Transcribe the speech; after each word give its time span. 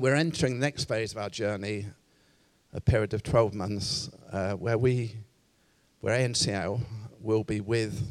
We're 0.00 0.14
entering 0.14 0.54
the 0.54 0.60
next 0.60 0.84
phase 0.84 1.12
of 1.12 1.18
our 1.18 1.28
journey, 1.28 1.84
a 2.72 2.80
period 2.80 3.12
of 3.12 3.22
12 3.22 3.52
months, 3.52 4.08
uh, 4.32 4.52
where 4.54 4.78
we, 4.78 5.14
where 6.00 6.18
ANCL 6.18 6.80
will 7.20 7.44
be 7.44 7.60
with 7.60 8.10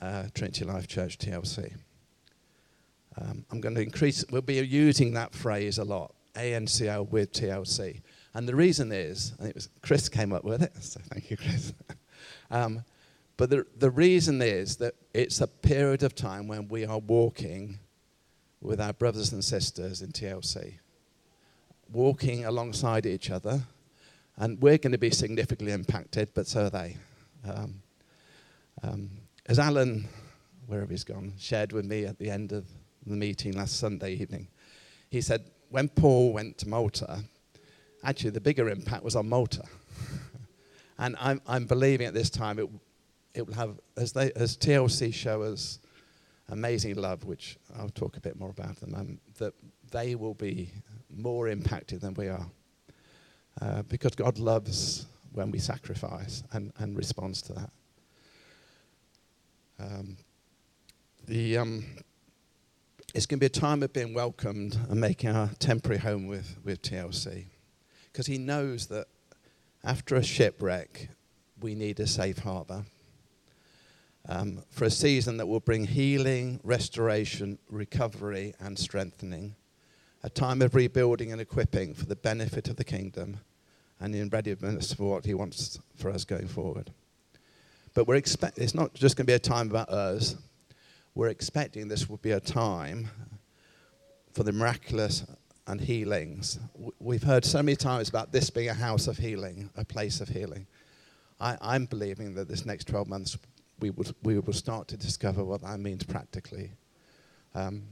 uh, 0.00 0.28
Trinity 0.32 0.64
Life 0.64 0.88
Church 0.88 1.18
TLC. 1.18 1.74
Um, 3.20 3.44
I'm 3.50 3.60
going 3.60 3.74
to 3.74 3.82
increase, 3.82 4.24
we'll 4.30 4.40
be 4.40 4.54
using 4.54 5.12
that 5.12 5.34
phrase 5.34 5.76
a 5.76 5.84
lot, 5.84 6.14
ANCL 6.34 7.10
with 7.10 7.32
TLC. 7.32 8.00
And 8.32 8.48
the 8.48 8.56
reason 8.56 8.90
is, 8.90 9.34
and 9.38 9.46
it 9.46 9.54
was 9.54 9.68
Chris 9.82 10.08
came 10.08 10.32
up 10.32 10.42
with 10.42 10.62
it, 10.62 10.72
so 10.82 11.00
thank 11.10 11.30
you, 11.30 11.36
Chris. 11.36 11.74
um, 12.50 12.82
but 13.36 13.50
the, 13.50 13.66
the 13.76 13.90
reason 13.90 14.40
is 14.40 14.76
that 14.76 14.94
it's 15.12 15.42
a 15.42 15.48
period 15.48 16.02
of 16.02 16.14
time 16.14 16.48
when 16.48 16.66
we 16.68 16.86
are 16.86 16.98
walking 16.98 17.78
with 18.60 18.80
our 18.80 18.92
brothers 18.92 19.32
and 19.32 19.44
sisters 19.44 20.02
in 20.02 20.10
TLC, 20.12 20.74
walking 21.92 22.44
alongside 22.44 23.06
each 23.06 23.30
other, 23.30 23.62
and 24.36 24.60
we're 24.60 24.78
going 24.78 24.92
to 24.92 24.98
be 24.98 25.10
significantly 25.10 25.72
impacted, 25.72 26.30
but 26.34 26.46
so 26.46 26.66
are 26.66 26.70
they. 26.70 26.96
Um, 27.48 27.82
um, 28.82 29.10
as 29.46 29.58
Alan, 29.58 30.08
wherever 30.66 30.90
he's 30.90 31.04
gone, 31.04 31.32
shared 31.38 31.72
with 31.72 31.84
me 31.84 32.04
at 32.04 32.18
the 32.18 32.30
end 32.30 32.52
of 32.52 32.66
the 33.06 33.16
meeting 33.16 33.52
last 33.54 33.78
Sunday 33.78 34.14
evening, 34.14 34.48
he 35.10 35.20
said, 35.20 35.44
when 35.70 35.88
Paul 35.88 36.32
went 36.32 36.58
to 36.58 36.68
Malta, 36.68 37.22
actually 38.04 38.30
the 38.30 38.40
bigger 38.40 38.68
impact 38.68 39.02
was 39.02 39.16
on 39.16 39.28
Malta. 39.28 39.64
and 40.98 41.16
I'm, 41.18 41.40
I'm 41.46 41.66
believing 41.66 42.06
at 42.06 42.14
this 42.14 42.30
time 42.30 42.58
it, 42.58 42.68
it 43.34 43.46
will 43.46 43.54
have, 43.54 43.78
as, 43.96 44.12
they, 44.12 44.32
as 44.32 44.56
TLC 44.56 45.12
show 45.12 45.42
us 45.42 45.78
amazing 46.48 46.96
love, 46.96 47.24
which 47.24 47.56
I'll 47.78 47.90
talk 47.90 48.16
a 48.16 48.20
bit 48.20 48.38
more 48.38 48.50
about 48.50 48.82
in 48.82 48.88
a 48.88 48.96
moment, 48.96 49.20
that 49.38 49.54
they 49.90 50.14
will 50.14 50.34
be 50.34 50.70
more 51.10 51.48
impacted 51.48 52.00
than 52.00 52.14
we 52.14 52.28
are. 52.28 52.46
Uh, 53.60 53.82
because 53.82 54.14
God 54.14 54.38
loves 54.38 55.06
when 55.32 55.50
we 55.50 55.58
sacrifice 55.58 56.42
and, 56.52 56.72
and 56.78 56.96
responds 56.96 57.42
to 57.42 57.52
that. 57.54 57.70
Um, 59.80 60.16
the, 61.26 61.58
um, 61.58 61.84
it's 63.14 63.26
going 63.26 63.38
to 63.38 63.40
be 63.40 63.46
a 63.46 63.48
time 63.48 63.82
of 63.82 63.92
being 63.92 64.14
welcomed 64.14 64.78
and 64.88 65.00
making 65.00 65.30
our 65.30 65.50
temporary 65.58 65.98
home 65.98 66.26
with, 66.26 66.56
with 66.64 66.82
TLC. 66.82 67.46
Because 68.12 68.26
he 68.26 68.38
knows 68.38 68.86
that 68.86 69.06
after 69.84 70.16
a 70.16 70.22
shipwreck, 70.22 71.08
we 71.60 71.74
need 71.74 72.00
a 72.00 72.06
safe 72.06 72.38
harbour. 72.38 72.84
Um, 74.30 74.62
for 74.68 74.84
a 74.84 74.90
season 74.90 75.38
that 75.38 75.46
will 75.46 75.60
bring 75.60 75.86
healing, 75.86 76.60
restoration, 76.62 77.58
recovery, 77.70 78.54
and 78.60 78.78
strengthening. 78.78 79.54
A 80.22 80.28
time 80.28 80.60
of 80.60 80.74
rebuilding 80.74 81.32
and 81.32 81.40
equipping 81.40 81.94
for 81.94 82.04
the 82.04 82.16
benefit 82.16 82.68
of 82.68 82.76
the 82.76 82.84
kingdom 82.84 83.38
and 83.98 84.14
in 84.14 84.28
readiness 84.28 84.92
for 84.92 85.10
what 85.10 85.24
he 85.24 85.32
wants 85.32 85.78
for 85.96 86.10
us 86.10 86.24
going 86.24 86.46
forward. 86.46 86.92
But 87.94 88.06
we're 88.06 88.16
expect- 88.16 88.58
it's 88.58 88.74
not 88.74 88.92
just 88.92 89.16
going 89.16 89.24
to 89.24 89.30
be 89.30 89.34
a 89.34 89.38
time 89.38 89.70
about 89.70 89.88
us. 89.88 90.36
We're 91.14 91.28
expecting 91.28 91.88
this 91.88 92.08
will 92.08 92.18
be 92.18 92.32
a 92.32 92.40
time 92.40 93.08
for 94.34 94.42
the 94.42 94.52
miraculous 94.52 95.24
and 95.66 95.80
healings. 95.80 96.58
We've 96.98 97.22
heard 97.22 97.44
so 97.44 97.62
many 97.62 97.76
times 97.76 98.08
about 98.08 98.32
this 98.32 98.50
being 98.50 98.68
a 98.68 98.74
house 98.74 99.06
of 99.06 99.18
healing, 99.18 99.70
a 99.74 99.84
place 99.84 100.20
of 100.20 100.28
healing. 100.28 100.66
I, 101.40 101.76
am 101.76 101.86
believing 101.86 102.34
that 102.34 102.48
this 102.48 102.66
next 102.66 102.88
12 102.88 103.08
months 103.08 103.38
we 103.80 103.90
will, 103.90 104.06
we 104.22 104.38
will 104.38 104.52
start 104.52 104.88
to 104.88 104.96
discover 104.96 105.44
what 105.44 105.62
that 105.62 105.78
means 105.78 106.04
practically. 106.04 106.72
Um, 107.54 107.82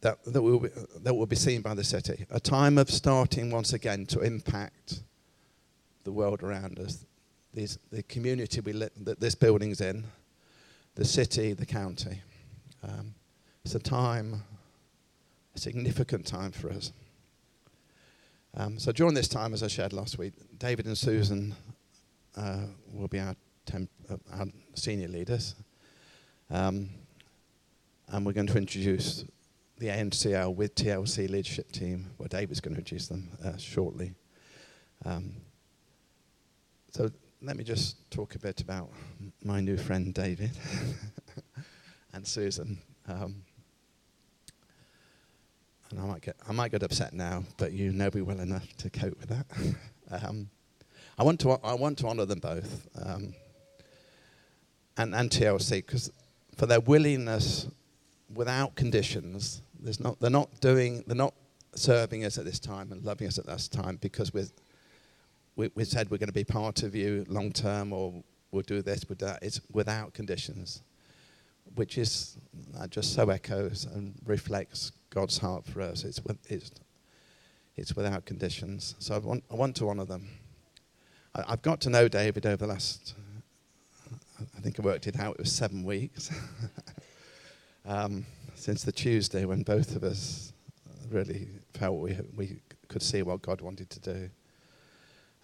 that, 0.00 0.22
that, 0.24 0.40
will 0.40 0.60
be, 0.60 0.68
that 1.02 1.14
will 1.14 1.26
be 1.26 1.36
seen 1.36 1.60
by 1.60 1.74
the 1.74 1.84
city. 1.84 2.26
A 2.30 2.40
time 2.40 2.78
of 2.78 2.90
starting 2.90 3.50
once 3.50 3.72
again 3.72 4.06
to 4.06 4.20
impact 4.20 5.02
the 6.04 6.12
world 6.12 6.42
around 6.42 6.78
us, 6.78 7.04
These, 7.52 7.78
the 7.90 8.02
community 8.04 8.60
we 8.60 8.72
li- 8.72 8.88
that 9.02 9.20
this 9.20 9.34
building's 9.34 9.80
in, 9.80 10.04
the 10.94 11.04
city, 11.04 11.52
the 11.52 11.66
county. 11.66 12.22
Um, 12.82 13.14
it's 13.64 13.74
a 13.74 13.78
time, 13.78 14.42
a 15.54 15.58
significant 15.58 16.26
time 16.26 16.52
for 16.52 16.70
us. 16.70 16.92
Um, 18.56 18.78
so 18.78 18.90
during 18.90 19.14
this 19.14 19.28
time, 19.28 19.52
as 19.52 19.62
I 19.62 19.68
shared 19.68 19.92
last 19.92 20.18
week, 20.18 20.32
David 20.58 20.86
and 20.86 20.96
Susan 20.96 21.54
uh, 22.36 22.66
will 22.92 23.08
be 23.08 23.18
our, 23.18 23.34
temp, 23.66 23.90
uh, 24.08 24.16
our 24.32 24.46
senior 24.74 25.08
leaders. 25.08 25.54
Um, 26.50 26.90
and 28.08 28.26
we're 28.26 28.32
going 28.32 28.46
to 28.48 28.58
introduce 28.58 29.24
the 29.78 29.86
ANCL 29.88 30.54
with 30.54 30.74
TLC 30.74 31.28
leadership 31.30 31.72
team. 31.72 32.10
Well, 32.18 32.28
David's 32.28 32.60
going 32.60 32.74
to 32.74 32.80
introduce 32.80 33.08
them 33.08 33.30
uh, 33.44 33.56
shortly. 33.56 34.14
Um, 35.04 35.36
so 36.90 37.10
let 37.40 37.56
me 37.56 37.64
just 37.64 38.10
talk 38.10 38.34
a 38.34 38.38
bit 38.38 38.60
about 38.60 38.90
my 39.42 39.60
new 39.60 39.76
friend 39.76 40.12
David 40.12 40.50
and 42.12 42.26
Susan. 42.26 42.78
Um, 43.08 43.42
and 45.90 46.00
I 46.00 46.04
might 46.04 46.22
get 46.22 46.36
I 46.48 46.52
might 46.52 46.70
get 46.70 46.82
upset 46.82 47.12
now, 47.12 47.44
but 47.56 47.72
you 47.72 47.92
know 47.92 48.10
me 48.14 48.22
well 48.22 48.40
enough 48.40 48.76
to 48.78 48.90
cope 48.90 49.18
with 49.18 49.28
that. 49.28 49.46
um, 50.24 50.48
I 51.20 51.22
want 51.22 51.38
to 51.40 51.50
I 51.62 51.74
want 51.74 51.98
to 51.98 52.06
honour 52.06 52.24
them 52.24 52.38
both, 52.38 52.88
um, 53.04 53.34
and 54.96 55.14
and 55.14 55.28
TLC 55.28 55.84
because 55.84 56.10
for 56.56 56.64
their 56.64 56.80
willingness, 56.80 57.68
without 58.32 58.74
conditions. 58.74 59.60
There's 59.78 60.00
not 60.00 60.18
they're 60.18 60.30
not 60.30 60.62
doing 60.62 61.04
they're 61.06 61.14
not 61.14 61.34
serving 61.74 62.24
us 62.24 62.38
at 62.38 62.46
this 62.46 62.58
time 62.58 62.90
and 62.90 63.04
loving 63.04 63.28
us 63.28 63.38
at 63.38 63.44
this 63.44 63.68
time 63.68 63.98
because 64.00 64.32
we're, 64.32 64.48
we 65.56 65.70
we 65.74 65.84
said 65.84 66.10
we're 66.10 66.16
going 66.16 66.28
to 66.28 66.32
be 66.32 66.42
part 66.42 66.82
of 66.82 66.94
you 66.94 67.26
long 67.28 67.52
term 67.52 67.92
or 67.92 68.24
we'll 68.50 68.62
do 68.62 68.80
this, 68.80 69.04
we'll 69.06 69.16
do 69.16 69.26
that. 69.26 69.42
It's 69.42 69.60
without 69.70 70.14
conditions, 70.14 70.80
which 71.74 71.98
is 71.98 72.38
uh, 72.78 72.86
just 72.86 73.12
so 73.12 73.28
echoes 73.28 73.84
and 73.84 74.14
reflects 74.24 74.92
God's 75.10 75.36
heart 75.36 75.66
for 75.66 75.82
us. 75.82 76.02
It's, 76.02 76.18
it's, 76.48 76.70
it's 77.76 77.94
without 77.94 78.24
conditions. 78.24 78.94
So 79.00 79.16
I 79.16 79.18
want, 79.18 79.44
I 79.50 79.54
want 79.54 79.76
to 79.76 79.90
honour 79.90 80.06
them. 80.06 80.26
I, 81.34 81.50
have 81.50 81.62
got 81.62 81.80
to 81.82 81.90
know 81.90 82.08
David 82.08 82.46
over 82.46 82.56
the 82.56 82.66
last, 82.66 83.14
I 84.56 84.60
think 84.60 84.80
I 84.80 84.82
worked 84.82 85.06
it 85.06 85.18
out, 85.18 85.34
it 85.34 85.40
was 85.40 85.52
seven 85.52 85.84
weeks. 85.84 86.30
um, 87.86 88.26
since 88.54 88.82
the 88.82 88.92
Tuesday 88.92 89.44
when 89.44 89.62
both 89.62 89.96
of 89.96 90.04
us 90.04 90.52
really 91.10 91.48
felt 91.74 91.98
we, 91.98 92.16
we 92.36 92.60
could 92.88 93.02
see 93.02 93.22
what 93.22 93.42
God 93.42 93.60
wanted 93.60 93.90
to 93.90 94.00
do. 94.00 94.30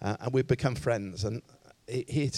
Uh, 0.01 0.17
and 0.19 0.33
we've 0.33 0.47
become 0.47 0.75
friends. 0.75 1.23
And 1.23 1.41
he, 1.87 2.05
he, 2.07 2.31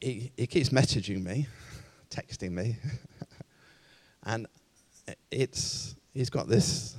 he, 0.00 0.32
he 0.36 0.46
keeps 0.46 0.70
messaging 0.70 1.22
me, 1.22 1.46
texting 2.10 2.52
me. 2.52 2.76
and 4.24 4.46
it's, 5.30 5.94
he's 6.14 6.30
got 6.30 6.48
this 6.48 6.96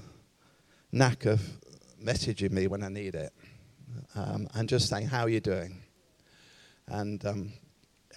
knack 0.92 1.26
of 1.26 1.42
messaging 2.02 2.52
me 2.52 2.68
when 2.68 2.84
I 2.84 2.90
need 2.90 3.16
it 3.16 3.34
um, 4.16 4.48
and 4.54 4.68
just 4.68 4.90
saying, 4.90 5.08
How 5.08 5.22
are 5.22 5.30
you 5.30 5.40
doing? 5.40 5.82
And 6.88 7.24
um, 7.26 7.54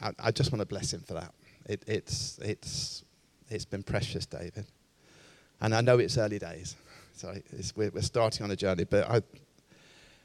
I, 0.00 0.12
I, 0.18 0.30
just 0.30 0.50
want 0.50 0.60
to 0.60 0.66
bless 0.66 0.92
him 0.92 1.00
for 1.00 1.14
that. 1.14 1.32
It, 1.66 1.82
it's, 1.86 2.38
it's, 2.38 3.04
it's 3.48 3.64
been 3.66 3.82
precious, 3.82 4.24
David. 4.24 4.64
And 5.60 5.74
I 5.74 5.82
know 5.82 5.98
it's 5.98 6.16
early 6.16 6.38
days. 6.38 6.76
So 7.14 7.34
we're, 7.76 7.90
we're, 7.90 8.00
starting 8.00 8.44
on 8.44 8.50
a 8.50 8.56
journey. 8.56 8.84
But 8.84 9.10
I, 9.10 9.22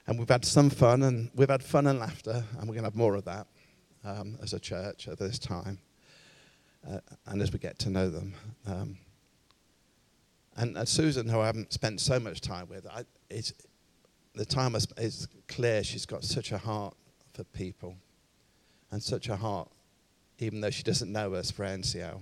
and 0.07 0.17
we've 0.17 0.29
had 0.29 0.45
some 0.45 0.69
fun, 0.69 1.03
and 1.03 1.29
we've 1.35 1.49
had 1.49 1.61
fun 1.61 1.87
and 1.87 1.99
laughter, 1.99 2.43
and 2.57 2.61
we're 2.61 2.75
going 2.75 2.83
to 2.83 2.89
have 2.89 2.95
more 2.95 3.15
of 3.15 3.25
that 3.25 3.47
um, 4.05 4.37
as 4.41 4.53
a 4.53 4.59
church 4.59 5.09
at 5.09 5.19
this 5.19 5.37
time. 5.37 5.79
Uh, 6.89 6.99
and 7.25 7.41
as 7.41 7.51
we 7.51 7.59
get 7.59 7.77
to 7.79 7.89
know 7.89 8.09
them. 8.09 8.33
Um, 8.65 8.97
and 10.55 10.77
uh, 10.77 10.85
Susan, 10.85 11.27
who 11.27 11.39
I 11.41 11.45
haven't 11.45 11.73
spent 11.73 11.99
so 11.99 12.19
much 12.19 12.39
time 12.39 12.69
with, 12.69 12.87
I, 12.87 13.03
it's, 13.29 13.53
the 14.35 14.45
time 14.45 14.75
is 14.75 15.27
clear 15.47 15.83
she's 15.83 16.05
got 16.05 16.23
such 16.23 16.51
a 16.51 16.57
heart 16.57 16.95
for 17.33 17.43
people 17.43 17.95
and 18.91 19.01
such 19.01 19.29
a 19.29 19.35
heart, 19.35 19.69
even 20.39 20.61
though 20.61 20.69
she 20.69 20.83
doesn't 20.83 21.11
know 21.11 21.33
us, 21.33 21.51
for 21.51 21.65
NCL. 21.65 22.21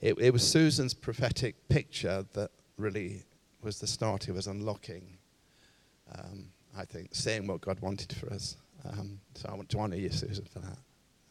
It, 0.00 0.18
it 0.18 0.32
was 0.32 0.46
Susan's 0.46 0.94
prophetic 0.94 1.68
picture 1.68 2.24
that 2.32 2.50
really 2.76 3.22
was 3.62 3.80
the 3.80 3.86
start 3.86 4.28
of 4.28 4.36
us 4.36 4.46
unlocking, 4.46 5.16
um, 6.14 6.46
I 6.76 6.84
think, 6.84 7.14
seeing 7.14 7.46
what 7.46 7.60
God 7.60 7.80
wanted 7.80 8.12
for 8.12 8.32
us. 8.32 8.56
Um, 8.84 9.20
so 9.34 9.48
I 9.50 9.54
want 9.54 9.68
to 9.70 9.78
honour 9.78 9.96
you, 9.96 10.10
Susan, 10.10 10.44
for 10.44 10.58
that. 10.58 10.78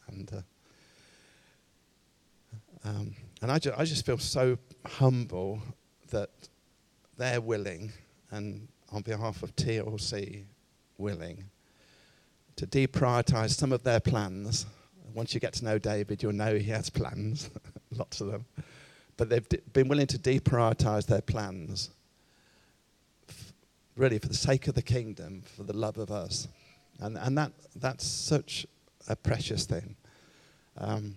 And, 0.08 0.32
uh, 0.32 2.88
um, 2.88 3.14
and 3.42 3.52
I, 3.52 3.58
ju- 3.58 3.74
I 3.76 3.84
just 3.84 4.04
feel 4.04 4.18
so 4.18 4.58
humble 4.84 5.60
that 6.10 6.30
they're 7.16 7.40
willing, 7.40 7.92
and 8.34 8.68
on 8.90 9.02
behalf 9.02 9.42
of 9.42 9.54
TLC, 9.56 10.44
willing 10.98 11.44
to 12.56 12.66
deprioritize 12.66 13.50
some 13.50 13.72
of 13.72 13.82
their 13.82 14.00
plans. 14.00 14.66
Once 15.12 15.34
you 15.34 15.40
get 15.40 15.52
to 15.54 15.64
know 15.64 15.78
David, 15.78 16.22
you'll 16.22 16.32
know 16.32 16.56
he 16.56 16.70
has 16.70 16.90
plans 16.90 17.50
lots 17.98 18.20
of 18.20 18.30
them. 18.30 18.44
But 19.16 19.28
they've 19.28 19.48
d- 19.48 19.60
been 19.72 19.88
willing 19.88 20.06
to 20.08 20.18
deprioritize 20.18 21.06
their 21.06 21.20
plans, 21.20 21.90
f- 23.28 23.52
really 23.96 24.18
for 24.18 24.28
the 24.28 24.34
sake 24.34 24.66
of 24.66 24.74
the 24.74 24.82
kingdom, 24.82 25.42
for 25.56 25.62
the 25.62 25.76
love 25.76 25.98
of 25.98 26.10
us. 26.10 26.48
And, 27.00 27.16
and 27.16 27.36
that, 27.38 27.52
that's 27.76 28.04
such 28.06 28.66
a 29.08 29.16
precious 29.16 29.64
thing. 29.66 29.96
Um, 30.76 31.16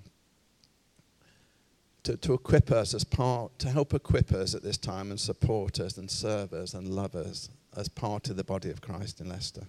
to, 2.07 2.15
to 2.15 2.33
equip 2.33 2.71
us 2.71 2.93
as 2.93 3.03
part, 3.03 3.59
to 3.59 3.69
help 3.69 3.93
equip 3.93 4.31
us 4.31 4.55
at 4.55 4.63
this 4.63 4.77
time 4.77 5.11
and 5.11 5.19
support 5.19 5.77
us 5.81 5.97
and 5.97 6.09
serve 6.09 6.53
us 6.53 6.73
and 6.73 6.87
love 6.87 7.15
us 7.15 7.49
as 7.75 7.89
part 7.89 8.29
of 8.29 8.37
the 8.37 8.45
body 8.45 8.69
of 8.69 8.79
Christ 8.79 9.19
in 9.19 9.27
Leicester. 9.27 9.67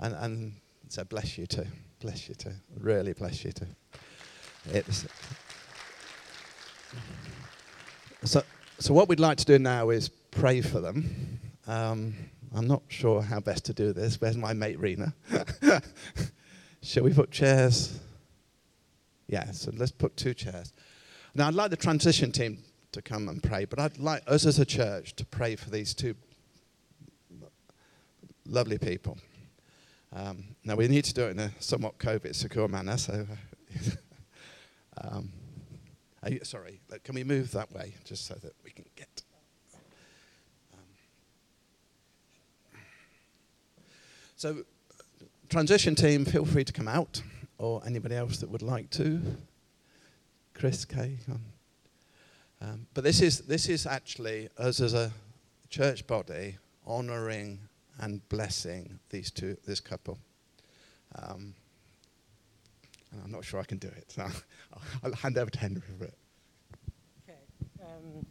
And, 0.00 0.16
and 0.16 0.52
so 0.88 1.04
bless 1.04 1.38
you 1.38 1.46
too. 1.46 1.66
Bless 2.00 2.28
you 2.28 2.34
too. 2.34 2.50
Really 2.76 3.12
bless 3.12 3.44
you 3.44 3.52
too. 3.52 3.68
It's, 4.72 5.06
so, 8.24 8.42
so 8.80 8.92
what 8.92 9.08
we'd 9.08 9.20
like 9.20 9.38
to 9.38 9.44
do 9.44 9.60
now 9.60 9.90
is 9.90 10.08
pray 10.08 10.60
for 10.60 10.80
them. 10.80 11.38
Um, 11.68 12.14
I'm 12.52 12.66
not 12.66 12.82
sure 12.88 13.22
how 13.22 13.38
best 13.38 13.64
to 13.66 13.72
do 13.72 13.92
this. 13.92 14.20
Where's 14.20 14.36
my 14.36 14.54
mate 14.54 14.80
Rena? 14.80 15.14
Shall 16.82 17.04
we 17.04 17.14
put 17.14 17.30
chairs? 17.30 18.00
Yeah, 19.28 19.52
so 19.52 19.70
let's 19.76 19.92
put 19.92 20.16
two 20.16 20.34
chairs. 20.34 20.72
Now, 21.34 21.48
I'd 21.48 21.54
like 21.54 21.70
the 21.70 21.76
transition 21.76 22.30
team 22.30 22.62
to 22.92 23.00
come 23.00 23.28
and 23.28 23.42
pray, 23.42 23.64
but 23.64 23.78
I'd 23.78 23.98
like 23.98 24.22
us 24.26 24.44
as 24.44 24.58
a 24.58 24.66
church 24.66 25.16
to 25.16 25.24
pray 25.24 25.56
for 25.56 25.70
these 25.70 25.94
two 25.94 26.14
lovely 28.46 28.76
people. 28.76 29.16
Um, 30.12 30.56
now, 30.62 30.74
we 30.76 30.88
need 30.88 31.04
to 31.06 31.14
do 31.14 31.24
it 31.24 31.30
in 31.30 31.38
a 31.38 31.50
somewhat 31.58 31.98
COVID 31.98 32.34
secure 32.34 32.68
manner, 32.68 32.98
so. 32.98 33.26
um, 35.02 35.32
you, 36.28 36.40
sorry, 36.42 36.80
can 37.02 37.14
we 37.14 37.24
move 37.24 37.50
that 37.52 37.72
way 37.72 37.94
just 38.04 38.26
so 38.26 38.34
that 38.34 38.52
we 38.62 38.70
can 38.70 38.84
get. 38.94 39.22
Um, 40.74 40.78
so, 44.36 44.64
transition 45.48 45.94
team, 45.94 46.26
feel 46.26 46.44
free 46.44 46.64
to 46.64 46.72
come 46.74 46.88
out, 46.88 47.22
or 47.56 47.82
anybody 47.86 48.16
else 48.16 48.36
that 48.38 48.50
would 48.50 48.62
like 48.62 48.90
to. 48.90 49.22
Chris, 50.62 50.84
Kay. 50.84 51.18
Um, 52.60 52.86
but 52.94 53.02
this 53.02 53.20
is, 53.20 53.40
this 53.40 53.68
is 53.68 53.84
actually 53.84 54.48
us 54.56 54.80
as 54.80 54.94
a 54.94 55.10
church 55.70 56.06
body 56.06 56.56
honouring 56.86 57.58
and 57.98 58.20
blessing 58.28 59.00
these 59.10 59.32
two, 59.32 59.56
this 59.66 59.80
couple. 59.80 60.20
Um, 61.16 61.56
I'm 63.24 63.32
not 63.32 63.44
sure 63.44 63.58
I 63.58 63.64
can 63.64 63.78
do 63.78 63.88
it, 63.88 64.12
so 64.12 64.24
I'll 65.02 65.12
hand 65.14 65.36
over 65.36 65.50
to 65.50 65.58
Henry 65.58 65.82
for 65.98 66.04
it. 66.04 66.14
Okay. 67.28 67.40
Um, 67.82 68.24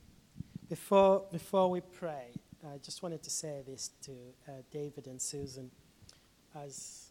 before, 0.70 1.26
before 1.34 1.70
we 1.70 1.82
pray, 1.82 2.28
I 2.66 2.78
just 2.78 3.04
wanted 3.04 3.24
to 3.24 3.30
say 3.30 3.62
this 3.68 3.90
to 4.04 4.12
uh, 4.48 4.52
David 4.72 5.08
and 5.08 5.22
Susan 5.22 5.70
as, 6.56 7.10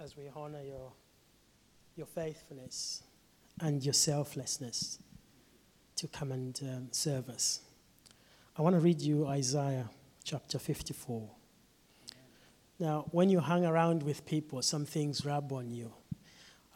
as 0.00 0.16
we 0.16 0.30
honor 0.32 0.62
your, 0.62 0.92
your 1.96 2.06
faithfulness 2.06 3.02
and 3.62 3.82
your 3.84 3.94
selflessness 3.94 4.98
to 5.94 6.08
come 6.08 6.32
and 6.32 6.60
um, 6.64 6.88
serve 6.90 7.28
us. 7.28 7.60
I 8.58 8.62
want 8.62 8.74
to 8.74 8.80
read 8.80 9.00
you 9.00 9.26
Isaiah 9.26 9.88
chapter 10.24 10.58
54. 10.58 11.30
Now, 12.80 13.06
when 13.12 13.30
you 13.30 13.38
hang 13.38 13.64
around 13.64 14.02
with 14.02 14.26
people, 14.26 14.60
some 14.62 14.84
things 14.84 15.24
rub 15.24 15.52
on 15.52 15.70
you. 15.70 15.92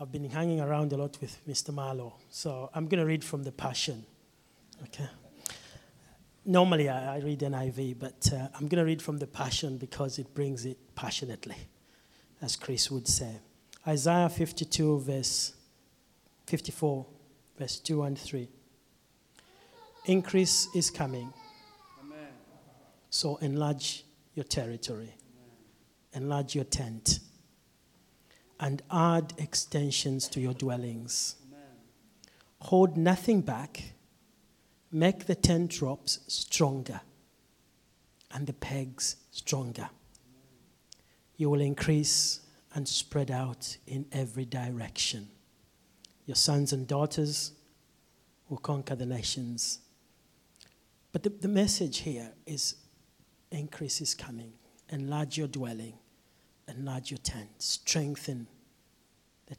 I've 0.00 0.12
been 0.12 0.30
hanging 0.30 0.60
around 0.60 0.92
a 0.92 0.96
lot 0.96 1.18
with 1.20 1.36
Mr. 1.48 1.74
Marlowe, 1.74 2.14
so 2.30 2.70
I'm 2.72 2.86
going 2.86 3.00
to 3.00 3.06
read 3.06 3.24
from 3.24 3.42
the 3.42 3.52
Passion. 3.52 4.04
Okay. 4.84 5.08
Normally, 6.44 6.88
I, 6.88 7.16
I 7.16 7.18
read 7.18 7.42
an 7.42 7.54
NIV, 7.54 7.98
but 7.98 8.30
uh, 8.32 8.48
I'm 8.54 8.68
going 8.68 8.78
to 8.78 8.84
read 8.84 9.02
from 9.02 9.18
the 9.18 9.26
Passion 9.26 9.76
because 9.78 10.20
it 10.20 10.32
brings 10.34 10.64
it 10.64 10.78
passionately, 10.94 11.56
as 12.40 12.54
Chris 12.54 12.90
would 12.92 13.08
say. 13.08 13.40
Isaiah 13.88 14.28
52, 14.28 15.00
verse 15.00 15.56
54, 16.46 17.06
verse 17.58 17.78
2 17.80 18.02
and 18.04 18.18
3. 18.18 18.48
Increase 20.06 20.68
is 20.74 20.90
coming. 20.90 21.32
Amen. 22.00 22.28
So 23.10 23.36
enlarge 23.36 24.04
your 24.34 24.44
territory, 24.44 25.14
Amen. 25.14 26.22
enlarge 26.22 26.54
your 26.54 26.64
tent, 26.64 27.20
and 28.60 28.82
add 28.90 29.32
extensions 29.38 30.28
to 30.28 30.40
your 30.40 30.54
dwellings. 30.54 31.36
Amen. 31.48 31.60
Hold 32.60 32.96
nothing 32.96 33.40
back. 33.40 33.94
Make 34.92 35.26
the 35.26 35.34
tent 35.34 35.82
ropes 35.82 36.20
stronger 36.28 37.00
and 38.30 38.46
the 38.46 38.52
pegs 38.52 39.16
stronger. 39.30 39.90
You 41.36 41.50
will 41.50 41.60
increase 41.60 42.40
and 42.74 42.86
spread 42.86 43.30
out 43.30 43.76
in 43.86 44.06
every 44.12 44.44
direction. 44.44 45.28
Your 46.26 46.34
sons 46.34 46.72
and 46.72 46.86
daughters 46.86 47.52
will 48.48 48.58
conquer 48.58 48.94
the 48.94 49.06
nations. 49.06 49.78
But 51.12 51.22
the, 51.22 51.30
the 51.30 51.48
message 51.48 51.98
here 51.98 52.32
is 52.46 52.76
increase 53.50 54.00
is 54.00 54.14
coming. 54.14 54.52
Enlarge 54.90 55.38
your 55.38 55.48
dwelling, 55.48 55.94
enlarge 56.68 57.10
your 57.10 57.18
tent, 57.18 57.48
strengthen 57.58 58.46
the 59.46 59.56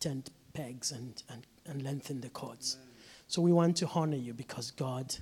tent 0.00 0.30
pegs 0.54 0.92
and, 0.92 1.22
and, 1.28 1.46
and 1.66 1.82
lengthen 1.82 2.20
the 2.20 2.28
cords. 2.30 2.76
Amen. 2.80 2.88
So 3.26 3.42
we 3.42 3.52
want 3.52 3.76
to 3.78 3.88
honor 3.94 4.16
you 4.16 4.32
because 4.34 4.70
God, 4.70 5.14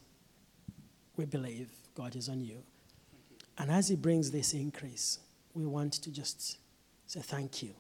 we 1.17 1.25
believe 1.25 1.71
God 1.95 2.17
is 2.17 2.29
on 2.29 2.41
you. 2.41 2.55
you. 2.57 3.37
And 3.59 3.71
as 3.71 3.89
He 3.89 3.97
brings 3.97 4.31
this 4.31 4.53
increase, 4.53 5.19
we 5.55 5.67
want 5.67 5.95
to 5.95 6.11
just 6.11 6.59
say 7.07 7.21
thank 7.21 7.63
you. 7.63 7.75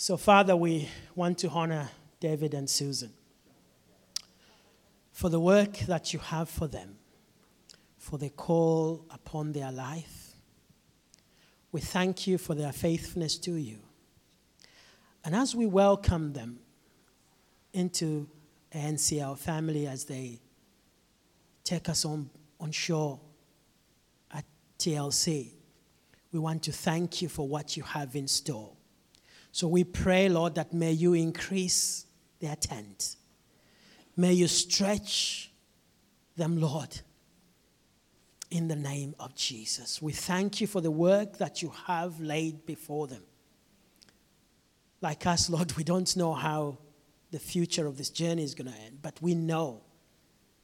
So, 0.00 0.16
Father, 0.16 0.54
we 0.54 0.88
want 1.16 1.38
to 1.38 1.48
honor 1.48 1.88
David 2.20 2.54
and 2.54 2.70
Susan 2.70 3.12
for 5.10 5.28
the 5.28 5.40
work 5.40 5.78
that 5.88 6.12
you 6.12 6.20
have 6.20 6.48
for 6.48 6.68
them, 6.68 6.98
for 7.96 8.16
the 8.16 8.28
call 8.28 9.04
upon 9.10 9.50
their 9.50 9.72
life. 9.72 10.36
We 11.72 11.80
thank 11.80 12.28
you 12.28 12.38
for 12.38 12.54
their 12.54 12.70
faithfulness 12.70 13.38
to 13.38 13.54
you. 13.54 13.78
And 15.24 15.34
as 15.34 15.56
we 15.56 15.66
welcome 15.66 16.32
them 16.32 16.60
into 17.72 18.28
NCL 18.72 19.36
family 19.36 19.88
as 19.88 20.04
they 20.04 20.38
take 21.64 21.88
us 21.88 22.04
on, 22.04 22.30
on 22.60 22.70
shore 22.70 23.18
at 24.30 24.44
TLC, 24.78 25.54
we 26.30 26.38
want 26.38 26.62
to 26.62 26.72
thank 26.72 27.20
you 27.20 27.28
for 27.28 27.48
what 27.48 27.76
you 27.76 27.82
have 27.82 28.14
in 28.14 28.28
store. 28.28 28.77
So 29.58 29.66
we 29.66 29.82
pray, 29.82 30.28
Lord, 30.28 30.54
that 30.54 30.72
may 30.72 30.92
you 30.92 31.14
increase 31.14 32.06
their 32.38 32.54
tent. 32.54 33.16
May 34.16 34.32
you 34.32 34.46
stretch 34.46 35.50
them, 36.36 36.60
Lord, 36.60 37.00
in 38.52 38.68
the 38.68 38.76
name 38.76 39.16
of 39.18 39.34
Jesus. 39.34 40.00
We 40.00 40.12
thank 40.12 40.60
you 40.60 40.68
for 40.68 40.80
the 40.80 40.92
work 40.92 41.38
that 41.38 41.60
you 41.60 41.72
have 41.88 42.20
laid 42.20 42.66
before 42.66 43.08
them. 43.08 43.24
Like 45.00 45.26
us, 45.26 45.50
Lord, 45.50 45.72
we 45.72 45.82
don't 45.82 46.16
know 46.16 46.34
how 46.34 46.78
the 47.32 47.40
future 47.40 47.88
of 47.88 47.98
this 47.98 48.10
journey 48.10 48.44
is 48.44 48.54
going 48.54 48.70
to 48.70 48.78
end, 48.78 49.00
but 49.02 49.20
we 49.20 49.34
know 49.34 49.80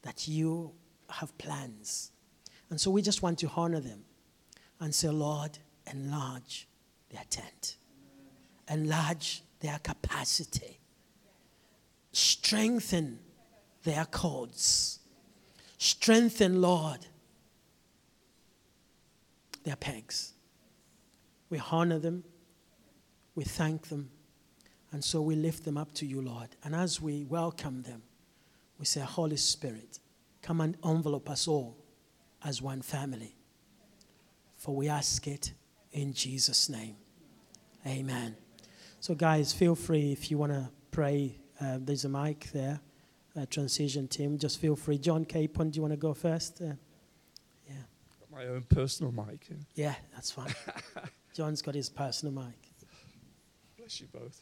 that 0.02 0.28
you 0.28 0.70
have 1.10 1.36
plans. 1.36 2.12
And 2.70 2.80
so 2.80 2.92
we 2.92 3.02
just 3.02 3.22
want 3.22 3.40
to 3.40 3.50
honor 3.56 3.80
them 3.80 4.04
and 4.78 4.94
say, 4.94 5.08
Lord, 5.08 5.58
enlarge 5.84 6.68
their 7.10 7.24
tent 7.28 7.74
enlarge 8.68 9.42
their 9.61 9.78
capacity, 9.78 10.78
strengthen 12.12 13.18
their 13.83 14.04
cords, 14.04 15.00
strengthen, 15.78 16.61
Lord, 16.61 17.06
their 19.64 19.76
pegs. 19.76 20.33
We 21.50 21.61
honor 21.71 21.99
them, 21.99 22.25
we 23.35 23.44
thank 23.44 23.88
them, 23.88 24.11
and 24.92 25.04
so 25.04 25.21
we 25.21 25.35
lift 25.35 25.64
them 25.64 25.76
up 25.76 25.92
to 25.94 26.06
you, 26.06 26.21
Lord. 26.21 26.49
And 26.62 26.75
as 26.75 27.00
we 27.00 27.25
welcome 27.25 27.83
them, 27.83 28.02
we 28.78 28.85
say, 28.85 29.00
Holy 29.00 29.37
Spirit, 29.37 29.99
come 30.42 30.61
and 30.61 30.76
envelop 30.85 31.28
us 31.30 31.49
all 31.49 31.76
as 32.44 32.61
one 32.61 32.83
family. 32.83 33.37
For 34.56 34.75
we 34.75 34.88
ask 34.88 35.26
it 35.26 35.52
in 35.92 36.12
Jesus' 36.12 36.68
name. 36.68 36.97
Amen. 37.87 38.37
So, 39.04 39.14
guys, 39.14 39.52
feel 39.52 39.75
free 39.75 40.12
if 40.12 40.30
you 40.30 40.38
want 40.38 40.52
to 40.52 40.66
pray. 40.90 41.37
Uh, 41.61 41.76
there's 41.78 42.06
a 42.06 42.08
mic 42.08 42.50
there, 42.54 42.80
uh, 43.37 43.44
transition 43.50 44.08
team. 44.08 44.38
Just 44.38 44.58
feel 44.58 44.76
free. 44.76 44.96
John 44.96 45.26
Capon, 45.26 45.68
do 45.68 45.76
you 45.76 45.82
want 45.82 45.92
to 45.92 45.99
go 45.99 46.14
first? 46.14 46.62
Uh, 46.62 46.73
yeah. 47.68 47.75
Got 48.18 48.30
my 48.32 48.46
own 48.46 48.62
personal 48.62 49.12
mic. 49.12 49.46
Yeah, 49.75 49.94
that's 50.14 50.30
fine. 50.30 50.54
John's 51.34 51.61
got 51.61 51.75
his 51.75 51.90
personal 51.90 52.32
mic. 52.32 52.56
Bless 53.76 54.00
you 54.00 54.06
both. 54.11 54.40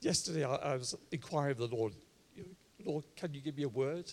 Yesterday, 0.00 0.44
I, 0.44 0.54
I 0.54 0.76
was 0.76 0.94
inquiring 1.10 1.50
of 1.50 1.58
the 1.58 1.76
Lord 1.76 1.94
Lord, 2.84 3.02
can 3.16 3.34
you 3.34 3.40
give 3.40 3.56
me 3.56 3.64
a 3.64 3.68
word 3.68 4.12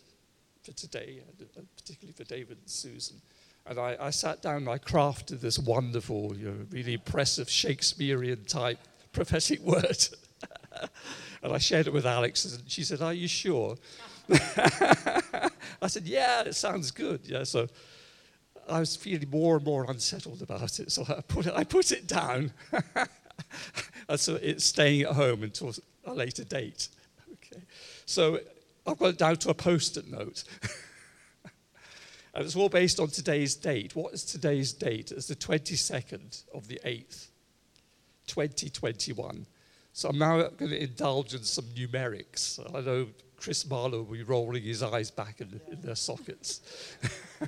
for 0.64 0.72
today, 0.72 1.22
and 1.56 1.68
particularly 1.76 2.14
for 2.14 2.24
David 2.24 2.58
and 2.58 2.68
Susan? 2.68 3.22
And 3.68 3.78
I, 3.78 3.96
I 4.00 4.10
sat 4.10 4.42
down 4.42 4.56
and 4.56 4.70
I 4.70 4.80
crafted 4.80 5.40
this 5.40 5.60
wonderful, 5.60 6.36
you 6.36 6.48
know, 6.48 6.66
really 6.72 6.96
impressive 6.96 7.48
Shakespearean 7.48 8.44
type 8.46 8.80
prophetic 9.18 9.60
word. 9.64 10.08
and 11.44 11.52
I 11.54 11.58
shared 11.58 11.88
it 11.88 11.94
with 11.94 12.06
Alex, 12.06 12.46
and 12.46 12.70
she 12.70 12.84
said, 12.84 13.02
Are 13.02 13.14
you 13.14 13.28
sure? 13.28 13.76
I 14.30 15.88
said, 15.88 16.06
Yeah, 16.06 16.42
it 16.42 16.56
sounds 16.56 16.92
good. 16.92 17.22
Yeah, 17.24 17.44
so 17.44 17.68
I 18.70 18.80
was 18.80 18.96
feeling 18.96 19.30
more 19.30 19.58
and 19.58 19.66
more 19.66 19.86
unsettled 19.90 20.42
about 20.42 20.80
it, 20.80 20.92
so 20.92 21.04
I 21.10 21.22
put 21.22 21.48
it, 21.48 21.54
I 21.56 21.64
put 21.64 21.92
it 21.92 22.08
down. 22.08 22.52
and 24.10 24.20
so 24.20 24.36
it's 24.36 24.66
staying 24.66 25.02
at 25.04 25.14
home 25.14 25.44
until 25.44 25.74
a 26.06 26.14
later 26.14 26.44
date. 26.44 26.90
Okay. 27.34 27.62
So 28.06 28.40
I've 28.86 29.00
got 29.00 29.10
it 29.10 29.18
down 29.18 29.38
to 29.38 29.50
a 29.50 29.54
post 29.54 29.98
it 29.98 30.08
note. 30.10 30.44
and 32.34 32.46
it's 32.46 32.56
all 32.56 32.70
based 32.70 33.00
on 33.00 33.08
today's 33.08 33.56
date. 33.56 33.96
What 33.96 34.14
is 34.14 34.24
today's 34.24 34.74
date? 34.74 35.12
It's 35.12 35.28
the 35.28 35.36
22nd 35.36 36.44
of 36.54 36.68
the 36.68 36.80
8th, 36.86 37.28
2021. 38.28 39.46
So 39.94 40.10
I'm 40.10 40.20
now 40.20 40.38
going 40.50 40.72
to 40.72 40.82
indulge 40.82 41.34
in 41.34 41.44
some 41.44 41.66
numerics. 41.66 42.60
I 42.76 42.82
know 42.82 43.08
Chris 43.36 43.68
Marlowe 43.68 44.04
will 44.04 44.14
be 44.14 44.24
rolling 44.24 44.64
his 44.64 44.84
eyes 44.84 45.10
back 45.10 45.42
in, 45.42 45.60
in 45.72 45.82
their 45.82 45.96
sockets. 45.96 46.62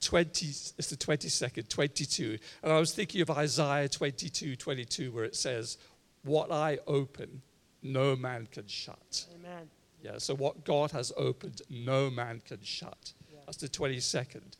20, 0.00 0.46
it's 0.46 0.88
the 0.88 0.96
22nd, 0.96 1.68
22. 1.68 2.38
And 2.62 2.72
I 2.72 2.78
was 2.78 2.92
thinking 2.92 3.22
of 3.22 3.30
Isaiah 3.30 3.88
22, 3.88 4.56
22, 4.56 5.10
where 5.12 5.24
it 5.24 5.34
says, 5.34 5.78
What 6.22 6.52
I 6.52 6.78
open, 6.86 7.42
no 7.82 8.14
man 8.14 8.46
can 8.50 8.66
shut. 8.66 9.26
Amen. 9.34 9.68
Yeah, 10.02 10.18
so 10.18 10.34
what 10.36 10.64
God 10.64 10.90
has 10.90 11.12
opened, 11.16 11.62
no 11.70 12.10
man 12.10 12.42
can 12.46 12.62
shut. 12.62 13.14
Yeah. 13.32 13.38
That's 13.46 13.56
the 13.56 13.68
22nd. 13.68 14.56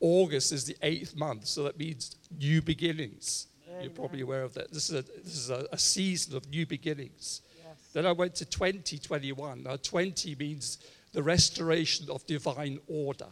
August 0.00 0.52
is 0.52 0.64
the 0.64 0.76
eighth 0.82 1.16
month, 1.16 1.46
so 1.46 1.62
that 1.64 1.78
means 1.78 2.16
new 2.38 2.60
beginnings. 2.60 3.46
Amen. 3.68 3.82
You're 3.82 3.92
probably 3.92 4.20
aware 4.20 4.42
of 4.42 4.54
that. 4.54 4.72
This 4.72 4.90
is 4.90 4.96
a, 4.96 5.02
this 5.02 5.36
is 5.36 5.50
a, 5.50 5.66
a 5.72 5.78
season 5.78 6.36
of 6.36 6.48
new 6.48 6.66
beginnings. 6.66 7.42
Yes. 7.64 7.76
Then 7.92 8.06
I 8.06 8.12
went 8.12 8.34
to 8.36 8.44
2021. 8.44 9.62
Now, 9.62 9.76
20 9.76 10.34
means 10.34 10.78
the 11.12 11.22
restoration 11.22 12.10
of 12.10 12.26
divine 12.26 12.78
order. 12.86 13.28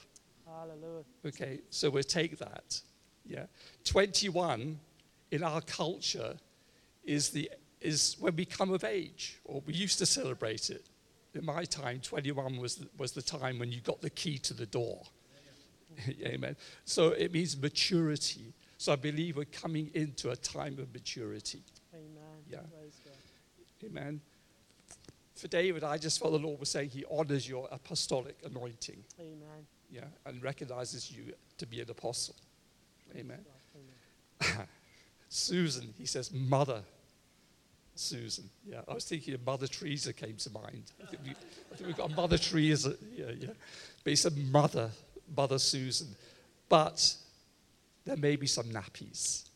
Hallelujah. 0.47 1.04
Okay, 1.26 1.61
so 1.71 1.90
we'll 1.90 2.02
take 2.02 2.38
that. 2.38 2.81
Yeah. 3.26 3.47
21 3.85 4.78
in 5.31 5.42
our 5.42 5.61
culture 5.62 6.37
is, 7.04 7.31
the, 7.31 7.50
is 7.81 8.16
when 8.21 8.37
we 8.37 8.45
come 8.45 8.73
of 8.73 8.85
age, 8.85 9.40
or 9.45 9.62
we 9.66 9.75
used 9.75 9.99
to 9.99 10.07
celebrate 10.07 10.71
it. 10.71 10.87
In 11.35 11.45
my 11.45 11.64
time, 11.64 12.00
21 12.00 12.59
was 12.59 12.76
the, 12.76 12.88
was 12.99 13.12
the 13.12 13.23
time 13.23 13.59
when 13.59 13.73
you 13.73 13.81
got 13.81 14.00
the 14.02 14.11
key 14.11 14.38
to 14.38 14.54
the 14.54 14.66
door. 14.66 15.02
Amen. 16.25 16.56
So 16.84 17.08
it 17.08 17.32
means 17.32 17.61
maturity. 17.61 18.52
So 18.78 18.92
I 18.92 18.96
believe 18.96 19.37
we're 19.37 19.44
coming 19.44 19.90
into 19.94 20.30
a 20.30 20.37
time 20.37 20.78
of 20.78 20.92
maturity. 20.92 21.62
Amen. 21.94 22.42
Yeah. 22.50 22.58
Amen. 23.84 24.20
For 25.34 25.49
David, 25.49 25.82
I 25.82 25.99
just 25.99 26.20
felt 26.20 26.32
the 26.32 26.38
Lord 26.38 26.61
was 26.61 26.68
saying 26.68 26.90
he 26.90 27.04
honors 27.11 27.49
your 27.49 27.68
apostolic 27.70 28.37
anointing. 28.44 29.02
Amen 29.18 29.66
yeah, 29.92 30.04
and 30.25 30.42
recognizes 30.42 31.11
you 31.11 31.34
to 31.58 31.66
be 31.66 31.80
an 31.80 31.90
apostle. 31.90 32.34
Amen. 33.14 33.44
Amen. 33.76 34.66
Susan, 35.28 35.92
he 35.99 36.06
says, 36.06 36.32
Mother 36.32 36.82
Susan. 37.94 38.49
Yeah, 38.66 38.80
I 38.88 38.94
was 38.94 39.04
thinking 39.04 39.34
of 39.34 39.44
Mother 39.44 39.66
Teresa 39.66 40.14
came 40.14 40.37
to 40.37 40.50
mind. 40.50 40.92
I 41.02 41.06
think, 41.06 41.22
we, 41.22 41.30
I 41.30 41.76
think 41.76 41.87
we've 41.87 41.96
got 41.96 42.16
Mother 42.16 42.38
Teresa. 42.38 42.94
Yeah, 43.14 43.32
yeah. 43.38 43.50
But 44.02 44.11
he 44.11 44.16
said, 44.16 44.37
Mother, 44.50 44.90
Mother 45.36 45.58
Susan. 45.58 46.14
But 46.68 47.16
there 48.04 48.16
may 48.16 48.36
be 48.36 48.46
some 48.46 48.66
nappies. 48.66 49.48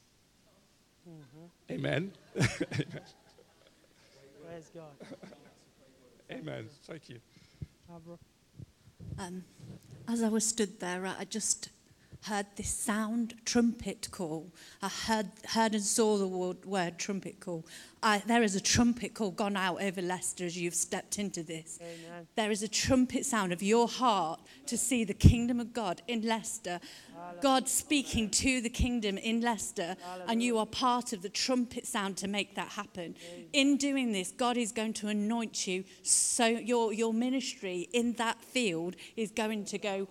Mm-hmm. 1.08 1.72
Amen. 1.72 2.12
Amen. 2.36 3.00
Praise 4.44 4.70
God. 4.74 5.18
Amen. 6.30 6.68
Thank 6.84 7.08
you. 7.08 7.20
Um, 9.18 9.44
as 10.08 10.22
I 10.22 10.28
was 10.28 10.46
stood 10.46 10.80
there, 10.80 11.06
I 11.06 11.24
just 11.24 11.70
heard 12.24 12.46
this 12.56 12.68
sound, 12.68 13.34
trumpet 13.44 14.08
call. 14.10 14.52
I 14.82 14.88
heard, 14.88 15.30
heard 15.48 15.74
and 15.74 15.82
saw 15.82 16.18
the 16.18 16.26
word, 16.26 16.64
word 16.64 16.98
trumpet 16.98 17.40
call. 17.40 17.64
I, 18.02 18.22
there 18.26 18.42
is 18.42 18.54
a 18.54 18.60
trumpet 18.60 19.14
call 19.14 19.30
gone 19.30 19.56
out 19.56 19.82
over 19.82 20.02
Leicester 20.02 20.44
as 20.44 20.56
you've 20.56 20.74
stepped 20.74 21.18
into 21.18 21.42
this. 21.42 21.78
Amen. 21.80 22.26
There 22.36 22.50
is 22.50 22.62
a 22.62 22.68
trumpet 22.68 23.24
sound 23.24 23.52
of 23.52 23.62
your 23.62 23.88
heart 23.88 24.40
to 24.66 24.76
see 24.76 25.04
the 25.04 25.14
kingdom 25.14 25.58
of 25.60 25.72
God 25.72 26.02
in 26.06 26.22
Leicester. 26.22 26.78
Hallelujah. 27.14 27.42
God 27.42 27.68
speaking 27.68 28.30
to 28.30 28.60
the 28.60 28.68
kingdom 28.68 29.16
in 29.18 29.40
Leicester, 29.40 29.96
Hallelujah. 30.02 30.26
and 30.28 30.42
you 30.42 30.58
are 30.58 30.66
part 30.66 31.12
of 31.12 31.22
the 31.22 31.28
trumpet 31.28 31.86
sound 31.86 32.16
to 32.18 32.28
make 32.28 32.54
that 32.54 32.68
happen. 32.68 33.16
Amen. 33.32 33.46
In 33.52 33.76
doing 33.76 34.12
this, 34.12 34.30
God 34.30 34.56
is 34.56 34.72
going 34.72 34.92
to 34.94 35.08
anoint 35.08 35.66
you 35.66 35.84
so 36.02 36.46
your, 36.46 36.92
your 36.92 37.14
ministry 37.14 37.88
in 37.92 38.12
that 38.14 38.42
field 38.42 38.96
is 39.16 39.30
going 39.30 39.64
to 39.66 39.78
go 39.78 40.08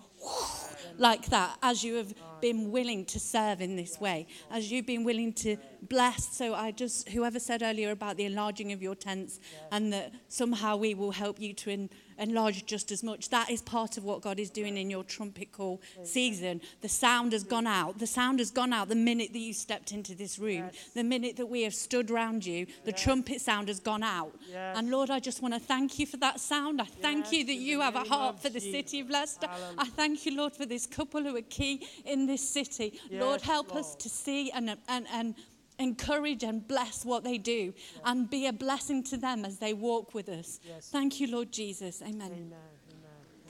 like 0.98 1.26
that 1.26 1.56
as 1.62 1.84
you 1.84 1.94
have 1.96 2.14
been 2.40 2.70
willing 2.70 3.04
to 3.06 3.20
serve 3.20 3.60
in 3.60 3.76
this 3.76 4.00
way, 4.00 4.26
as 4.50 4.70
you've 4.70 4.86
been 4.86 5.04
willing 5.04 5.32
to 5.34 5.56
bless. 5.82 6.36
So 6.36 6.54
I 6.54 6.70
just, 6.70 7.08
whoever 7.08 7.38
said 7.38 7.62
earlier 7.62 7.90
about 7.90 8.16
the 8.16 8.24
enlarging 8.24 8.72
of 8.72 8.82
your 8.82 8.94
tents 8.94 9.40
and 9.72 9.92
that 9.92 10.12
somehow 10.28 10.76
we 10.76 10.94
will 10.94 11.12
help 11.12 11.40
you 11.40 11.54
to. 11.54 11.88
Enlarge 12.18 12.66
just 12.66 12.90
as 12.90 13.02
much. 13.02 13.30
That 13.30 13.50
is 13.50 13.62
part 13.62 13.96
of 13.96 14.04
what 14.04 14.22
God 14.22 14.38
is 14.38 14.50
doing 14.50 14.76
in 14.76 14.90
your 14.90 15.04
trumpet 15.04 15.52
call 15.52 15.80
season. 16.04 16.60
The 16.80 16.88
sound 16.88 17.32
has 17.32 17.44
gone 17.44 17.66
out. 17.66 17.98
The 17.98 18.06
sound 18.06 18.38
has 18.38 18.50
gone 18.50 18.72
out 18.72 18.88
the 18.88 18.94
minute 18.94 19.32
that 19.32 19.38
you 19.38 19.52
stepped 19.52 19.92
into 19.92 20.14
this 20.14 20.38
room. 20.38 20.64
Yes. 20.72 20.90
The 20.94 21.04
minute 21.04 21.36
that 21.36 21.46
we 21.46 21.62
have 21.62 21.74
stood 21.74 22.10
around 22.10 22.44
you, 22.44 22.66
the 22.84 22.90
yes. 22.90 23.02
trumpet 23.02 23.40
sound 23.40 23.68
has 23.68 23.80
gone 23.80 24.02
out. 24.02 24.32
Yes. 24.50 24.78
And 24.78 24.90
Lord, 24.90 25.10
I 25.10 25.20
just 25.20 25.42
want 25.42 25.54
to 25.54 25.60
thank 25.60 25.98
you 25.98 26.06
for 26.06 26.16
that 26.18 26.40
sound. 26.40 26.80
I 26.80 26.84
thank 26.84 27.32
you 27.32 27.44
that 27.44 27.54
you 27.54 27.80
have 27.80 27.96
a 27.96 28.04
heart 28.04 28.40
for 28.40 28.48
the 28.48 28.60
city 28.60 29.00
of 29.00 29.10
Leicester. 29.10 29.46
Hallelujah. 29.46 29.74
I 29.78 29.84
thank 29.86 30.26
you, 30.26 30.36
Lord, 30.36 30.54
for 30.54 30.66
this 30.66 30.86
couple 30.86 31.22
who 31.22 31.36
are 31.36 31.42
key 31.42 31.86
in 32.04 32.26
this 32.26 32.46
city. 32.48 33.00
Lord, 33.10 33.40
help 33.40 33.70
Lord. 33.70 33.80
us 33.80 33.94
to 33.96 34.08
see 34.08 34.50
and, 34.50 34.76
and, 34.88 35.06
and 35.12 35.34
encourage 35.78 36.42
and 36.42 36.66
bless 36.66 37.04
what 37.04 37.24
they 37.24 37.38
do 37.38 37.72
yes. 37.76 38.02
and 38.04 38.28
be 38.30 38.46
a 38.46 38.52
blessing 38.52 39.02
to 39.04 39.16
them 39.16 39.44
as 39.44 39.58
they 39.58 39.74
walk 39.74 40.14
with 40.14 40.28
us. 40.28 40.60
Yes. 40.66 40.88
Thank 40.90 41.20
you, 41.20 41.30
Lord 41.30 41.52
Jesus. 41.52 42.02
Amen. 42.02 42.14
Amen. 42.20 42.32
Amen. 42.32 42.54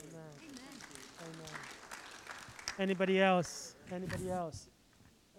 Amen. 0.00 0.23
Amen. 1.21 1.50
Anybody 2.78 3.21
else? 3.21 3.75
Anybody 3.92 4.30
else? 4.30 4.66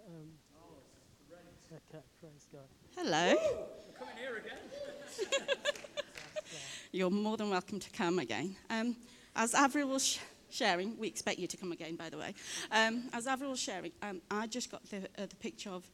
Um, 0.08 0.28
okay, 1.72 2.02
praise 2.20 2.46
God. 2.52 2.62
Hello. 2.96 3.34
coming 3.98 4.16
here 4.16 4.36
again. 4.36 4.58
You're 6.92 7.10
more 7.10 7.36
than 7.36 7.50
welcome 7.50 7.78
to 7.80 7.90
come 7.90 8.18
again. 8.18 8.56
Um, 8.70 8.96
as 9.36 9.54
Avril 9.54 9.88
was 9.88 10.04
sh- 10.04 10.18
sharing, 10.50 10.98
we 10.98 11.06
expect 11.06 11.38
you 11.38 11.46
to 11.46 11.56
come 11.56 11.70
again, 11.72 11.96
by 11.96 12.08
the 12.08 12.16
way. 12.16 12.34
Um, 12.72 13.10
as 13.12 13.26
Avril 13.26 13.50
was 13.50 13.60
sharing, 13.60 13.92
um, 14.02 14.22
I 14.30 14.46
just 14.46 14.70
got 14.70 14.82
the, 14.88 14.96
uh, 15.18 15.26
the 15.28 15.36
picture 15.36 15.70
of 15.70 15.88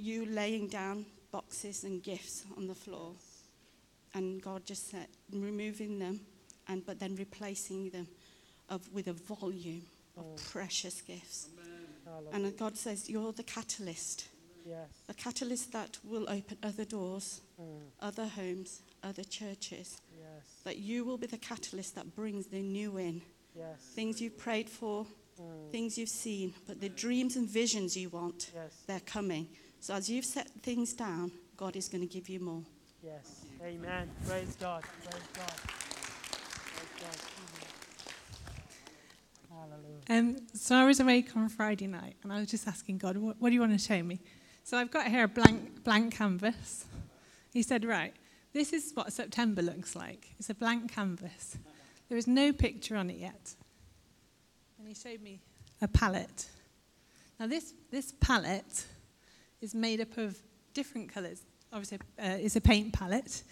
you 0.00 0.26
laying 0.26 0.68
down 0.68 1.06
boxes 1.30 1.84
and 1.84 2.02
gifts 2.02 2.44
on 2.56 2.66
the 2.66 2.74
floor. 2.74 3.12
And 4.14 4.42
God 4.42 4.66
just 4.66 4.90
said, 4.90 5.06
removing 5.32 5.98
them, 5.98 6.20
and 6.68 6.84
but 6.84 6.98
then 6.98 7.14
replacing 7.16 7.90
them 7.90 8.08
of, 8.68 8.92
with 8.92 9.06
a 9.06 9.12
volume 9.12 9.82
of 10.16 10.24
oh. 10.24 10.36
precious 10.50 11.00
gifts. 11.00 11.48
Amen. 11.52 12.26
And 12.32 12.56
God 12.56 12.76
says, 12.76 13.08
You're 13.08 13.32
the 13.32 13.42
catalyst. 13.42 14.28
Yes. 14.66 14.88
The 15.06 15.14
catalyst 15.14 15.72
that 15.72 15.98
will 16.04 16.28
open 16.28 16.58
other 16.62 16.84
doors, 16.84 17.40
mm. 17.60 17.64
other 18.00 18.26
homes, 18.26 18.82
other 19.02 19.24
churches. 19.24 20.00
Yes. 20.18 20.28
That 20.64 20.78
you 20.78 21.04
will 21.04 21.16
be 21.16 21.26
the 21.26 21.38
catalyst 21.38 21.94
that 21.94 22.14
brings 22.14 22.46
the 22.46 22.60
new 22.60 22.98
in. 22.98 23.22
Yes. 23.56 23.78
Things 23.94 24.20
you've 24.20 24.38
prayed 24.38 24.68
for, 24.68 25.06
mm. 25.40 25.70
things 25.70 25.96
you've 25.96 26.08
seen, 26.08 26.52
but 26.66 26.80
the 26.80 26.88
dreams 26.88 27.36
and 27.36 27.48
visions 27.48 27.96
you 27.96 28.10
want, 28.10 28.52
they're 28.86 29.00
coming. 29.00 29.48
So 29.80 29.94
as 29.94 30.10
you've 30.10 30.26
set 30.26 30.50
things 30.62 30.92
down, 30.92 31.32
God 31.56 31.74
is 31.74 31.88
going 31.88 32.06
to 32.06 32.12
give 32.12 32.28
you 32.28 32.38
more. 32.38 32.62
Yes. 33.02 33.46
Amen. 33.64 34.10
Praise 34.26 34.56
God. 34.60 34.84
Praise 35.02 35.22
God. 35.34 35.52
Praise 36.66 36.90
God. 37.00 37.40
Um, 40.10 40.36
so 40.54 40.74
I 40.74 40.84
was 40.84 40.98
awake 41.00 41.36
on 41.36 41.48
Friday 41.48 41.86
night 41.86 42.16
and 42.22 42.32
I 42.32 42.40
was 42.40 42.50
just 42.50 42.66
asking 42.66 42.98
God, 42.98 43.16
what, 43.16 43.36
what 43.38 43.48
do 43.50 43.54
you 43.54 43.60
want 43.60 43.72
to 43.72 43.78
show 43.78 44.02
me? 44.02 44.20
So 44.64 44.76
I've 44.76 44.90
got 44.90 45.06
here 45.06 45.24
a 45.24 45.28
blank, 45.28 45.84
blank 45.84 46.14
canvas. 46.14 46.84
He 47.52 47.62
said, 47.62 47.84
right, 47.84 48.12
this 48.52 48.72
is 48.72 48.92
what 48.94 49.12
September 49.12 49.62
looks 49.62 49.94
like. 49.94 50.34
It's 50.38 50.50
a 50.50 50.54
blank 50.54 50.92
canvas. 50.92 51.56
There 52.08 52.18
is 52.18 52.26
no 52.26 52.52
picture 52.52 52.96
on 52.96 53.08
it 53.08 53.18
yet. 53.18 53.54
And 54.78 54.88
he 54.88 54.94
showed 54.94 55.22
me 55.22 55.40
a 55.80 55.88
palette. 55.88 56.46
Now, 57.38 57.46
this, 57.46 57.72
this 57.90 58.12
palette 58.20 58.84
is 59.60 59.74
made 59.74 60.00
up 60.00 60.16
of 60.16 60.38
different 60.74 61.12
colours. 61.12 61.42
Obviously, 61.72 61.98
uh, 62.18 62.38
it's 62.38 62.56
a 62.56 62.60
paint 62.60 62.92
palette. 62.92 63.42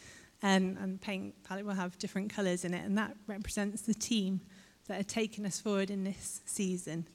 Um, 0.42 0.78
and 0.80 1.00
paint 1.00 1.34
palette 1.42 1.66
will 1.66 1.74
have 1.74 1.98
different 1.98 2.32
colours 2.32 2.64
in 2.64 2.72
it, 2.72 2.84
and 2.84 2.96
that 2.96 3.16
represents 3.26 3.82
the 3.82 3.94
team 3.94 4.40
that 4.86 5.00
are 5.00 5.04
taking 5.04 5.44
us 5.44 5.60
forward 5.60 5.90
in 5.90 6.04
this 6.04 6.42
season. 6.46 7.08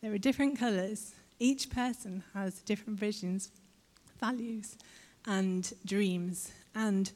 There 0.00 0.12
are 0.12 0.18
different 0.18 0.58
colours. 0.58 1.12
Each 1.40 1.68
person 1.70 2.22
has 2.34 2.60
different 2.60 2.98
visions, 2.98 3.50
values, 4.20 4.76
and 5.26 5.72
dreams. 5.84 6.52
And 6.74 7.10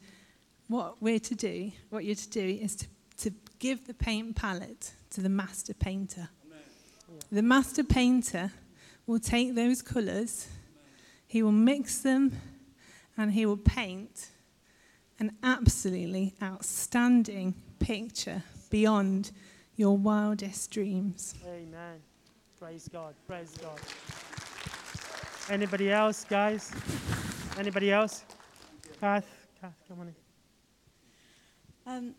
what 0.67 1.01
we're 1.01 1.19
to 1.19 1.35
do, 1.35 1.71
what 1.89 2.03
you're 2.03 2.15
to 2.15 2.29
do, 2.29 2.59
is 2.61 2.75
to, 2.75 2.87
to 3.17 3.31
give 3.59 3.87
the 3.87 3.93
paint 3.93 4.35
palette 4.35 4.91
to 5.11 5.21
the 5.21 5.29
master 5.29 5.73
painter. 5.73 6.27
Amen. 6.45 7.19
The 7.31 7.41
master 7.41 7.83
painter 7.83 8.51
will 9.07 9.19
take 9.19 9.55
those 9.55 9.81
colours, 9.81 10.47
he 11.33 11.41
will 11.41 11.51
mix 11.51 11.97
them, 11.97 12.31
and 13.17 13.31
he 13.31 13.43
will 13.43 13.57
paint 13.57 14.29
an 15.17 15.35
absolutely 15.41 16.35
outstanding 16.43 17.55
picture 17.79 18.43
beyond 18.69 19.31
your 19.75 19.97
wildest 19.97 20.69
dreams. 20.69 21.33
Amen. 21.43 21.99
Praise 22.59 22.87
God. 22.87 23.15
Praise 23.25 23.51
God. 23.59 23.79
Anybody 25.49 25.91
else, 25.91 26.23
guys? 26.23 26.71
Anybody 27.57 27.91
else? 27.91 28.25
Kath, 29.01 29.25
Kath, 29.59 29.73
come 29.87 30.01
on 30.01 30.09
in. 30.09 30.15
Um, 31.91 32.15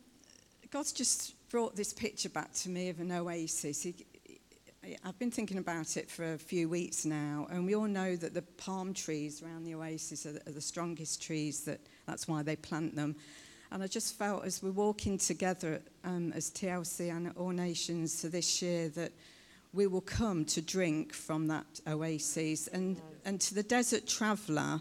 God's 0.73 0.92
just 0.92 1.35
brought 1.50 1.76
this 1.76 1.92
picture 1.92 2.30
back 2.30 2.52
to 2.54 2.68
me 2.68 2.88
of 2.88 2.99
an 2.99 3.12
oasis. 3.12 3.83
He, 3.85 3.94
I've 5.05 5.19
been 5.19 5.31
thinking 5.31 5.59
about 5.59 5.97
it 5.97 6.11
for 6.11 6.35
a 6.35 6.38
few 6.38 6.69
weeks 6.69 7.05
now, 7.05 7.47
and 7.50 7.64
we 7.64 7.75
all 7.75 7.87
know 7.87 8.17
that 8.17 8.35
the 8.35 8.43
palm 8.43 8.93
trees 8.93 9.43
around 9.43 9.64
the 9.64 9.75
oasis 9.75 10.26
are 10.26 10.33
the, 10.33 10.49
are 10.49 10.53
the 10.53 10.61
strongest 10.61 11.23
trees. 11.23 11.61
That 11.64 11.81
that's 12.07 12.29
why 12.29 12.43
they 12.43 12.57
plant 12.57 12.95
them. 12.95 13.17
And 13.71 13.83
I 13.83 13.87
just 13.87 14.17
felt 14.17 14.45
as 14.45 14.62
we're 14.62 14.71
walking 14.71 15.19
together 15.19 15.81
um, 16.05 16.33
as 16.33 16.50
TLC 16.50 17.11
and 17.11 17.33
All 17.37 17.50
Nations 17.50 18.21
for 18.21 18.29
this 18.29 18.62
year 18.62 18.88
that 18.91 19.12
we 19.73 19.87
will 19.87 20.00
come 20.00 20.45
to 20.47 20.61
drink 20.61 21.12
from 21.12 21.49
that 21.49 21.81
oasis. 21.88 22.69
And, 22.69 23.00
and 23.25 23.41
to 23.41 23.55
the 23.55 23.62
desert 23.62 24.07
traveller, 24.07 24.81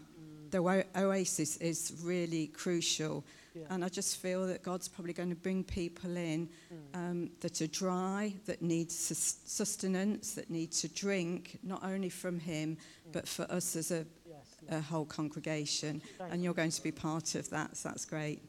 the 0.51 0.86
oasis 0.95 1.57
is 1.57 1.93
really 2.03 2.48
crucial. 2.48 3.24
Yeah. 3.53 3.65
And 3.69 3.86
I 3.86 3.89
just 3.89 4.17
feel 4.17 4.48
that 4.48 4.63
God's 4.63 4.88
probably 4.88 5.13
going 5.13 5.29
to 5.29 5.36
bring 5.36 5.63
people 5.63 6.17
in 6.17 6.50
mm. 6.74 6.77
um, 6.95 7.29
that 7.41 7.62
are 7.62 7.67
dry, 7.67 8.33
that 8.45 8.62
need 8.62 8.91
sustenance, 8.91 10.33
that 10.33 10.50
need 10.50 10.72
to 10.74 10.88
drink, 10.88 11.60
not 11.62 11.83
only 11.83 12.10
from 12.10 12.39
Him, 12.39 12.75
mm. 12.75 13.12
but 13.12 13.27
for 13.27 13.43
us 13.51 13.75
as 13.75 13.91
a, 13.91 14.05
yes, 14.27 14.57
yes. 14.63 14.72
a 14.72 14.81
whole 14.81 15.05
congregation. 15.05 16.01
Thank 16.17 16.33
and 16.33 16.43
you're 16.43 16.55
going 16.55 16.72
to 16.72 16.83
be 16.83 16.91
part 16.91 17.36
of 17.36 17.50
that, 17.51 17.77
so 17.77 17.89
that's 17.89 18.05
great. 18.05 18.41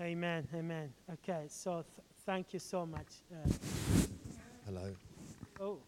Amen, 0.00 0.46
amen. 0.54 0.92
Okay, 1.10 1.46
so 1.48 1.76
th- 1.76 2.06
thank 2.26 2.52
you 2.52 2.58
so 2.58 2.84
much. 2.84 3.22
Uh, 3.32 3.48
Hello. 4.66 4.94
Oh. 5.60 5.78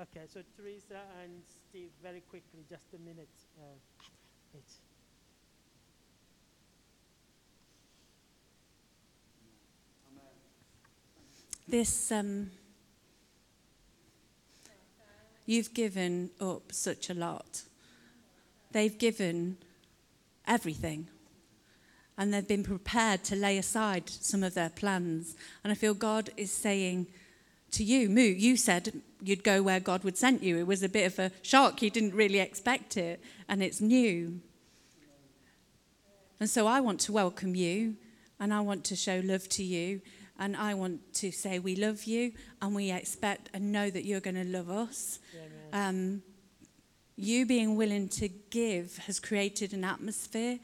Okay, 0.00 0.24
so 0.32 0.40
Teresa 0.56 1.00
and 1.22 1.42
Steve, 1.46 1.90
very 2.02 2.20
quickly, 2.20 2.64
just 2.68 2.92
a 2.94 2.98
minute 2.98 3.28
uh, 3.58 4.58
This, 11.66 12.12
um, 12.12 12.50
you've 15.46 15.72
given 15.72 16.30
up 16.40 16.72
such 16.72 17.08
a 17.08 17.14
lot. 17.14 17.62
They've 18.72 18.96
given 18.96 19.56
everything. 20.46 21.08
And 22.18 22.32
they've 22.32 22.46
been 22.46 22.64
prepared 22.64 23.24
to 23.24 23.36
lay 23.36 23.58
aside 23.58 24.08
some 24.08 24.42
of 24.42 24.54
their 24.54 24.68
plans. 24.68 25.36
And 25.64 25.72
I 25.72 25.74
feel 25.74 25.94
God 25.94 26.30
is 26.36 26.52
saying 26.52 27.06
to 27.72 27.82
you, 27.82 28.08
Moo, 28.08 28.20
you 28.20 28.56
said 28.56 29.00
you'd 29.22 29.42
go 29.42 29.62
where 29.62 29.80
God 29.80 30.04
would 30.04 30.16
send 30.16 30.42
you. 30.42 30.58
It 30.58 30.66
was 30.66 30.82
a 30.82 30.88
bit 30.88 31.06
of 31.06 31.18
a 31.18 31.32
shock. 31.42 31.82
You 31.82 31.90
didn't 31.90 32.14
really 32.14 32.38
expect 32.38 32.96
it. 32.96 33.20
And 33.48 33.62
it's 33.62 33.80
new. 33.80 34.40
And 36.38 36.50
so 36.50 36.66
I 36.66 36.80
want 36.80 37.00
to 37.00 37.12
welcome 37.12 37.54
you 37.54 37.96
and 38.38 38.52
I 38.52 38.60
want 38.60 38.84
to 38.84 38.96
show 38.96 39.22
love 39.24 39.48
to 39.50 39.64
you 39.64 40.02
and 40.38 40.56
I 40.56 40.74
want 40.74 41.14
to 41.14 41.30
say 41.30 41.58
we 41.58 41.76
love 41.76 42.04
you 42.04 42.32
and 42.60 42.74
we 42.74 42.90
expect 42.90 43.50
and 43.54 43.70
know 43.70 43.90
that 43.90 44.04
you're 44.04 44.20
going 44.20 44.36
to 44.36 44.44
love 44.44 44.68
us. 44.68 45.20
Um, 45.72 46.22
you 47.16 47.46
being 47.46 47.76
willing 47.76 48.08
to 48.08 48.28
give 48.50 48.96
has 49.06 49.20
created 49.20 49.72
an 49.72 49.84
atmosphere, 49.84 50.58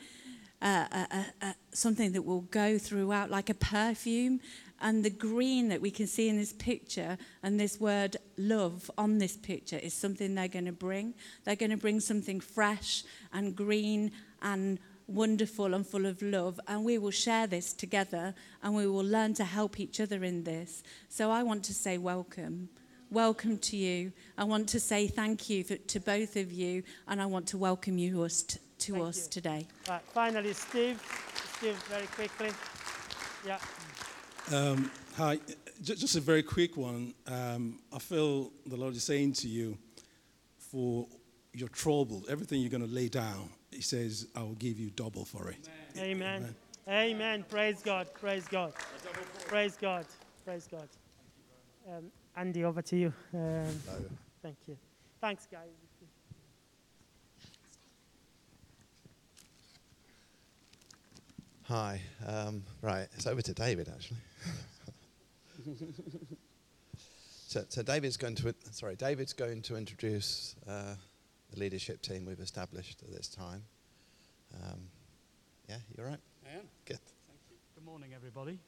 uh, 0.60 0.86
uh, 0.90 1.06
uh, 1.10 1.22
uh, 1.42 1.52
something 1.72 2.12
that 2.12 2.22
will 2.22 2.42
go 2.42 2.78
throughout 2.78 3.30
like 3.30 3.48
a 3.48 3.54
perfume. 3.54 4.40
And 4.82 5.04
the 5.04 5.10
green 5.10 5.68
that 5.68 5.80
we 5.80 5.90
can 5.90 6.06
see 6.06 6.28
in 6.28 6.38
this 6.38 6.54
picture 6.54 7.18
and 7.42 7.60
this 7.60 7.78
word 7.78 8.16
love 8.38 8.90
on 8.96 9.18
this 9.18 9.36
picture 9.36 9.76
is 9.76 9.92
something 9.92 10.34
they're 10.34 10.48
going 10.48 10.64
to 10.64 10.72
bring. 10.72 11.14
They're 11.44 11.54
going 11.54 11.70
to 11.70 11.76
bring 11.76 12.00
something 12.00 12.40
fresh 12.40 13.04
and 13.32 13.54
green 13.54 14.10
and 14.42 14.80
wonderful 15.10 15.74
and 15.74 15.86
full 15.86 16.06
of 16.06 16.22
love. 16.22 16.60
And 16.66 16.84
we 16.84 16.98
will 16.98 17.10
share 17.10 17.46
this 17.46 17.72
together 17.72 18.34
and 18.62 18.74
we 18.74 18.86
will 18.86 19.04
learn 19.04 19.34
to 19.34 19.44
help 19.44 19.80
each 19.80 20.00
other 20.00 20.24
in 20.24 20.44
this. 20.44 20.82
So 21.08 21.30
I 21.30 21.42
want 21.42 21.64
to 21.64 21.74
say 21.74 21.98
welcome. 21.98 22.68
Welcome 23.10 23.58
to 23.58 23.76
you. 23.76 24.12
I 24.38 24.44
want 24.44 24.68
to 24.68 24.78
say 24.78 25.08
thank 25.08 25.50
you 25.50 25.64
for, 25.64 25.76
to 25.76 25.98
both 25.98 26.36
of 26.36 26.52
you, 26.52 26.84
and 27.08 27.20
I 27.20 27.26
want 27.26 27.48
to 27.48 27.58
welcome 27.58 27.98
you 27.98 28.22
us 28.22 28.44
t- 28.44 28.60
to 28.78 28.92
thank 28.92 29.04
us 29.04 29.24
you. 29.24 29.30
today. 29.32 29.66
Right, 29.88 30.00
finally, 30.14 30.52
Steve. 30.52 31.02
Steve, 31.56 31.74
very 31.88 32.06
quickly. 32.06 32.50
Yeah. 33.44 33.58
Um, 34.56 34.92
hi. 35.16 35.40
Just 35.82 36.14
a 36.14 36.20
very 36.20 36.44
quick 36.44 36.76
one. 36.76 37.14
Um, 37.26 37.80
I 37.92 37.98
feel 37.98 38.52
the 38.64 38.76
Lord 38.76 38.94
is 38.94 39.02
saying 39.02 39.32
to 39.32 39.48
you, 39.48 39.76
for 40.56 41.08
your 41.52 41.68
trouble, 41.68 42.24
everything 42.28 42.60
you're 42.60 42.70
going 42.70 42.86
to 42.86 42.94
lay 42.94 43.08
down, 43.08 43.50
he 43.70 43.82
says, 43.82 44.26
I 44.34 44.40
will 44.40 44.54
give 44.54 44.78
you 44.78 44.90
double 44.90 45.24
for 45.24 45.50
it. 45.50 45.68
Amen. 45.96 46.54
Amen. 46.88 47.12
Amen. 47.12 47.44
Praise 47.48 47.82
God. 47.82 48.12
Praise 48.14 48.46
God. 48.48 48.72
Praise 49.46 49.76
God. 49.80 50.06
Praise 50.44 50.68
God. 50.70 50.88
Um, 51.88 52.10
Andy, 52.36 52.64
over 52.64 52.82
to 52.82 52.96
you. 52.96 53.12
Um, 53.34 53.64
thank 54.42 54.56
you. 54.66 54.76
Thanks, 55.20 55.46
guys. 55.50 55.68
Hi. 61.70 62.00
Um, 62.26 62.64
right, 62.82 63.06
it's 63.14 63.28
over 63.28 63.42
to 63.42 63.54
David 63.54 63.88
actually. 63.88 64.16
so, 67.46 67.64
so, 67.68 67.82
David's 67.84 68.16
going 68.16 68.34
to 68.34 68.52
sorry, 68.72 68.96
David's 68.96 69.32
going 69.32 69.62
to 69.62 69.76
introduce 69.76 70.56
uh, 70.66 70.96
the 71.52 71.60
leadership 71.60 72.02
team 72.02 72.24
we've 72.24 72.40
established 72.40 73.02
at 73.02 73.10
this 73.12 73.28
time. 73.28 73.62
Um, 74.54 74.80
yeah, 75.68 75.76
you're 75.96 76.06
right. 76.06 76.20
I 76.46 76.56
am. 76.56 76.64
Good. 76.84 76.98
Thank 77.26 77.40
you. 77.50 77.56
Good 77.74 77.84
morning, 77.84 78.10
everybody. 78.14 78.58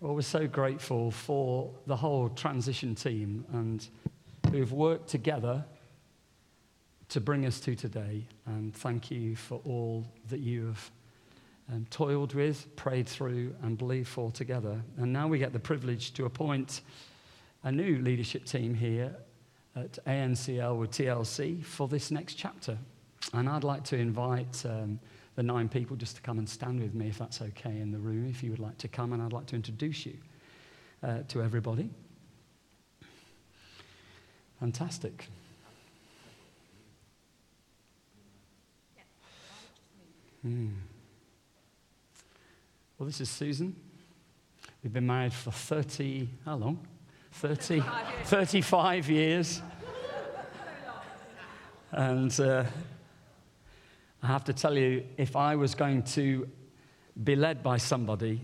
Well, 0.00 0.14
we're 0.14 0.22
so 0.22 0.46
grateful 0.46 1.10
for 1.10 1.70
the 1.86 1.96
whole 1.96 2.30
transition 2.30 2.94
team 2.94 3.44
and 3.52 3.86
who've 4.50 4.72
worked 4.72 5.08
together 5.08 5.64
to 7.10 7.20
bring 7.20 7.44
us 7.44 7.60
to 7.60 7.74
today. 7.74 8.26
And 8.46 8.74
thank 8.74 9.10
you 9.10 9.36
for 9.36 9.60
all 9.64 10.06
that 10.28 10.40
you 10.40 10.66
have 10.66 10.90
um, 11.72 11.86
toiled 11.90 12.34
with, 12.34 12.74
prayed 12.76 13.08
through, 13.08 13.54
and 13.62 13.76
believed 13.76 14.08
for 14.08 14.30
together. 14.30 14.80
And 14.96 15.12
now 15.12 15.28
we 15.28 15.38
get 15.38 15.52
the 15.52 15.60
privilege 15.60 16.14
to 16.14 16.24
appoint 16.24 16.80
a 17.62 17.70
new 17.70 17.98
leadership 17.98 18.44
team 18.44 18.74
here 18.74 19.14
at 19.76 19.98
ANCL 20.06 20.78
with 20.78 20.90
TLC 20.90 21.64
for 21.64 21.88
this 21.88 22.10
next 22.10 22.34
chapter. 22.34 22.76
And 23.32 23.48
I'd 23.48 23.64
like 23.64 23.84
to 23.84 23.96
invite 23.96 24.64
um, 24.66 24.98
the 25.36 25.42
nine 25.42 25.68
people 25.68 25.96
just 25.96 26.16
to 26.16 26.22
come 26.22 26.38
and 26.38 26.48
stand 26.48 26.80
with 26.80 26.94
me, 26.94 27.08
if 27.08 27.18
that's 27.18 27.40
okay, 27.40 27.80
in 27.80 27.92
the 27.92 27.98
room, 27.98 28.28
if 28.28 28.42
you 28.42 28.50
would 28.50 28.58
like 28.58 28.78
to 28.78 28.88
come. 28.88 29.12
And 29.12 29.22
I'd 29.22 29.32
like 29.32 29.46
to 29.46 29.56
introduce 29.56 30.06
you 30.06 30.16
uh, 31.02 31.18
to 31.28 31.42
everybody. 31.42 31.90
Fantastic. 34.58 35.28
Hmm. 40.42 40.68
Well, 42.98 43.06
this 43.06 43.20
is 43.20 43.30
Susan. 43.30 43.76
We've 44.82 44.92
been 44.92 45.06
married 45.06 45.32
for 45.32 45.50
30, 45.50 46.28
how 46.44 46.56
long? 46.56 46.86
30, 47.32 47.82
35 48.24 49.08
years. 49.08 49.62
And 51.92 52.38
uh, 52.38 52.64
I 54.22 54.26
have 54.26 54.44
to 54.44 54.52
tell 54.52 54.76
you, 54.76 55.04
if 55.16 55.36
I 55.36 55.56
was 55.56 55.74
going 55.74 56.02
to 56.04 56.48
be 57.22 57.34
led 57.34 57.62
by 57.62 57.78
somebody 57.78 58.40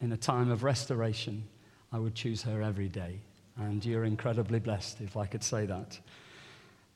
in 0.00 0.12
a 0.12 0.16
time 0.16 0.50
of 0.50 0.64
restoration, 0.64 1.44
I 1.92 1.98
would 1.98 2.14
choose 2.14 2.42
her 2.42 2.62
every 2.62 2.88
day. 2.88 3.20
And 3.56 3.84
you're 3.84 4.04
incredibly 4.04 4.58
blessed, 4.58 5.00
if 5.00 5.16
I 5.16 5.26
could 5.26 5.44
say 5.44 5.66
that. 5.66 5.98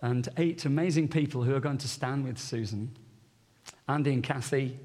And 0.03 0.29
eight 0.39 0.65
amazing 0.65 1.09
people 1.09 1.43
who 1.43 1.55
are 1.55 1.61
going 1.61 1.79
to 1.79 1.89
stand 1.89 2.25
with 2.25 2.39
Susan 2.39 2.91
Andy 3.89 4.13
and 4.13 4.23
Kathy, 4.23 4.79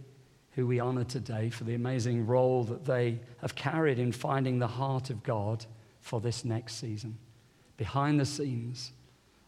who 0.52 0.68
we 0.68 0.80
honor 0.80 1.04
today 1.04 1.50
for 1.50 1.64
the 1.64 1.74
amazing 1.74 2.28
role 2.28 2.64
that 2.66 2.86
they 2.86 3.20
have 3.42 3.56
carried 3.56 4.00
in 4.00 4.12
finding 4.12 4.60
the 4.60 4.68
heart 4.68 5.10
of 5.10 5.24
God 5.24 5.66
for 6.02 6.20
this 6.20 6.44
next 6.44 6.76
season. 6.76 7.18
Behind 7.78 8.20
the 8.20 8.26
scenes, 8.26 8.92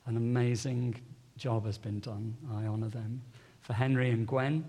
an 0.06 0.18
amazing 0.18 0.96
job 1.38 1.66
has 1.66 1.78
been 1.78 2.00
done. 2.00 2.36
I 2.54 2.66
honor 2.66 2.90
them. 2.90 3.22
For 3.62 3.74
Henry 3.74 4.10
and 4.12 4.28
Gwen, 4.28 4.66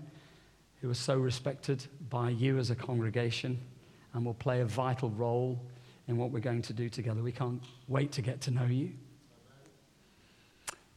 who 0.81 0.89
are 0.89 0.95
so 0.95 1.17
respected 1.17 1.85
by 2.09 2.29
you 2.29 2.57
as 2.57 2.69
a 2.69 2.75
congregation 2.75 3.59
and 4.13 4.25
will 4.25 4.33
play 4.33 4.61
a 4.61 4.65
vital 4.65 5.09
role 5.09 5.59
in 6.07 6.17
what 6.17 6.31
we're 6.31 6.39
going 6.39 6.61
to 6.63 6.73
do 6.73 6.89
together. 6.89 7.21
We 7.21 7.31
can't 7.31 7.61
wait 7.87 8.11
to 8.13 8.21
get 8.21 8.41
to 8.41 8.51
know 8.51 8.65
you. 8.65 8.91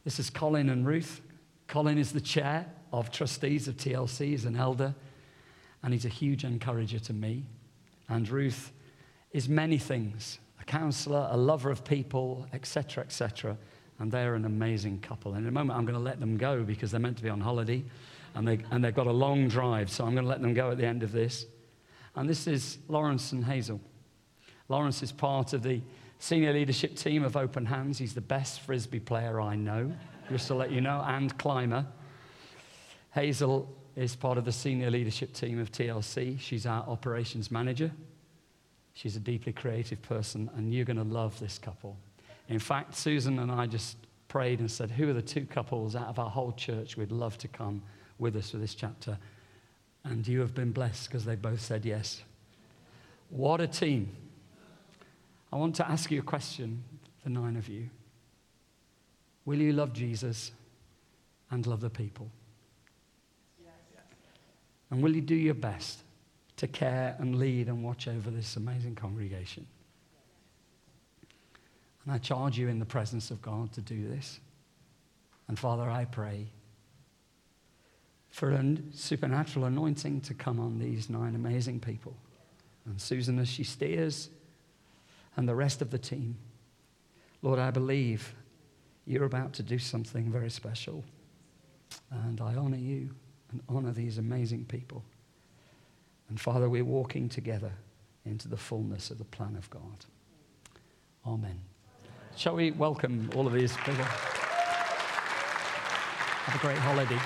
This 0.03 0.19
is 0.19 0.29
Colin 0.29 0.69
and 0.69 0.85
Ruth. 0.85 1.21
Colin 1.67 1.97
is 1.97 2.11
the 2.11 2.21
chair 2.21 2.65
of 2.91 3.11
trustees 3.11 3.67
of 3.67 3.77
TLC, 3.77 4.27
he's 4.27 4.45
an 4.45 4.55
elder, 4.55 4.95
and 5.83 5.93
he's 5.93 6.05
a 6.05 6.09
huge 6.09 6.43
encourager 6.43 6.99
to 6.99 7.13
me. 7.13 7.45
And 8.07 8.27
Ruth 8.27 8.71
is 9.31 9.47
many 9.47 9.77
things 9.77 10.39
counselor, 10.69 11.27
a 11.31 11.35
lover 11.35 11.69
of 11.71 11.83
people, 11.83 12.45
etc., 12.53 13.03
etc. 13.03 13.57
And 13.99 14.09
they're 14.09 14.35
an 14.35 14.45
amazing 14.45 14.99
couple. 14.99 15.33
And 15.33 15.43
in 15.43 15.49
a 15.49 15.51
moment, 15.51 15.77
I'm 15.77 15.85
going 15.85 15.97
to 15.97 16.03
let 16.03 16.21
them 16.21 16.37
go 16.37 16.63
because 16.63 16.91
they're 16.91 16.99
meant 16.99 17.17
to 17.17 17.23
be 17.23 17.29
on 17.29 17.41
holiday 17.41 17.83
and, 18.35 18.47
they, 18.47 18.59
and 18.71 18.83
they've 18.83 18.95
got 18.95 19.07
a 19.07 19.11
long 19.11 19.49
drive. 19.49 19.89
So 19.89 20.05
I'm 20.05 20.13
going 20.13 20.23
to 20.23 20.29
let 20.29 20.41
them 20.41 20.53
go 20.53 20.71
at 20.71 20.77
the 20.77 20.85
end 20.85 21.03
of 21.03 21.11
this. 21.11 21.45
And 22.15 22.29
this 22.29 22.47
is 22.47 22.77
Lawrence 22.87 23.31
and 23.31 23.43
Hazel. 23.43 23.81
Lawrence 24.69 25.01
is 25.01 25.11
part 25.11 25.53
of 25.53 25.63
the 25.63 25.81
senior 26.19 26.53
leadership 26.53 26.95
team 26.95 27.23
of 27.23 27.35
Open 27.35 27.65
Hands. 27.65 27.97
He's 27.97 28.13
the 28.13 28.21
best 28.21 28.61
frisbee 28.61 28.99
player 28.99 29.41
I 29.41 29.55
know, 29.55 29.91
just 30.29 30.47
to 30.47 30.53
let 30.53 30.71
you 30.71 30.81
know, 30.81 31.03
and 31.05 31.35
climber. 31.39 31.85
Hazel 33.11 33.75
is 33.95 34.15
part 34.15 34.37
of 34.37 34.45
the 34.45 34.51
senior 34.51 34.91
leadership 34.91 35.33
team 35.33 35.59
of 35.59 35.71
TLC. 35.71 36.39
She's 36.39 36.65
our 36.65 36.83
operations 36.87 37.49
manager. 37.49 37.91
She's 38.93 39.15
a 39.15 39.19
deeply 39.19 39.53
creative 39.53 40.01
person, 40.01 40.49
and 40.55 40.73
you're 40.73 40.85
going 40.85 40.97
to 40.97 41.03
love 41.03 41.39
this 41.39 41.57
couple. 41.57 41.97
In 42.49 42.59
fact, 42.59 42.95
Susan 42.95 43.39
and 43.39 43.51
I 43.51 43.65
just 43.65 43.97
prayed 44.27 44.59
and 44.59 44.69
said, 44.69 44.91
Who 44.91 45.09
are 45.09 45.13
the 45.13 45.21
two 45.21 45.45
couples 45.45 45.95
out 45.95 46.07
of 46.07 46.19
our 46.19 46.29
whole 46.29 46.51
church 46.51 46.97
we'd 46.97 47.11
love 47.11 47.37
to 47.39 47.47
come 47.47 47.81
with 48.17 48.35
us 48.35 48.51
for 48.51 48.57
this 48.57 48.75
chapter? 48.75 49.17
And 50.03 50.27
you 50.27 50.39
have 50.39 50.55
been 50.55 50.71
blessed 50.71 51.07
because 51.07 51.25
they 51.25 51.35
both 51.35 51.61
said 51.61 51.85
yes. 51.85 52.23
What 53.29 53.61
a 53.61 53.67
team. 53.67 54.09
I 55.51 55.57
want 55.57 55.75
to 55.75 55.89
ask 55.89 56.09
you 56.11 56.19
a 56.19 56.23
question, 56.23 56.83
the 57.23 57.29
nine 57.29 57.55
of 57.55 57.67
you. 57.67 57.89
Will 59.45 59.59
you 59.59 59.73
love 59.73 59.93
Jesus 59.93 60.51
and 61.51 61.65
love 61.65 61.81
the 61.81 61.89
people? 61.89 62.29
And 64.91 65.03
will 65.03 65.15
you 65.15 65.21
do 65.21 65.35
your 65.35 65.53
best 65.53 65.99
to 66.59 66.67
care 66.67 67.15
and 67.19 67.37
lead 67.37 67.67
and 67.67 67.83
watch 67.83 68.07
over 68.07 68.29
this 68.29 68.57
amazing 68.57 68.95
congregation? 68.95 69.65
And 72.03 72.13
I 72.13 72.17
charge 72.17 72.57
you 72.57 72.67
in 72.67 72.79
the 72.79 72.85
presence 72.85 73.31
of 73.31 73.41
God 73.41 73.71
to 73.73 73.81
do 73.81 74.07
this. 74.07 74.39
And 75.47 75.57
Father, 75.57 75.89
I 75.89 76.05
pray 76.05 76.47
for 78.29 78.51
a 78.51 78.77
supernatural 78.91 79.65
anointing 79.65 80.21
to 80.21 80.33
come 80.33 80.59
on 80.59 80.79
these 80.79 81.09
nine 81.09 81.33
amazing 81.33 81.79
people. 81.79 82.15
And 82.85 82.99
Susan, 82.99 83.39
as 83.39 83.47
she 83.47 83.63
steers, 83.63 84.29
and 85.37 85.47
the 85.47 85.55
rest 85.55 85.81
of 85.81 85.91
the 85.91 85.97
team, 85.97 86.35
Lord, 87.41 87.59
I 87.59 87.71
believe 87.71 88.33
you're 89.05 89.25
about 89.25 89.53
to 89.53 89.63
do 89.63 89.79
something 89.79 90.29
very 90.29 90.49
special. 90.49 91.05
And 92.11 92.41
I 92.41 92.55
honor 92.55 92.77
you 92.77 93.09
and 93.51 93.61
honor 93.69 93.91
these 93.91 94.17
amazing 94.17 94.65
people. 94.65 95.03
And 96.29 96.39
Father, 96.39 96.69
we're 96.69 96.85
walking 96.85 97.27
together 97.27 97.71
into 98.25 98.47
the 98.47 98.57
fullness 98.57 99.09
of 99.09 99.17
the 99.17 99.25
plan 99.25 99.55
of 99.57 99.69
God. 99.69 100.05
Amen. 101.25 101.59
Shall 102.35 102.55
we 102.55 102.71
welcome 102.71 103.29
all 103.35 103.47
of 103.47 103.53
these 103.53 103.75
people? 103.77 104.05
Have 106.45 106.55
a 106.55 106.59
great 106.59 106.77
holiday. 106.77 107.19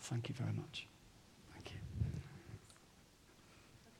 Thank 0.00 0.28
you 0.28 0.34
very 0.36 0.52
much. 0.52 0.86
Thank 1.52 1.72
you. 1.72 1.78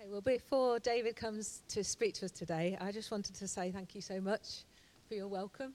Okay, 0.00 0.05
well, 0.16 0.22
before 0.22 0.78
David 0.78 1.14
comes 1.14 1.60
to 1.68 1.84
speak 1.84 2.14
to 2.14 2.24
us 2.24 2.30
today, 2.30 2.78
I 2.80 2.90
just 2.90 3.10
wanted 3.10 3.34
to 3.34 3.46
say 3.46 3.70
thank 3.70 3.94
you 3.94 4.00
so 4.00 4.18
much 4.18 4.64
for 5.06 5.14
your 5.14 5.28
welcome. 5.28 5.74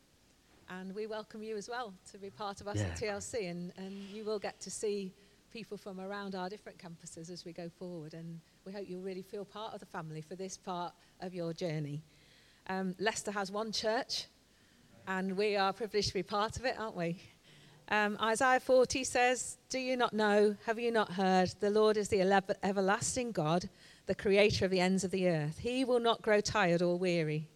And 0.68 0.96
we 0.96 1.06
welcome 1.06 1.44
you 1.44 1.58
as 1.58 1.70
well 1.70 1.94
to 2.12 2.18
be 2.18 2.32
part 2.32 2.60
of 2.60 2.68
us 2.68 2.78
yeah. 2.78 2.86
at 2.86 3.00
TLC. 3.00 3.52
And, 3.52 3.72
and 3.78 3.94
you 4.12 4.26
will 4.26 4.40
get 4.40 4.60
to 4.62 4.72
see 4.72 5.14
people 5.54 5.78
from 5.78 6.00
around 6.00 6.34
our 6.34 6.50
different 6.50 6.80
campuses 6.80 7.30
as 7.30 7.46
we 7.46 7.54
go 7.54 7.70
forward. 7.78 8.16
And 8.16 8.40
we 8.66 8.72
hope 8.72 8.86
you'll 8.90 9.04
really 9.04 9.22
feel 9.22 9.46
part 9.46 9.76
of 9.76 9.80
the 9.80 9.86
family 9.86 10.22
for 10.22 10.34
this 10.34 10.58
part 10.58 10.92
of 11.20 11.36
your 11.36 11.54
journey. 11.54 12.02
Um, 12.66 12.96
Leicester 12.98 13.30
has 13.30 13.52
one 13.52 13.72
church, 13.72 14.26
and 15.08 15.38
we 15.38 15.56
are 15.56 15.72
privileged 15.72 16.08
to 16.08 16.14
be 16.16 16.24
part 16.24 16.58
of 16.58 16.66
it, 16.66 16.80
aren't 16.80 16.98
we? 16.98 17.22
Um, 17.92 18.18
Isaiah 18.22 18.62
40 18.62 19.04
says, 19.04 19.58
Do 19.68 19.78
you 19.78 19.98
not 19.98 20.14
know? 20.14 20.56
Have 20.66 20.80
you 20.80 20.92
not 20.92 21.12
heard? 21.12 21.54
The 21.60 21.70
Lord 21.70 21.98
is 21.98 22.08
the 22.08 22.22
everlasting 22.64 23.34
God, 23.34 23.68
the 24.06 24.16
creator 24.16 24.64
of 24.64 24.72
the 24.72 24.80
ends 24.80 25.04
of 25.04 25.12
the 25.12 25.28
earth. 25.28 25.58
He 25.58 25.84
will 25.84 26.00
not 26.00 26.22
grow 26.22 26.40
tired 26.40 26.82
or 26.82 26.98
weary, 26.98 27.50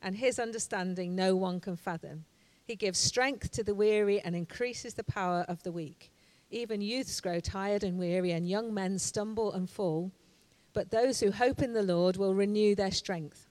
and 0.00 0.14
his 0.14 0.38
understanding 0.38 1.16
no 1.16 1.34
one 1.34 1.58
can 1.58 1.74
fathom. 1.74 2.24
He 2.64 2.76
gives 2.76 3.00
strength 3.00 3.50
to 3.50 3.64
the 3.64 3.74
weary 3.74 4.20
and 4.20 4.36
increases 4.36 4.94
the 4.94 5.02
power 5.02 5.44
of 5.48 5.64
the 5.64 5.72
weak. 5.72 6.12
Even 6.52 6.80
youths 6.80 7.20
grow 7.20 7.40
tired 7.40 7.82
and 7.82 7.98
weary, 7.98 8.30
and 8.30 8.48
young 8.48 8.72
men 8.72 9.00
stumble 9.00 9.52
and 9.52 9.68
fall. 9.68 10.12
But 10.74 10.92
those 10.92 11.18
who 11.18 11.32
hope 11.32 11.60
in 11.60 11.72
the 11.72 11.82
Lord 11.82 12.16
will 12.16 12.36
renew 12.36 12.76
their 12.76 12.92
strength. 12.92 13.48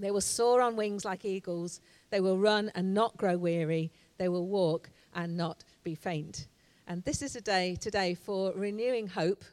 They 0.00 0.10
will 0.10 0.20
soar 0.20 0.60
on 0.60 0.74
wings 0.74 1.04
like 1.04 1.24
eagles. 1.24 1.80
They 2.10 2.18
will 2.18 2.38
run 2.38 2.72
and 2.74 2.92
not 2.92 3.16
grow 3.16 3.36
weary. 3.36 3.92
They 4.18 4.28
will 4.28 4.48
walk 4.48 4.90
and 5.14 5.36
not 5.36 5.64
be 5.84 5.94
faint. 5.94 6.46
And 6.86 7.04
this 7.04 7.22
is 7.22 7.36
a 7.36 7.40
day 7.40 7.76
today 7.80 8.14
for 8.14 8.52
renewing 8.54 9.06
hope 9.06 9.44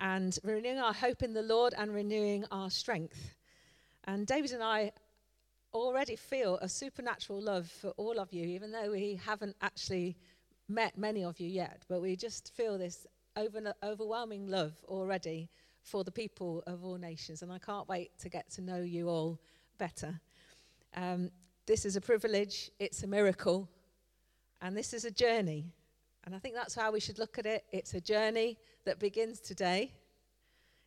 and 0.00 0.38
renewing 0.42 0.78
our 0.78 0.92
hope 0.92 1.22
in 1.22 1.34
the 1.34 1.42
Lord 1.42 1.74
and 1.76 1.94
renewing 1.94 2.44
our 2.50 2.70
strength. 2.70 3.34
And 4.04 4.26
David 4.26 4.52
and 4.52 4.62
I 4.62 4.92
already 5.74 6.16
feel 6.16 6.58
a 6.62 6.68
supernatural 6.68 7.40
love 7.42 7.68
for 7.68 7.90
all 7.90 8.18
of 8.18 8.32
you, 8.32 8.44
even 8.46 8.72
though 8.72 8.90
we 8.90 9.20
haven't 9.24 9.56
actually 9.60 10.16
met 10.68 10.96
many 10.96 11.24
of 11.24 11.38
you 11.40 11.48
yet. 11.48 11.82
But 11.88 12.00
we 12.00 12.16
just 12.16 12.52
feel 12.54 12.78
this 12.78 13.06
over, 13.36 13.74
overwhelming 13.82 14.48
love 14.48 14.72
already 14.86 15.50
for 15.82 16.04
the 16.04 16.12
people 16.12 16.62
of 16.66 16.84
all 16.84 16.96
nations. 16.96 17.42
And 17.42 17.52
I 17.52 17.58
can't 17.58 17.88
wait 17.88 18.10
to 18.20 18.28
get 18.28 18.50
to 18.52 18.62
know 18.62 18.80
you 18.80 19.08
all 19.08 19.38
better. 19.78 20.20
Um, 20.96 21.30
this 21.66 21.84
is 21.84 21.96
a 21.96 22.00
privilege, 22.00 22.70
it's 22.78 23.02
a 23.02 23.06
miracle, 23.06 23.68
and 24.60 24.76
this 24.76 24.92
is 24.92 25.04
a 25.04 25.10
journey. 25.10 25.72
And 26.24 26.34
I 26.34 26.38
think 26.38 26.54
that's 26.54 26.74
how 26.74 26.92
we 26.92 27.00
should 27.00 27.18
look 27.18 27.38
at 27.38 27.46
it. 27.46 27.64
It's 27.72 27.94
a 27.94 28.00
journey 28.00 28.58
that 28.84 28.98
begins 28.98 29.40
today. 29.40 29.92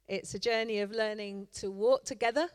It's 0.07 0.33
a 0.33 0.39
journey 0.39 0.79
of 0.81 0.91
learning 0.91 1.47
to 1.53 1.71
walk 1.71 2.03
together. 2.03 2.47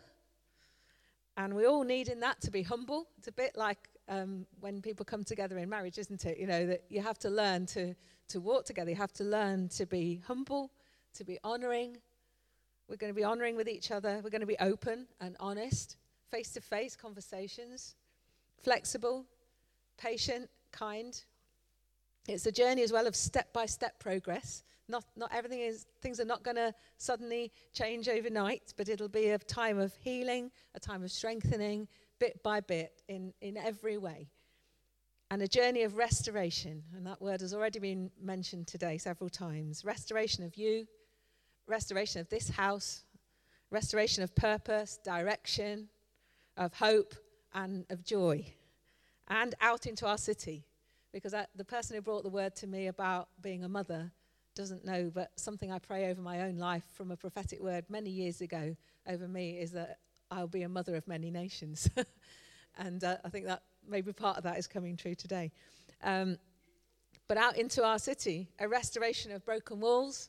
And 1.37 1.55
we 1.55 1.66
all 1.66 1.85
need 1.85 2.09
in 2.09 2.20
that 2.20 2.40
to 2.42 2.50
be 2.50 2.62
humble. 2.62 3.09
It's 3.18 3.29
a 3.29 3.33
bit 3.33 3.57
like 3.57 3.88
um, 4.09 4.46
when 4.61 4.81
people 4.81 5.05
come 5.05 5.24
together 5.24 5.59
in 5.59 5.68
marriage, 5.68 5.98
isn't 5.98 6.24
it? 6.24 6.38
You 6.38 6.46
know, 6.46 6.66
that 6.66 6.85
you 6.88 7.00
have 7.00 7.18
to 7.20 7.31
learn 7.31 7.66
to, 7.66 7.94
to 8.29 8.40
walk 8.40 8.64
together. 8.64 8.90
You 8.90 8.96
have 8.96 9.12
to 9.14 9.24
learn 9.24 9.68
to 9.70 9.87
be 9.87 10.22
humble, 10.26 10.70
to 11.14 11.24
be 11.24 11.38
honoring. 11.42 11.96
We're 12.88 12.96
going 12.96 13.12
to 13.12 13.16
be 13.16 13.24
honoring 13.24 13.57
with 13.57 13.68
each 13.68 13.90
other. 13.90 14.20
We're 14.22 14.31
going 14.31 14.40
to 14.40 14.46
be 14.46 14.59
open 14.61 15.07
and 15.20 15.37
honest, 15.40 15.96
face 16.31 16.52
to 16.52 16.61
face 16.61 16.94
conversations, 16.94 17.96
flexible, 18.62 19.26
patient, 19.98 20.48
kind. 20.72 21.22
It's 22.29 22.46
a 22.46 22.52
journey 22.52 22.83
as 22.83 22.92
well 22.92 23.07
of 23.07 23.14
step 23.14 23.52
by 23.52 23.66
step 23.66 23.98
progress. 24.00 24.62
Not, 24.88 25.05
not 25.16 25.33
everything 25.35 25.61
is, 25.61 25.87
things 26.00 26.20
are 26.20 26.24
not 26.24 26.42
going 26.44 26.57
to 26.57 26.72
suddenly 26.96 27.52
change 27.72 28.09
overnight, 28.09 28.72
but 28.76 28.88
it'll 28.88 29.09
be 29.09 29.31
a 29.31 29.38
time 29.38 29.79
of 29.79 29.94
healing, 29.96 30.50
a 30.74 30.81
time 30.81 31.02
of 31.02 31.11
strengthening, 31.11 31.88
bit 32.18 32.42
by 32.42 32.61
bit, 32.61 33.02
in, 33.09 33.33
in 33.40 33.57
every 33.57 33.98
way. 33.98 34.29
And 35.31 35.42
a 35.42 35.48
journey 35.48 35.83
of 35.83 35.96
restoration. 35.96 36.85
And 36.94 37.05
that 37.07 37.20
word 37.20 37.40
has 37.40 37.52
already 37.52 37.81
been 37.81 38.11
mentioned 38.20 38.68
today 38.68 38.96
several 38.96 39.29
times. 39.29 39.85
Restoration 39.85 40.44
of 40.44 40.57
you, 40.57 40.87
restoration 41.66 42.20
of 42.20 42.29
this 42.29 42.48
house, 42.48 43.02
restoration 43.70 44.22
of 44.22 44.35
purpose, 44.37 44.98
direction, 45.05 45.88
of 46.57 46.72
hope, 46.74 47.14
and 47.55 47.85
of 47.90 48.05
joy 48.05 48.46
and 49.29 49.55
out 49.61 49.87
into 49.87 50.07
our 50.07 50.19
city. 50.19 50.65
Because 51.12 51.35
I, 51.35 51.47
the 51.55 51.65
person 51.65 51.97
who 51.97 52.03
brought 52.03 52.25
the 52.25 52.31
word 52.31 52.55
to 52.57 52.67
me 52.67 52.89
about 52.89 53.29
being 53.41 53.65
a 53.65 53.69
mother 53.69 54.11
doesn't 54.55 54.85
know, 54.85 55.11
but 55.15 55.31
something 55.37 55.71
I 55.71 55.79
pray 55.79 56.11
over 56.11 56.21
my 56.21 56.43
own 56.43 56.57
life 56.57 56.85
from 56.95 57.11
a 57.11 57.17
prophetic 57.17 57.61
word 57.61 57.85
many 57.89 58.11
years 58.11 58.41
ago 58.41 58.77
over 59.07 59.29
me 59.29 59.59
is 59.59 59.73
that 59.73 59.99
I'll 60.31 60.49
be 60.49 60.62
a 60.62 60.69
mother 60.69 60.97
of 60.97 61.07
many 61.07 61.31
nations. 61.31 61.89
and 62.79 63.03
uh, 63.05 63.19
I 63.25 63.29
think 63.29 63.47
that 63.47 63.62
maybe 63.89 64.12
part 64.12 64.37
of 64.37 64.43
that 64.45 64.59
is 64.59 64.67
coming 64.67 64.97
true 64.97 65.15
today. 65.15 65.53
Um, 66.03 66.39
but 67.29 67.37
out 67.37 67.57
into 67.57 67.85
our 67.85 67.99
city, 67.99 68.49
a 68.59 68.69
restoration 68.69 69.33
of 69.33 69.45
broken 69.45 69.81
walls 69.81 70.29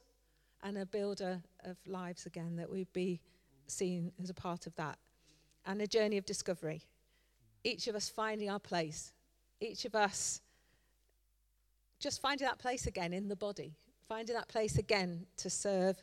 and 0.63 0.77
a 0.77 0.85
builder 0.85 1.41
of 1.63 1.77
lives 1.87 2.25
again, 2.25 2.55
that 2.57 2.69
we'd 2.69 2.91
be 2.93 3.21
seen 3.67 4.11
as 4.21 4.29
a 4.29 4.33
part 4.33 4.67
of 4.67 4.75
that. 4.75 4.97
And 5.65 5.81
a 5.81 5.87
journey 5.87 6.17
of 6.17 6.25
discovery. 6.25 6.83
Each 7.67 7.89
of 7.89 7.95
us 7.95 8.07
finding 8.07 8.49
our 8.49 8.61
place, 8.61 9.11
each 9.59 9.83
of 9.83 9.93
us 9.93 10.39
just 11.99 12.21
finding 12.21 12.47
that 12.47 12.59
place 12.59 12.87
again 12.87 13.11
in 13.11 13.27
the 13.27 13.35
body, 13.35 13.75
finding 14.07 14.35
that 14.35 14.47
place 14.47 14.77
again 14.77 15.25
to 15.35 15.49
serve 15.49 16.01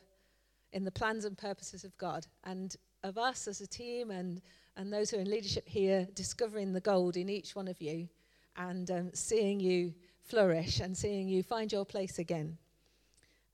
in 0.75 0.85
the 0.85 0.91
plans 0.91 1.25
and 1.25 1.39
purposes 1.39 1.83
of 1.83 1.97
God, 1.97 2.27
and 2.45 2.77
of 3.03 3.17
us 3.17 3.49
as 3.49 3.63
a 3.63 3.67
team 3.67 4.11
and, 4.11 4.43
and 4.77 4.93
those 4.93 5.09
who 5.11 5.17
are 5.17 5.21
in 5.21 5.31
leadership 5.31 5.67
here, 5.67 6.07
discovering 6.15 6.75
the 6.75 6.83
gold 6.83 7.17
in 7.17 7.31
each 7.31 7.57
one 7.57 7.69
of 7.69 7.81
you 7.81 8.11
and 8.59 8.91
um, 8.91 9.11
seeing 9.15 9.59
you 9.59 9.95
flourish 10.21 10.81
and 10.81 10.95
seeing 10.95 11.29
you 11.29 11.43
find 11.43 11.73
your 11.73 11.87
place 11.87 12.19
again. 12.19 12.59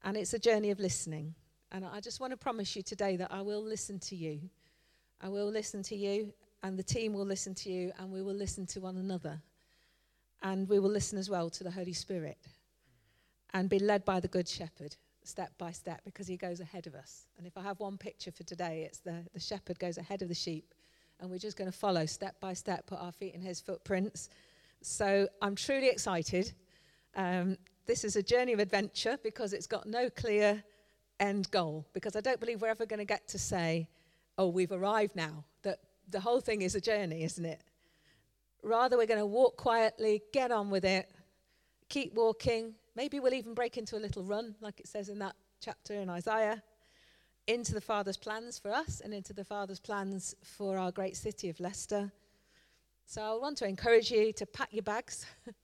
And 0.03 0.17
it's 0.17 0.35
a 0.35 0.39
journey 0.41 0.73
of 0.73 0.81
listening. 0.81 1.33
And 1.71 1.85
I 1.85 2.01
just 2.01 2.19
want 2.19 2.33
to 2.33 2.37
promise 2.37 2.75
you 2.75 2.83
today 2.83 3.15
that 3.19 3.31
I 3.31 3.43
will 3.43 3.63
listen 3.63 4.01
to 4.01 4.17
you. 4.17 4.41
I 5.21 5.29
will 5.29 5.49
listen 5.49 5.85
to 5.85 5.95
you, 5.95 6.33
and 6.63 6.79
the 6.79 6.83
team 6.83 7.13
will 7.13 7.25
listen 7.25 7.55
to 7.57 7.71
you, 7.71 7.93
and 7.99 8.11
we 8.11 8.23
will 8.23 8.35
listen 8.35 8.67
to 8.67 8.81
one 8.81 8.97
another. 8.97 9.41
And 10.43 10.69
we 10.69 10.79
will 10.79 10.91
listen 10.91 11.19
as 11.19 11.29
well 11.29 11.51
to 11.51 11.65
the 11.65 11.71
Holy 11.71 11.93
Spirit 11.93 12.39
and 13.53 13.69
be 13.69 13.79
led 13.79 14.05
by 14.05 14.21
the 14.21 14.29
Good 14.29 14.49
Shepherd 14.49 14.97
step 15.23 15.53
by 15.59 15.71
step 15.71 16.01
because 16.05 16.27
he 16.27 16.37
goes 16.37 16.61
ahead 16.61 16.87
of 16.87 16.95
us. 16.95 17.27
And 17.37 17.47
if 17.47 17.59
I 17.59 17.63
have 17.63 17.79
one 17.79 17.99
picture 17.99 18.33
for 18.33 18.43
today, 18.45 18.85
it's 18.87 19.01
the, 19.01 19.25
the 19.35 19.41
shepherd 19.41 19.79
goes 19.79 19.99
ahead 19.99 20.23
of 20.23 20.29
the 20.29 20.35
sheep, 20.35 20.73
and 21.21 21.31
we're 21.31 21.39
just 21.39 21.59
going 21.59 21.71
to 21.71 21.77
follow 21.77 22.07
step 22.07 22.37
by 22.41 22.55
step, 22.55 22.87
put 22.87 22.99
our 22.99 23.13
feet 23.13 23.35
in 23.35 23.43
his 23.43 23.61
footprints. 23.61 24.31
So 24.81 25.29
I'm 25.43 25.55
truly 25.57 25.89
excited. 25.89 26.53
Um, 27.15 27.59
this 27.87 28.05
is 28.05 28.17
a 28.17 28.23
journey 28.23 28.55
of 28.55 28.61
adventure 28.61 29.19
because 29.23 29.53
it's 29.53 29.67
got 29.67 29.87
no 29.87 30.09
clear 30.09 30.63
end 31.19 31.51
goal, 31.51 31.87
because 31.93 32.17
I 32.17 32.21
don't 32.23 32.41
believe 32.41 32.63
we're 32.63 32.69
ever 32.69 32.87
going 32.87 33.01
to 33.01 33.05
get 33.05 33.29
to 33.29 33.39
say, 33.39 33.89
oh, 34.39 34.49
we've 34.49 34.73
arrived 34.73 35.17
now. 35.17 35.45
The 36.09 36.21
whole 36.21 36.41
thing 36.41 36.63
is 36.63 36.75
a 36.75 36.81
journey, 36.81 37.23
isn't 37.23 37.45
it? 37.45 37.63
Rather, 38.63 38.97
we're 38.97 39.07
going 39.07 39.21
to 39.21 39.27
walk 39.27 39.57
quietly, 39.57 40.23
get 40.33 40.51
on 40.51 40.71
with 40.71 40.85
it, 40.85 41.11
keep 41.89 42.15
walking. 42.15 42.75
Maybe 42.95 43.21
we'll 43.21 43.35
even 43.35 43.55
break 43.55 43.77
into 43.77 43.97
a 43.97 44.01
little 44.01 44.25
run, 44.25 44.55
like 44.61 44.81
it 44.81 44.89
says 44.89 45.09
in 45.09 45.19
that 45.21 45.37
chapter 45.61 45.95
in 45.95 46.11
Isaiah, 46.11 46.63
into 47.47 47.75
the 47.75 47.81
Father's 47.81 48.17
plans 48.17 48.59
for 48.59 48.73
us 48.73 49.01
and 49.03 49.15
into 49.15 49.33
the 49.33 49.45
Father's 49.45 49.81
plans 49.81 50.35
for 50.43 50.79
our 50.79 50.91
great 50.91 51.17
city 51.17 51.49
of 51.49 51.59
Leicester. 51.61 52.13
So 53.07 53.23
I 53.23 53.35
want 53.41 53.59
to 53.59 53.67
encourage 53.67 54.11
you 54.11 54.33
to 54.35 54.47
pack 54.47 54.69
your 54.73 54.83
bags 54.83 55.27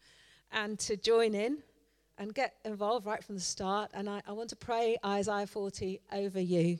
and 0.52 0.78
to 0.80 0.96
join 0.96 1.34
in 1.34 1.58
and 2.18 2.34
get 2.34 2.54
involved 2.64 3.06
right 3.06 3.22
from 3.22 3.36
the 3.36 3.40
start. 3.40 3.90
And 3.94 4.08
I, 4.08 4.22
I 4.26 4.32
want 4.32 4.50
to 4.50 4.56
pray 4.56 4.96
Isaiah 5.04 5.46
40 5.46 6.00
over 6.12 6.40
you 6.40 6.78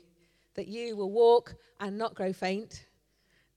that 0.55 0.67
you 0.67 0.97
will 0.97 1.11
walk 1.11 1.55
and 1.79 1.97
not 1.97 2.15
grow 2.15 2.33
faint, 2.33 2.85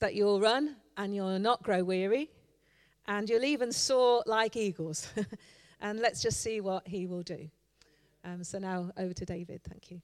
that 0.00 0.14
you'll 0.14 0.40
run 0.40 0.76
and 0.96 1.14
you'll 1.14 1.38
not 1.38 1.62
grow 1.62 1.84
weary, 1.84 2.30
and 3.06 3.28
you'll 3.28 3.44
even 3.44 3.72
soar 3.72 4.22
like 4.26 4.56
eagles. 4.56 5.08
and 5.80 6.00
let's 6.00 6.20
just 6.20 6.42
see 6.42 6.60
what 6.60 6.86
he 6.86 7.06
will 7.06 7.22
do. 7.22 7.48
Um, 8.24 8.44
so 8.44 8.58
now 8.58 8.90
over 8.98 9.14
to 9.14 9.24
David. 9.24 9.62
Thank 9.64 9.90
you. 9.90 10.02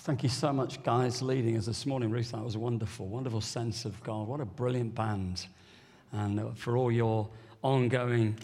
Thank 0.00 0.24
you 0.24 0.28
so 0.28 0.52
much, 0.52 0.82
guys, 0.82 1.22
leading 1.22 1.56
us 1.56 1.66
this 1.66 1.86
morning. 1.86 2.10
Ruth, 2.10 2.32
that 2.32 2.42
was 2.42 2.56
wonderful. 2.56 3.06
Wonderful 3.06 3.40
sense 3.40 3.84
of 3.84 4.02
God. 4.02 4.26
What 4.26 4.40
a 4.40 4.44
brilliant 4.44 4.96
band. 4.96 5.46
And 6.10 6.40
uh, 6.40 6.50
for 6.56 6.76
all 6.76 6.90
your 6.90 7.28
ongoing 7.62 8.36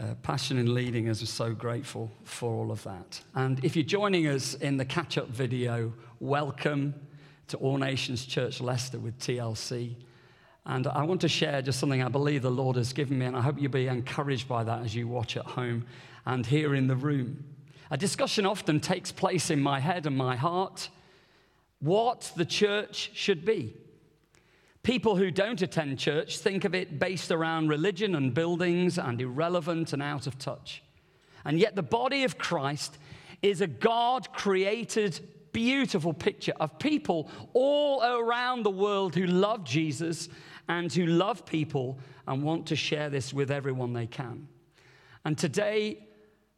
uh, 0.00 0.14
passion 0.22 0.58
in 0.58 0.74
leading 0.74 1.08
us. 1.08 1.20
We're 1.20 1.26
so 1.26 1.52
grateful 1.52 2.10
for 2.24 2.52
all 2.52 2.70
of 2.70 2.82
that. 2.84 3.20
And 3.34 3.64
if 3.64 3.74
you're 3.74 3.84
joining 3.84 4.28
us 4.28 4.54
in 4.54 4.76
the 4.76 4.84
catch 4.84 5.18
up 5.18 5.28
video, 5.28 5.92
welcome 6.20 6.94
to 7.48 7.56
All 7.56 7.78
Nations 7.78 8.24
Church 8.24 8.60
Leicester 8.60 8.98
with 8.98 9.18
TLC. 9.18 9.94
And 10.66 10.86
I 10.86 11.02
want 11.02 11.20
to 11.22 11.28
share 11.28 11.62
just 11.62 11.80
something 11.80 12.02
I 12.02 12.08
believe 12.08 12.42
the 12.42 12.50
Lord 12.50 12.76
has 12.76 12.92
given 12.92 13.18
me, 13.18 13.26
and 13.26 13.36
I 13.36 13.40
hope 13.40 13.60
you'll 13.60 13.72
be 13.72 13.88
encouraged 13.88 14.46
by 14.46 14.64
that 14.64 14.82
as 14.82 14.94
you 14.94 15.08
watch 15.08 15.36
at 15.36 15.44
home 15.44 15.86
and 16.26 16.44
here 16.44 16.74
in 16.74 16.86
the 16.86 16.96
room. 16.96 17.42
A 17.90 17.96
discussion 17.96 18.44
often 18.44 18.80
takes 18.80 19.10
place 19.10 19.50
in 19.50 19.60
my 19.60 19.80
head 19.80 20.06
and 20.06 20.16
my 20.16 20.36
heart 20.36 20.90
what 21.80 22.32
the 22.36 22.44
church 22.44 23.10
should 23.14 23.44
be. 23.44 23.74
People 24.82 25.16
who 25.16 25.30
don't 25.30 25.60
attend 25.60 25.98
church 25.98 26.38
think 26.38 26.64
of 26.64 26.74
it 26.74 26.98
based 26.98 27.30
around 27.30 27.68
religion 27.68 28.14
and 28.14 28.32
buildings 28.32 28.98
and 28.98 29.20
irrelevant 29.20 29.92
and 29.92 30.02
out 30.02 30.26
of 30.26 30.38
touch. 30.38 30.82
And 31.44 31.58
yet, 31.58 31.76
the 31.76 31.82
body 31.82 32.24
of 32.24 32.38
Christ 32.38 32.98
is 33.42 33.60
a 33.60 33.66
God 33.66 34.32
created, 34.32 35.20
beautiful 35.52 36.12
picture 36.12 36.52
of 36.60 36.78
people 36.78 37.30
all 37.52 38.02
around 38.02 38.62
the 38.62 38.70
world 38.70 39.14
who 39.14 39.26
love 39.26 39.64
Jesus 39.64 40.28
and 40.68 40.92
who 40.92 41.06
love 41.06 41.46
people 41.46 41.98
and 42.26 42.42
want 42.42 42.66
to 42.66 42.76
share 42.76 43.08
this 43.08 43.32
with 43.32 43.50
everyone 43.50 43.92
they 43.92 44.06
can. 44.06 44.48
And 45.24 45.36
today, 45.36 46.06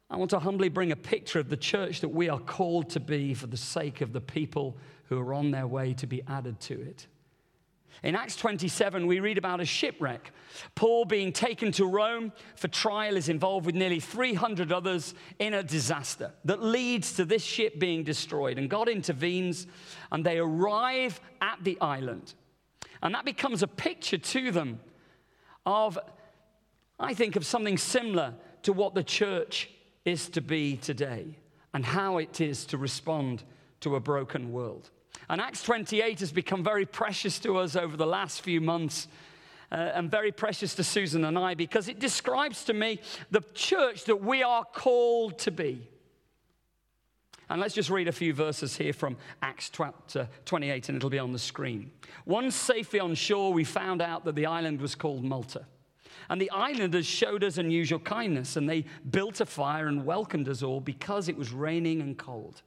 I 0.09 0.17
want 0.17 0.31
to 0.31 0.39
humbly 0.39 0.69
bring 0.69 0.91
a 0.91 0.97
picture 0.97 1.39
of 1.39 1.49
the 1.49 1.57
church 1.57 2.01
that 2.01 2.09
we 2.09 2.27
are 2.27 2.39
called 2.39 2.89
to 2.91 2.99
be 2.99 3.33
for 3.33 3.47
the 3.47 3.57
sake 3.57 4.01
of 4.01 4.11
the 4.11 4.19
people 4.19 4.77
who 5.05 5.17
are 5.19 5.33
on 5.33 5.51
their 5.51 5.67
way 5.67 5.93
to 5.93 6.07
be 6.07 6.21
added 6.27 6.59
to 6.61 6.73
it. 6.81 7.07
In 8.03 8.15
Acts 8.15 8.35
27, 8.35 9.05
we 9.05 9.19
read 9.19 9.37
about 9.37 9.59
a 9.59 9.65
shipwreck. 9.65 10.31
Paul, 10.75 11.05
being 11.05 11.31
taken 11.31 11.71
to 11.73 11.85
Rome 11.85 12.31
for 12.55 12.67
trial, 12.67 13.15
is 13.15 13.29
involved 13.29 13.65
with 13.65 13.75
nearly 13.75 13.99
300 13.99 14.71
others 14.71 15.13
in 15.39 15.53
a 15.53 15.63
disaster 15.63 16.31
that 16.45 16.63
leads 16.63 17.13
to 17.13 17.25
this 17.25 17.43
ship 17.43 17.79
being 17.79 18.03
destroyed. 18.03 18.57
And 18.57 18.69
God 18.69 18.89
intervenes, 18.89 19.67
and 20.11 20.25
they 20.25 20.39
arrive 20.39 21.21
at 21.41 21.63
the 21.63 21.77
island. 21.79 22.33
And 23.03 23.13
that 23.13 23.25
becomes 23.25 23.63
a 23.63 23.67
picture 23.67 24.17
to 24.17 24.51
them 24.51 24.79
of, 25.65 25.97
I 26.99 27.13
think, 27.13 27.35
of 27.35 27.45
something 27.45 27.77
similar 27.77 28.33
to 28.63 28.73
what 28.73 28.95
the 28.95 29.03
church 29.03 29.69
is 30.05 30.29
to 30.29 30.41
be 30.41 30.77
today 30.77 31.37
and 31.73 31.85
how 31.85 32.17
it 32.17 32.41
is 32.41 32.65
to 32.65 32.77
respond 32.77 33.43
to 33.81 33.95
a 33.95 33.99
broken 33.99 34.51
world. 34.51 34.89
And 35.29 35.39
Acts 35.39 35.63
28 35.63 36.19
has 36.19 36.31
become 36.31 36.63
very 36.63 36.85
precious 36.85 37.39
to 37.39 37.57
us 37.57 37.75
over 37.75 37.95
the 37.95 38.05
last 38.05 38.41
few 38.41 38.61
months. 38.61 39.07
Uh, 39.71 39.89
and 39.95 40.11
very 40.11 40.33
precious 40.33 40.75
to 40.75 40.83
Susan 40.83 41.23
and 41.23 41.39
I 41.39 41.53
because 41.53 41.87
it 41.87 41.97
describes 41.97 42.65
to 42.65 42.73
me 42.73 42.99
the 43.29 43.41
church 43.53 44.03
that 44.03 44.21
we 44.21 44.43
are 44.43 44.65
called 44.65 45.39
to 45.39 45.51
be. 45.51 45.87
And 47.51 47.59
let's 47.59 47.73
just 47.73 47.89
read 47.89 48.07
a 48.07 48.13
few 48.13 48.33
verses 48.33 48.77
here 48.77 48.93
from 48.93 49.17
Acts 49.41 49.69
28, 49.69 50.87
and 50.87 50.95
it'll 50.95 51.09
be 51.09 51.19
on 51.19 51.33
the 51.33 51.39
screen. 51.39 51.91
Once 52.25 52.55
safely 52.55 53.01
on 53.01 53.13
shore, 53.13 53.51
we 53.51 53.65
found 53.65 54.01
out 54.01 54.23
that 54.23 54.35
the 54.35 54.45
island 54.45 54.79
was 54.79 54.95
called 54.95 55.21
Malta. 55.21 55.65
And 56.29 56.39
the 56.39 56.49
islanders 56.51 57.05
showed 57.05 57.43
us 57.43 57.57
unusual 57.57 57.99
kindness, 57.99 58.55
and 58.55 58.69
they 58.69 58.85
built 59.09 59.41
a 59.41 59.45
fire 59.45 59.87
and 59.87 60.05
welcomed 60.05 60.47
us 60.47 60.63
all 60.63 60.79
because 60.79 61.27
it 61.27 61.35
was 61.35 61.51
raining 61.51 62.01
and 62.01 62.17
cold. 62.17 62.61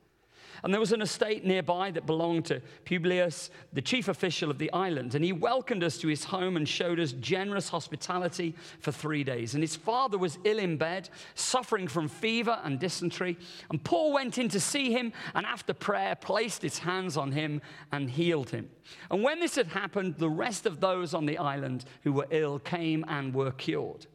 And 0.65 0.73
there 0.73 0.81
was 0.81 0.93
an 0.93 1.03
estate 1.03 1.45
nearby 1.45 1.91
that 1.91 2.07
belonged 2.07 2.47
to 2.47 2.63
Publius, 2.87 3.51
the 3.75 3.83
chief 3.83 4.09
official 4.09 4.51
of 4.51 4.57
the 4.57 4.73
island. 4.73 5.15
And 5.15 5.23
he 5.23 5.31
welcomed 5.31 5.85
us 5.85 5.99
to 5.99 6.09
his 6.09 6.25
home 6.25 6.57
and 6.57 6.67
showed 6.67 6.99
us 6.99 7.13
generous 7.13 7.69
hospitality 7.69 8.55
for 8.81 8.91
three 8.91 9.25
days. 9.25 9.53
And 9.53 9.63
his 9.63 9.77
father 9.77 10.17
was 10.17 10.39
ill 10.45 10.59
in 10.59 10.79
bed, 10.79 11.11
suffering 11.35 11.87
from 11.87 12.09
fever 12.09 12.59
and 12.65 12.81
dysentery. 12.81 13.37
And 13.71 13.85
Paul 13.85 14.15
went 14.15 14.39
in 14.39 14.49
to 14.49 14.59
see 14.59 14.91
him 14.91 15.13
and, 15.35 15.45
after 15.45 15.75
prayer, 15.75 16.15
placed 16.15 16.63
his 16.63 16.79
hands 16.79 17.19
on 17.19 17.33
him 17.33 17.61
and 17.93 18.09
healed 18.09 18.49
him. 18.49 18.71
And 19.11 19.23
when 19.23 19.41
this 19.41 19.57
had 19.57 19.67
happened, 19.67 20.17
the 20.17 20.31
rest 20.31 20.65
of 20.65 20.81
those 20.81 21.13
on 21.13 21.27
the 21.27 21.37
island 21.37 21.85
who 22.05 22.13
were 22.15 22.27
ill 22.31 22.59
came 22.59 23.05
and 23.07 23.35
were 23.35 23.53
cured. 23.53 24.07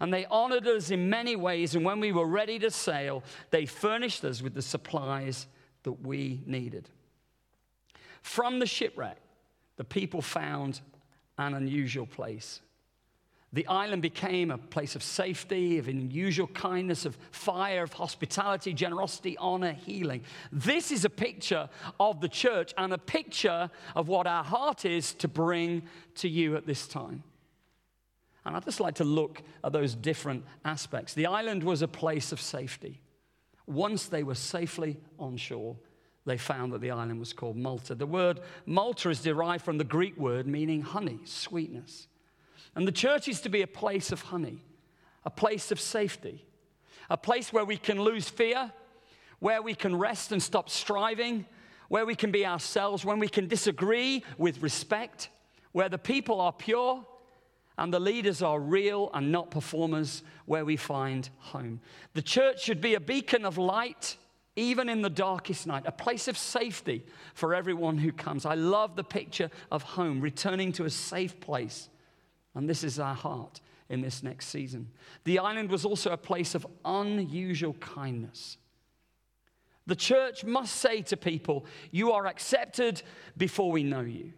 And 0.00 0.14
they 0.14 0.24
honored 0.24 0.66
us 0.66 0.90
in 0.90 1.10
many 1.10 1.36
ways. 1.36 1.74
And 1.74 1.84
when 1.84 2.00
we 2.00 2.10
were 2.10 2.26
ready 2.26 2.58
to 2.60 2.70
sail, 2.70 3.22
they 3.50 3.66
furnished 3.66 4.24
us 4.24 4.40
with 4.40 4.54
the 4.54 4.62
supplies 4.62 5.46
that 5.82 6.04
we 6.04 6.42
needed. 6.46 6.88
From 8.22 8.58
the 8.58 8.66
shipwreck, 8.66 9.16
the 9.76 9.84
people 9.84 10.20
found 10.20 10.80
an 11.38 11.54
unusual 11.54 12.06
place. 12.06 12.60
The 13.52 13.66
island 13.66 14.02
became 14.02 14.52
a 14.52 14.58
place 14.58 14.94
of 14.94 15.02
safety, 15.02 15.78
of 15.78 15.88
unusual 15.88 16.46
kindness, 16.48 17.04
of 17.04 17.18
fire, 17.32 17.82
of 17.82 17.92
hospitality, 17.92 18.72
generosity, 18.72 19.36
honor, 19.38 19.72
healing. 19.72 20.22
This 20.52 20.92
is 20.92 21.04
a 21.04 21.10
picture 21.10 21.68
of 21.98 22.20
the 22.20 22.28
church 22.28 22.72
and 22.78 22.92
a 22.92 22.98
picture 22.98 23.68
of 23.96 24.06
what 24.06 24.28
our 24.28 24.44
heart 24.44 24.84
is 24.84 25.14
to 25.14 25.26
bring 25.26 25.82
to 26.16 26.28
you 26.28 26.56
at 26.56 26.66
this 26.66 26.86
time. 26.86 27.24
And 28.44 28.56
I'd 28.56 28.64
just 28.64 28.80
like 28.80 28.94
to 28.96 29.04
look 29.04 29.42
at 29.64 29.72
those 29.72 29.96
different 29.96 30.44
aspects. 30.64 31.14
The 31.14 31.26
island 31.26 31.64
was 31.64 31.82
a 31.82 31.88
place 31.88 32.30
of 32.30 32.40
safety. 32.40 33.00
Once 33.70 34.06
they 34.06 34.24
were 34.24 34.34
safely 34.34 34.98
on 35.18 35.36
shore, 35.36 35.76
they 36.26 36.36
found 36.36 36.72
that 36.72 36.80
the 36.80 36.90
island 36.90 37.20
was 37.20 37.32
called 37.32 37.56
Malta. 37.56 37.94
The 37.94 38.04
word 38.04 38.40
Malta 38.66 39.10
is 39.10 39.22
derived 39.22 39.64
from 39.64 39.78
the 39.78 39.84
Greek 39.84 40.16
word 40.18 40.46
meaning 40.46 40.82
honey, 40.82 41.20
sweetness. 41.24 42.08
And 42.74 42.86
the 42.86 42.92
church 42.92 43.28
is 43.28 43.40
to 43.42 43.48
be 43.48 43.62
a 43.62 43.68
place 43.68 44.10
of 44.10 44.22
honey, 44.22 44.64
a 45.24 45.30
place 45.30 45.70
of 45.70 45.80
safety, 45.80 46.44
a 47.08 47.16
place 47.16 47.52
where 47.52 47.64
we 47.64 47.76
can 47.76 48.00
lose 48.00 48.28
fear, 48.28 48.72
where 49.38 49.62
we 49.62 49.74
can 49.74 49.96
rest 49.96 50.32
and 50.32 50.42
stop 50.42 50.68
striving, 50.68 51.46
where 51.88 52.04
we 52.04 52.16
can 52.16 52.32
be 52.32 52.44
ourselves, 52.44 53.04
when 53.04 53.20
we 53.20 53.28
can 53.28 53.46
disagree 53.46 54.24
with 54.36 54.62
respect, 54.62 55.30
where 55.72 55.88
the 55.88 55.98
people 55.98 56.40
are 56.40 56.52
pure 56.52 57.04
and 57.80 57.92
the 57.92 57.98
leaders 57.98 58.42
are 58.42 58.60
real 58.60 59.10
and 59.14 59.32
not 59.32 59.50
performers, 59.50 60.22
where 60.44 60.66
we 60.66 60.76
find 60.76 61.30
home. 61.38 61.80
The 62.12 62.22
church 62.22 62.62
should 62.62 62.80
be 62.80 62.94
a 62.94 63.00
beacon 63.00 63.44
of 63.44 63.56
light 63.56 64.16
even 64.54 64.90
in 64.90 65.00
the 65.00 65.08
darkest 65.08 65.66
night, 65.66 65.84
a 65.86 65.92
place 65.92 66.28
of 66.28 66.36
safety 66.36 67.02
for 67.32 67.54
everyone 67.54 67.96
who 67.96 68.12
comes. 68.12 68.44
I 68.44 68.54
love 68.54 68.96
the 68.96 69.04
picture 69.04 69.50
of 69.70 69.82
home, 69.82 70.20
returning 70.20 70.72
to 70.72 70.84
a 70.84 70.90
safe 70.90 71.40
place. 71.40 71.88
And 72.54 72.68
this 72.68 72.84
is 72.84 72.98
our 72.98 73.14
heart 73.14 73.62
in 73.88 74.02
this 74.02 74.22
next 74.22 74.48
season. 74.48 74.90
The 75.24 75.38
island 75.38 75.70
was 75.70 75.86
also 75.86 76.10
a 76.10 76.18
place 76.18 76.54
of 76.54 76.66
unusual 76.84 77.74
kindness. 77.74 78.58
The 79.86 79.96
church 79.96 80.44
must 80.44 80.76
say 80.76 81.00
to 81.02 81.16
people, 81.16 81.64
You 81.90 82.12
are 82.12 82.26
accepted 82.26 83.02
before 83.38 83.72
we 83.72 83.82
know 83.82 84.02
you, 84.02 84.34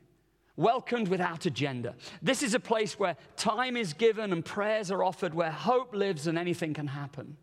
welcomed 0.56 1.08
without 1.08 1.46
agenda. 1.46 1.94
This 2.20 2.42
is 2.42 2.54
a 2.54 2.60
place 2.60 2.98
where 2.98 3.16
time 3.36 3.76
is 3.76 3.92
given 3.92 4.32
and 4.32 4.44
prayers 4.44 4.90
are 4.90 5.02
offered, 5.02 5.34
where 5.34 5.50
hope 5.50 5.94
lives 5.94 6.26
and 6.26 6.38
anything 6.38 6.74
can 6.74 6.86
happen. 6.86 7.36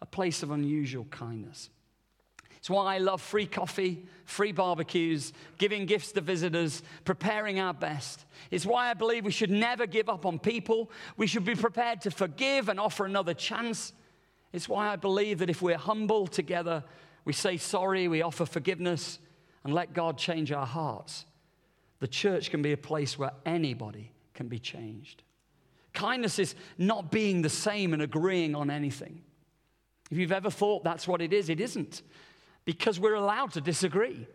A 0.00 0.06
place 0.06 0.42
of 0.42 0.50
unusual 0.50 1.04
kindness. 1.06 1.70
It's 2.62 2.70
why 2.70 2.94
I 2.94 2.98
love 2.98 3.20
free 3.20 3.46
coffee, 3.46 4.06
free 4.24 4.52
barbecues, 4.52 5.32
giving 5.58 5.84
gifts 5.84 6.12
to 6.12 6.20
visitors, 6.20 6.84
preparing 7.04 7.58
our 7.58 7.74
best. 7.74 8.24
It's 8.52 8.64
why 8.64 8.88
I 8.88 8.94
believe 8.94 9.24
we 9.24 9.32
should 9.32 9.50
never 9.50 9.84
give 9.84 10.08
up 10.08 10.24
on 10.24 10.38
people. 10.38 10.88
We 11.16 11.26
should 11.26 11.44
be 11.44 11.56
prepared 11.56 12.00
to 12.02 12.12
forgive 12.12 12.68
and 12.68 12.78
offer 12.78 13.04
another 13.04 13.34
chance. 13.34 13.92
It's 14.52 14.68
why 14.68 14.90
I 14.90 14.96
believe 14.96 15.40
that 15.40 15.50
if 15.50 15.60
we're 15.60 15.76
humble 15.76 16.28
together, 16.28 16.84
we 17.24 17.32
say 17.32 17.56
sorry, 17.56 18.06
we 18.06 18.22
offer 18.22 18.46
forgiveness, 18.46 19.18
and 19.64 19.74
let 19.74 19.92
God 19.92 20.16
change 20.16 20.52
our 20.52 20.66
hearts. 20.66 21.24
The 22.02 22.08
church 22.08 22.50
can 22.50 22.62
be 22.62 22.72
a 22.72 22.76
place 22.76 23.16
where 23.16 23.30
anybody 23.46 24.10
can 24.34 24.48
be 24.48 24.58
changed. 24.58 25.22
Kindness 25.92 26.40
is 26.40 26.56
not 26.76 27.12
being 27.12 27.42
the 27.42 27.48
same 27.48 27.92
and 27.92 28.02
agreeing 28.02 28.56
on 28.56 28.70
anything. 28.70 29.22
If 30.10 30.18
you've 30.18 30.32
ever 30.32 30.50
thought 30.50 30.82
that's 30.82 31.06
what 31.06 31.22
it 31.22 31.32
is, 31.32 31.48
it 31.48 31.60
isn't 31.60 32.02
because 32.64 32.98
we're 32.98 33.14
allowed 33.14 33.52
to 33.52 33.60
disagree. 33.60 34.26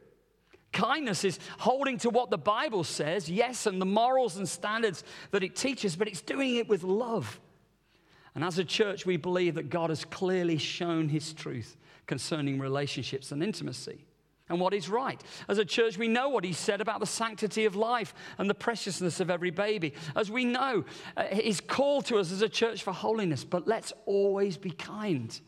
Kindness 0.72 1.26
is 1.26 1.40
holding 1.60 1.98
to 1.98 2.10
what 2.10 2.30
the 2.30 2.38
Bible 2.38 2.86
says, 2.86 3.30
yes, 3.30 3.66
and 3.66 3.82
the 3.82 3.86
morals 3.86 4.38
and 4.38 4.48
standards 4.48 5.04
that 5.32 5.44
it 5.44 5.54
teaches, 5.54 5.98
but 5.98 6.08
it's 6.08 6.22
doing 6.22 6.56
it 6.56 6.70
with 6.70 6.84
love. 6.84 7.42
And 8.34 8.46
as 8.46 8.60
a 8.60 8.64
church, 8.64 9.06
we 9.06 9.18
believe 9.18 9.56
that 9.56 9.70
God 9.70 9.90
has 9.90 10.06
clearly 10.06 10.58
shown 10.58 11.10
his 11.10 11.34
truth 11.34 11.76
concerning 12.06 12.60
relationships 12.60 13.34
and 13.34 13.44
intimacy 13.44 14.07
and 14.50 14.60
what 14.60 14.74
is 14.74 14.90
right. 14.90 15.22
As 15.48 15.58
a 15.58 15.66
church, 15.66 15.98
we 15.98 16.08
know 16.08 16.30
what 16.30 16.44
he 16.44 16.54
said 16.54 16.82
about 16.82 17.00
the 17.00 17.06
sanctity 17.06 17.66
of 17.66 17.76
life 17.76 18.14
and 18.38 18.50
the 18.50 18.56
preciousness 18.56 19.20
of 19.20 19.30
every 19.30 19.52
baby. 19.52 19.94
As 20.16 20.32
we 20.32 20.46
know, 20.46 20.86
uh, 21.16 21.24
he's 21.26 21.60
called 21.60 22.06
to 22.06 22.18
us 22.18 22.32
as 22.32 22.42
a 22.42 22.50
church 22.50 22.84
for 22.84 22.94
holiness, 22.94 23.44
but 23.44 23.68
let's 23.68 23.92
always 24.06 24.58
be 24.58 24.72
kind 24.72 25.40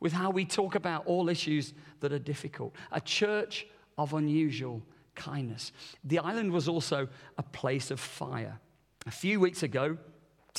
with 0.00 0.12
how 0.12 0.30
we 0.30 0.44
talk 0.44 0.74
about 0.74 1.06
all 1.06 1.28
issues 1.28 1.74
that 2.00 2.12
are 2.12 2.18
difficult. 2.18 2.74
A 2.92 3.00
church 3.00 3.66
of 3.96 4.14
unusual 4.14 4.82
kindness. 5.14 5.72
The 6.04 6.20
island 6.20 6.52
was 6.52 6.68
also 6.68 7.08
a 7.36 7.42
place 7.42 7.90
of 7.90 8.00
fire. 8.00 8.60
A 9.06 9.10
few 9.10 9.40
weeks 9.40 9.62
ago, 9.62 9.98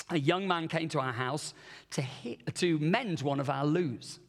a 0.10 0.20
young 0.20 0.48
man 0.48 0.68
came 0.68 0.90
to 0.90 1.00
our 1.00 1.14
house 1.14 1.54
to, 1.92 2.02
hit, 2.02 2.56
to 2.56 2.78
mend 2.80 3.22
one 3.22 3.40
of 3.40 3.50
our 3.50 3.66
loos. 3.66 4.20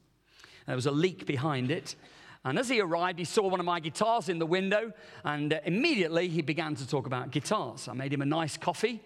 There 0.67 0.77
was 0.77 0.87
a 0.87 0.93
leak 0.93 1.27
behind 1.27 1.71
it. 1.71 1.97
And 2.45 2.59
as 2.59 2.69
he 2.69 2.81
arrived, 2.81 3.19
he 3.19 3.25
saw 3.25 3.49
one 3.49 3.61
of 3.61 3.67
my 3.67 3.81
guitars 3.81 4.29
in 4.29 4.39
the 4.39 4.47
window, 4.47 4.93
and 5.25 5.53
uh, 5.53 5.61
immediately 5.65 6.29
he 6.29 6.41
began 6.41 6.75
to 6.77 6.89
talk 6.89 7.07
about 7.07 7.31
guitars. 7.31 7.87
I 7.87 7.93
made 7.93 8.13
him 8.13 8.23
a 8.23 8.27
nice 8.27 8.57
coffee, 8.57 9.03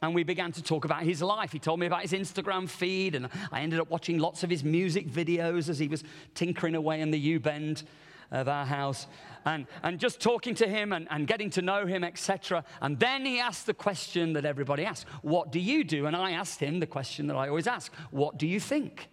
and 0.00 0.14
we 0.14 0.22
began 0.22 0.50
to 0.52 0.62
talk 0.62 0.86
about 0.86 1.02
his 1.02 1.20
life. 1.20 1.52
He 1.52 1.58
told 1.58 1.78
me 1.78 1.86
about 1.86 2.02
his 2.02 2.12
Instagram 2.12 2.68
feed, 2.68 3.14
and 3.14 3.28
I 3.52 3.60
ended 3.60 3.80
up 3.80 3.90
watching 3.90 4.18
lots 4.18 4.42
of 4.44 4.50
his 4.50 4.64
music 4.64 5.08
videos 5.08 5.68
as 5.68 5.78
he 5.78 5.88
was 5.88 6.04
tinkering 6.34 6.74
away 6.74 7.02
in 7.02 7.10
the 7.10 7.18
U 7.18 7.38
bend 7.38 7.82
of 8.30 8.48
our 8.48 8.64
house 8.64 9.06
and, 9.44 9.66
and 9.82 9.98
just 9.98 10.20
talking 10.20 10.54
to 10.54 10.68
him 10.68 10.92
and, 10.92 11.06
and 11.10 11.26
getting 11.26 11.50
to 11.50 11.62
know 11.62 11.86
him, 11.86 12.04
etc. 12.04 12.64
And 12.80 12.98
then 12.98 13.24
he 13.24 13.40
asked 13.40 13.66
the 13.66 13.74
question 13.74 14.32
that 14.34 14.44
everybody 14.44 14.84
asks 14.84 15.08
What 15.22 15.52
do 15.52 15.60
you 15.60 15.84
do? 15.84 16.06
And 16.06 16.16
I 16.16 16.32
asked 16.32 16.60
him 16.60 16.80
the 16.80 16.86
question 16.86 17.26
that 17.28 17.36
I 17.36 17.48
always 17.48 17.66
ask 17.66 17.92
What 18.10 18.38
do 18.38 18.46
you 18.46 18.60
think? 18.60 19.08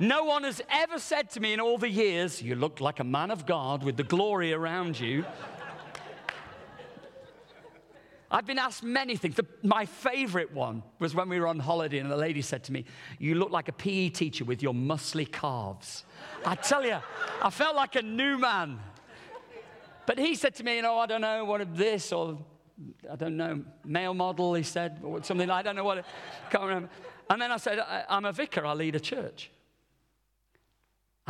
No 0.00 0.24
one 0.24 0.44
has 0.44 0.62
ever 0.70 0.98
said 0.98 1.30
to 1.30 1.40
me 1.40 1.52
in 1.52 1.60
all 1.60 1.78
the 1.78 1.88
years, 1.88 2.42
You 2.42 2.54
look 2.54 2.80
like 2.80 3.00
a 3.00 3.04
man 3.04 3.30
of 3.30 3.46
God 3.46 3.84
with 3.84 3.96
the 3.96 4.02
glory 4.02 4.52
around 4.52 4.98
you. 4.98 5.24
I've 8.32 8.46
been 8.46 8.58
asked 8.58 8.84
many 8.84 9.16
things. 9.16 9.34
The, 9.34 9.46
my 9.64 9.86
favorite 9.86 10.52
one 10.52 10.84
was 11.00 11.16
when 11.16 11.28
we 11.28 11.40
were 11.40 11.48
on 11.48 11.58
holiday, 11.58 11.98
and 11.98 12.08
the 12.08 12.16
lady 12.16 12.42
said 12.42 12.62
to 12.64 12.72
me, 12.72 12.84
You 13.18 13.34
look 13.34 13.50
like 13.50 13.68
a 13.68 13.72
PE 13.72 14.10
teacher 14.10 14.44
with 14.44 14.62
your 14.62 14.72
muscly 14.72 15.30
calves. 15.30 16.04
I 16.46 16.54
tell 16.54 16.84
you, 16.84 16.98
I 17.42 17.50
felt 17.50 17.74
like 17.74 17.96
a 17.96 18.02
new 18.02 18.38
man. 18.38 18.78
But 20.06 20.18
he 20.18 20.34
said 20.34 20.54
to 20.56 20.64
me, 20.64 20.76
You 20.76 20.82
know, 20.82 20.98
I 20.98 21.06
don't 21.06 21.20
know 21.20 21.44
what 21.44 21.76
this 21.76 22.12
or 22.12 22.38
I 23.10 23.16
don't 23.16 23.36
know, 23.36 23.62
male 23.84 24.14
model, 24.14 24.54
he 24.54 24.62
said, 24.62 25.00
or 25.02 25.22
something. 25.22 25.50
I 25.50 25.62
don't 25.62 25.76
know 25.76 25.84
what, 25.84 25.98
I 25.98 26.50
can't 26.50 26.64
remember. 26.64 26.88
And 27.28 27.42
then 27.42 27.52
I 27.52 27.58
said, 27.58 27.80
I'm 28.08 28.24
a 28.24 28.32
vicar, 28.32 28.64
I 28.64 28.72
lead 28.74 28.96
a 28.96 29.00
church. 29.00 29.50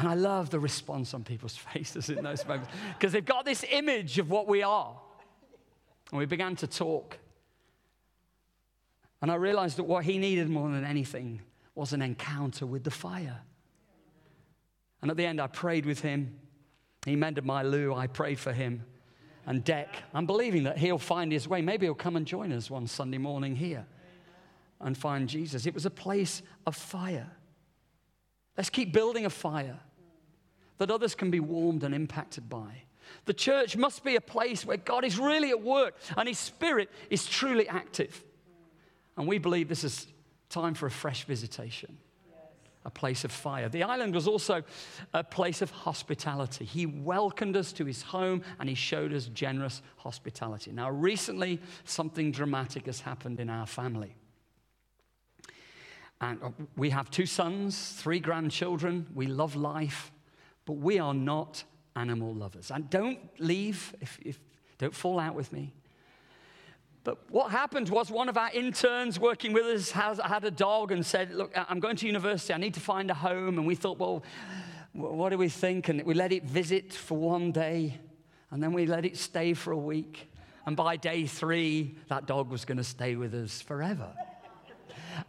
And 0.00 0.08
I 0.08 0.14
love 0.14 0.48
the 0.48 0.58
response 0.58 1.12
on 1.12 1.24
people's 1.24 1.56
faces 1.74 2.08
in 2.08 2.24
those 2.24 2.46
moments 2.46 2.70
because 2.98 3.12
they've 3.12 3.22
got 3.22 3.44
this 3.44 3.66
image 3.70 4.18
of 4.18 4.30
what 4.30 4.48
we 4.48 4.62
are. 4.62 4.98
And 6.10 6.18
we 6.18 6.24
began 6.24 6.56
to 6.56 6.66
talk. 6.66 7.18
And 9.20 9.30
I 9.30 9.34
realized 9.34 9.76
that 9.76 9.84
what 9.84 10.04
he 10.04 10.16
needed 10.16 10.48
more 10.48 10.70
than 10.70 10.86
anything 10.86 11.42
was 11.74 11.92
an 11.92 12.00
encounter 12.00 12.64
with 12.64 12.82
the 12.82 12.90
fire. 12.90 13.42
And 15.02 15.10
at 15.10 15.18
the 15.18 15.26
end, 15.26 15.38
I 15.38 15.48
prayed 15.48 15.84
with 15.84 16.00
him. 16.00 16.34
He 17.04 17.14
mended 17.14 17.44
my 17.44 17.62
loo. 17.62 17.94
I 17.94 18.06
prayed 18.06 18.38
for 18.38 18.54
him. 18.54 18.86
And 19.44 19.62
Deck, 19.62 20.02
I'm 20.14 20.24
believing 20.24 20.62
that 20.62 20.78
he'll 20.78 20.96
find 20.96 21.30
his 21.30 21.46
way. 21.46 21.60
Maybe 21.60 21.84
he'll 21.84 21.94
come 21.94 22.16
and 22.16 22.26
join 22.26 22.52
us 22.52 22.70
one 22.70 22.86
Sunday 22.86 23.18
morning 23.18 23.54
here 23.54 23.84
and 24.80 24.96
find 24.96 25.28
Jesus. 25.28 25.66
It 25.66 25.74
was 25.74 25.84
a 25.84 25.90
place 25.90 26.40
of 26.66 26.74
fire. 26.74 27.30
Let's 28.56 28.70
keep 28.70 28.94
building 28.94 29.26
a 29.26 29.30
fire 29.30 29.78
that 30.80 30.90
others 30.90 31.14
can 31.14 31.30
be 31.30 31.40
warmed 31.40 31.84
and 31.84 31.94
impacted 31.94 32.48
by. 32.48 32.72
The 33.26 33.34
church 33.34 33.76
must 33.76 34.02
be 34.02 34.16
a 34.16 34.20
place 34.20 34.64
where 34.64 34.78
God 34.78 35.04
is 35.04 35.18
really 35.18 35.50
at 35.50 35.62
work 35.62 35.94
and 36.16 36.26
His 36.26 36.38
Spirit 36.38 36.88
is 37.10 37.26
truly 37.26 37.68
active. 37.68 38.24
And 39.18 39.28
we 39.28 39.36
believe 39.36 39.68
this 39.68 39.84
is 39.84 40.06
time 40.48 40.72
for 40.72 40.86
a 40.86 40.90
fresh 40.90 41.24
visitation, 41.24 41.98
a 42.86 42.90
place 42.90 43.24
of 43.24 43.30
fire. 43.30 43.68
The 43.68 43.82
island 43.82 44.14
was 44.14 44.26
also 44.26 44.62
a 45.12 45.22
place 45.22 45.60
of 45.60 45.70
hospitality. 45.70 46.64
He 46.64 46.86
welcomed 46.86 47.58
us 47.58 47.74
to 47.74 47.84
His 47.84 48.00
home 48.00 48.40
and 48.58 48.66
He 48.66 48.74
showed 48.74 49.12
us 49.12 49.26
generous 49.26 49.82
hospitality. 49.98 50.72
Now, 50.72 50.88
recently, 50.90 51.60
something 51.84 52.32
dramatic 52.32 52.86
has 52.86 53.02
happened 53.02 53.38
in 53.38 53.50
our 53.50 53.66
family. 53.66 54.14
And 56.22 56.42
uh, 56.42 56.50
we 56.74 56.88
have 56.88 57.10
two 57.10 57.26
sons, 57.26 57.92
three 57.98 58.18
grandchildren. 58.18 59.08
We 59.14 59.26
love 59.26 59.56
life, 59.56 60.10
but 60.70 60.78
we 60.78 61.00
are 61.00 61.12
not 61.12 61.64
animal 61.96 62.32
lovers. 62.32 62.70
And 62.70 62.88
don't 62.88 63.18
leave, 63.40 63.92
if, 64.00 64.20
if, 64.22 64.38
don't 64.78 64.94
fall 64.94 65.18
out 65.18 65.34
with 65.34 65.52
me. 65.52 65.74
But 67.02 67.18
what 67.28 67.50
happened 67.50 67.88
was 67.88 68.08
one 68.08 68.28
of 68.28 68.36
our 68.36 68.52
interns 68.52 69.18
working 69.18 69.52
with 69.52 69.64
us 69.64 69.90
has, 69.90 70.20
had 70.20 70.44
a 70.44 70.50
dog 70.52 70.92
and 70.92 71.04
said, 71.04 71.32
Look, 71.32 71.50
I'm 71.56 71.80
going 71.80 71.96
to 71.96 72.06
university, 72.06 72.54
I 72.54 72.58
need 72.58 72.74
to 72.74 72.80
find 72.80 73.10
a 73.10 73.14
home. 73.14 73.58
And 73.58 73.66
we 73.66 73.74
thought, 73.74 73.98
Well, 73.98 74.22
what 74.92 75.30
do 75.30 75.38
we 75.38 75.48
think? 75.48 75.88
And 75.88 76.04
we 76.04 76.14
let 76.14 76.30
it 76.30 76.44
visit 76.44 76.92
for 76.92 77.18
one 77.18 77.50
day, 77.50 77.98
and 78.52 78.62
then 78.62 78.72
we 78.72 78.86
let 78.86 79.04
it 79.04 79.16
stay 79.16 79.54
for 79.54 79.72
a 79.72 79.76
week. 79.76 80.30
And 80.66 80.76
by 80.76 80.98
day 80.98 81.26
three, 81.26 81.96
that 82.06 82.26
dog 82.26 82.48
was 82.48 82.64
going 82.64 82.78
to 82.78 82.84
stay 82.84 83.16
with 83.16 83.34
us 83.34 83.60
forever. 83.60 84.12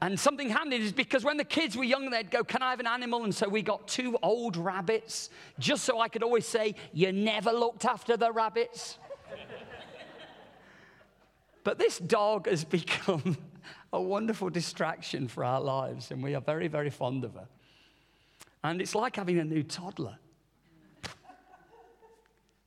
And 0.02 0.20
something 0.20 0.50
happened 0.50 0.74
is 0.74 0.92
because 0.92 1.24
when 1.24 1.38
the 1.38 1.44
kids 1.44 1.78
were 1.78 1.84
young, 1.84 2.10
they'd 2.10 2.32
go, 2.32 2.44
Can 2.44 2.62
I 2.62 2.72
have 2.72 2.80
an 2.80 2.88
animal? 2.88 3.24
And 3.24 3.34
so 3.34 3.48
we 3.48 3.62
got 3.62 3.88
two 3.88 4.18
old 4.22 4.58
rabbits, 4.58 5.30
just 5.60 5.84
so 5.84 6.00
I 6.00 6.08
could 6.08 6.24
always 6.24 6.48
say, 6.48 6.76
You 6.94 7.12
never 7.12 7.52
looked 7.52 7.86
after 7.86 8.18
the 8.18 8.32
rabbits. 8.32 8.98
but 11.64 11.78
this 11.78 12.00
dog 12.00 12.48
has 12.48 12.64
become 12.80 13.38
a 13.94 14.02
wonderful 14.02 14.50
distraction 14.50 15.28
for 15.28 15.44
our 15.44 15.62
lives, 15.62 16.12
and 16.12 16.24
we 16.24 16.36
are 16.36 16.42
very, 16.42 16.68
very 16.68 16.90
fond 16.90 17.24
of 17.24 17.34
her. 17.34 17.48
And 18.64 18.82
it's 18.82 18.96
like 18.96 19.16
having 19.16 19.40
a 19.40 19.44
new 19.44 19.64
toddler. 19.64 20.18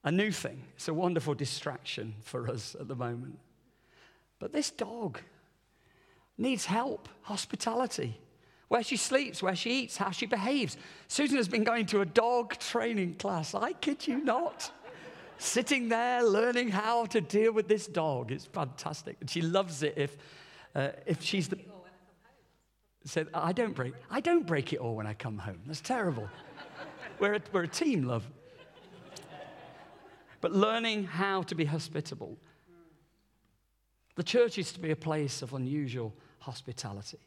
a 0.02 0.10
new 0.10 0.30
thing. 0.30 0.64
It's 0.76 0.88
a 0.88 0.94
wonderful 0.94 1.34
distraction 1.34 2.14
for 2.22 2.50
us 2.50 2.76
at 2.78 2.88
the 2.88 2.96
moment. 2.96 3.38
But 4.38 4.52
this 4.52 4.70
dog 4.70 5.20
needs 6.36 6.66
help, 6.66 7.08
hospitality 7.22 8.18
where 8.74 8.82
she 8.82 8.96
sleeps, 8.96 9.42
where 9.42 9.54
she 9.54 9.82
eats, 9.82 9.96
how 9.96 10.10
she 10.10 10.26
behaves. 10.26 10.76
Susan 11.06 11.36
has 11.36 11.48
been 11.48 11.64
going 11.64 11.86
to 11.86 12.00
a 12.00 12.04
dog 12.06 12.58
training 12.58 13.14
class. 13.14 13.54
I 13.54 13.72
kid 13.72 14.06
you 14.06 14.18
not. 14.18 14.70
Sitting 15.38 15.88
there 15.88 16.24
learning 16.24 16.70
how 16.70 17.06
to 17.06 17.20
deal 17.20 17.52
with 17.52 17.68
this 17.68 17.86
dog. 17.86 18.32
It's 18.32 18.46
fantastic. 18.46 19.16
And 19.20 19.28
she 19.28 19.42
loves 19.42 19.84
it 19.84 19.94
if, 19.96 20.16
uh, 20.74 20.88
if 21.06 21.22
she's 21.22 21.48
the. 21.48 21.58
Said, 23.04 23.28
I 23.32 23.52
don't 23.52 23.74
break. 23.74 23.92
I 24.10 24.20
don't 24.20 24.44
break 24.44 24.72
it 24.72 24.78
all 24.78 24.96
when 24.96 25.06
I 25.06 25.12
come 25.12 25.38
home. 25.38 25.60
That's 25.66 25.80
terrible. 25.80 26.28
we're, 27.20 27.34
a, 27.34 27.40
we're 27.52 27.64
a 27.64 27.68
team, 27.68 28.04
love. 28.04 28.26
But 30.40 30.52
learning 30.52 31.04
how 31.04 31.42
to 31.42 31.54
be 31.54 31.66
hospitable. 31.66 32.38
The 34.16 34.22
church 34.22 34.58
is 34.58 34.72
to 34.72 34.80
be 34.80 34.90
a 34.90 34.96
place 34.96 35.42
of 35.42 35.52
unusual 35.52 36.12
hospitality 36.44 37.18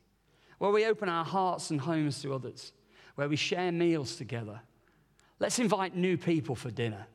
where 0.58 0.72
we 0.72 0.86
open 0.86 1.10
our 1.10 1.26
hearts 1.26 1.70
and 1.70 1.82
homes 1.82 2.22
to 2.22 2.34
others, 2.34 2.72
where 3.16 3.30
we 3.30 3.36
share 3.36 3.72
meals 3.72 4.16
together. 4.16 4.60
Let's 5.40 5.60
invite 5.60 5.96
new 5.96 6.18
people 6.18 6.56
for 6.56 6.72
dinner. 6.72 7.06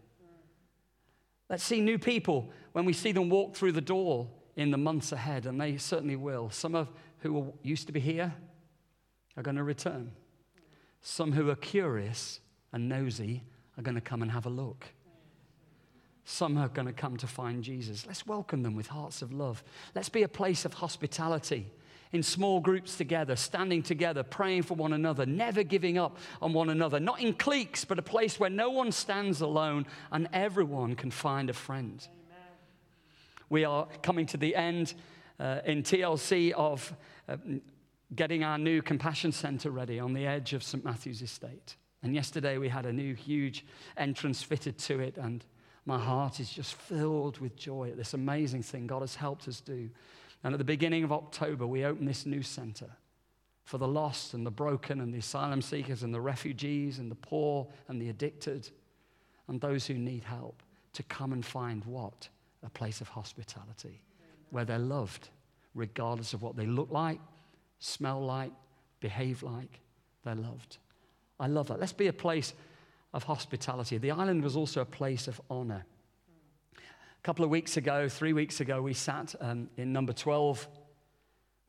Let's 1.49 1.65
see 1.65 1.81
new 1.81 1.99
people 1.99 2.51
when 2.73 2.85
we 2.85 2.93
see 2.93 3.13
them 3.13 3.29
walk 3.29 3.57
through 3.57 3.73
the 3.73 3.81
door 3.81 4.29
in 4.57 4.71
the 4.71 4.79
months 4.79 5.13
ahead, 5.13 5.47
and 5.47 5.61
they 5.61 5.77
certainly 5.77 6.17
will. 6.17 6.51
Some 6.51 6.75
of 6.75 6.89
who 7.19 7.53
used 7.63 7.87
to 7.87 7.93
be 7.93 8.01
here 8.01 8.33
are 9.37 9.43
going 9.43 9.57
to 9.57 9.65
return. 9.65 10.13
Some 11.01 11.33
who 11.33 11.51
are 11.51 11.57
curious 11.57 12.41
and 12.73 12.89
nosy 12.89 13.43
are 13.77 13.83
going 13.83 13.95
to 13.97 14.01
come 14.01 14.23
and 14.23 14.31
have 14.31 14.47
a 14.47 14.51
look. 14.51 14.87
Some 16.25 16.57
are 16.57 16.69
going 16.69 16.87
to 16.87 16.93
come 16.93 17.17
to 17.17 17.27
find 17.27 17.65
Jesus. 17.65 18.07
Let's 18.07 18.27
welcome 18.27 18.63
them 18.63 18.77
with 18.77 18.87
hearts 18.87 19.23
of 19.23 19.33
love. 19.33 19.65
Let's 19.95 20.09
be 20.09 20.23
a 20.23 20.29
place 20.29 20.65
of 20.65 20.75
hospitality 20.75 21.73
in 22.13 22.23
small 22.23 22.61
groups 22.61 22.97
together, 22.97 23.37
standing 23.37 23.83
together, 23.83 24.23
praying 24.23 24.63
for 24.63 24.75
one 24.75 24.93
another, 24.93 25.25
never 25.25 25.63
giving 25.63 25.97
up 25.97 26.19
on 26.41 26.53
one 26.53 26.69
another. 26.69 27.01
Not 27.01 27.21
in 27.21 27.33
cliques, 27.33 27.85
but 27.85 27.99
a 27.99 28.03
place 28.03 28.39
where 28.39 28.51
no 28.51 28.71
one 28.71 28.93
stands 28.93 29.41
alone 29.41 29.87
and 30.11 30.29
everyone 30.33 30.95
can 30.95 31.11
find 31.11 31.49
a 31.49 31.55
friend. 31.55 32.07
Amen. 32.31 32.49
We 33.49 33.65
are 33.65 33.89
coming 34.03 34.27
to 34.27 34.37
the 34.37 34.55
end 34.55 34.95
uh, 35.41 35.61
in 35.65 35.83
TLC 35.83 36.53
of 36.53 36.95
uh, 37.29 37.37
getting 38.15 38.45
our 38.45 38.59
new 38.59 38.83
compassion 38.83 39.33
center 39.33 39.71
ready 39.71 39.99
on 39.99 40.13
the 40.13 40.27
edge 40.27 40.53
of 40.53 40.63
St. 40.63 40.85
Matthew's 40.85 41.23
Estate. 41.23 41.77
And 42.03 42.15
yesterday 42.15 42.59
we 42.59 42.69
had 42.69 42.85
a 42.85 42.93
new 42.93 43.15
huge 43.15 43.65
entrance 43.97 44.43
fitted 44.43 44.77
to 44.79 45.01
it, 45.01 45.17
and 45.17 45.45
my 45.87 45.99
heart 45.99 46.41
is 46.41 46.51
just 46.51 46.75
filled 46.75 47.39
with 47.39 47.57
joy 47.57 47.91
at 47.91 47.97
this 47.97 48.13
amazing 48.13 48.63
thing 48.63 48.87
God 48.87 49.01
has 49.01 49.15
helped 49.15 49.49
us 49.49 49.61
do. 49.61 49.89
And 50.45 50.55
at 50.55 50.59
the 50.59 50.65
beginning 50.65 51.05
of 51.05 51.13
October, 51.13 51.67
we 51.67 51.85
open 51.85 52.05
this 52.05 52.27
new 52.27 52.43
center 52.43 52.91
for 53.65 53.79
the 53.79 53.87
lost 53.87 54.35
and 54.35 54.45
the 54.45 54.51
broken 54.51 55.01
and 55.01 55.15
the 55.15 55.19
asylum 55.19 55.63
seekers 55.63 56.03
and 56.03 56.13
the 56.13 56.21
refugees 56.21 56.99
and 56.99 57.11
the 57.11 57.17
poor 57.17 57.67
and 57.89 58.01
the 58.03 58.09
addicted 58.09 58.69
and 59.49 59.61
those 59.61 59.87
who 59.87 59.95
need 59.95 60.25
help 60.25 60.63
to 60.95 61.03
come 61.05 61.33
and 61.33 61.45
find 61.45 61.85
what? 61.85 62.29
A 62.65 62.71
place 62.71 63.01
of 63.01 63.09
hospitality 63.09 64.01
where 64.51 64.65
they're 64.65 64.79
loved, 64.79 65.31
regardless 65.75 66.35
of 66.35 66.43
what 66.43 66.57
they 66.57 66.67
look 66.67 66.91
like, 66.91 67.19
smell 67.79 68.25
like, 68.25 68.53
behave 69.01 69.43
like. 69.43 69.81
They're 70.25 70.35
loved. 70.35 70.79
I 71.41 71.47
love 71.49 71.69
that. 71.69 71.81
Let's 71.81 71.93
be 71.93 72.07
a 72.07 72.13
place 72.13 72.55
of 73.15 73.25
hospitality. 73.25 73.99
The 73.99 74.13
island 74.13 74.45
was 74.45 74.57
also 74.57 74.81
a 74.81 74.87
place 74.87 75.27
of 75.27 75.41
honor. 75.51 75.85
A 77.23 77.25
couple 77.25 77.45
of 77.45 77.53
weeks 77.53 77.77
ago, 77.77 78.09
three 78.09 78.33
weeks 78.33 78.59
ago, 78.59 78.83
we 78.83 78.95
sat 78.95 79.37
um, 79.41 79.71
in 79.77 79.93
number 79.93 80.13
12 80.13 80.67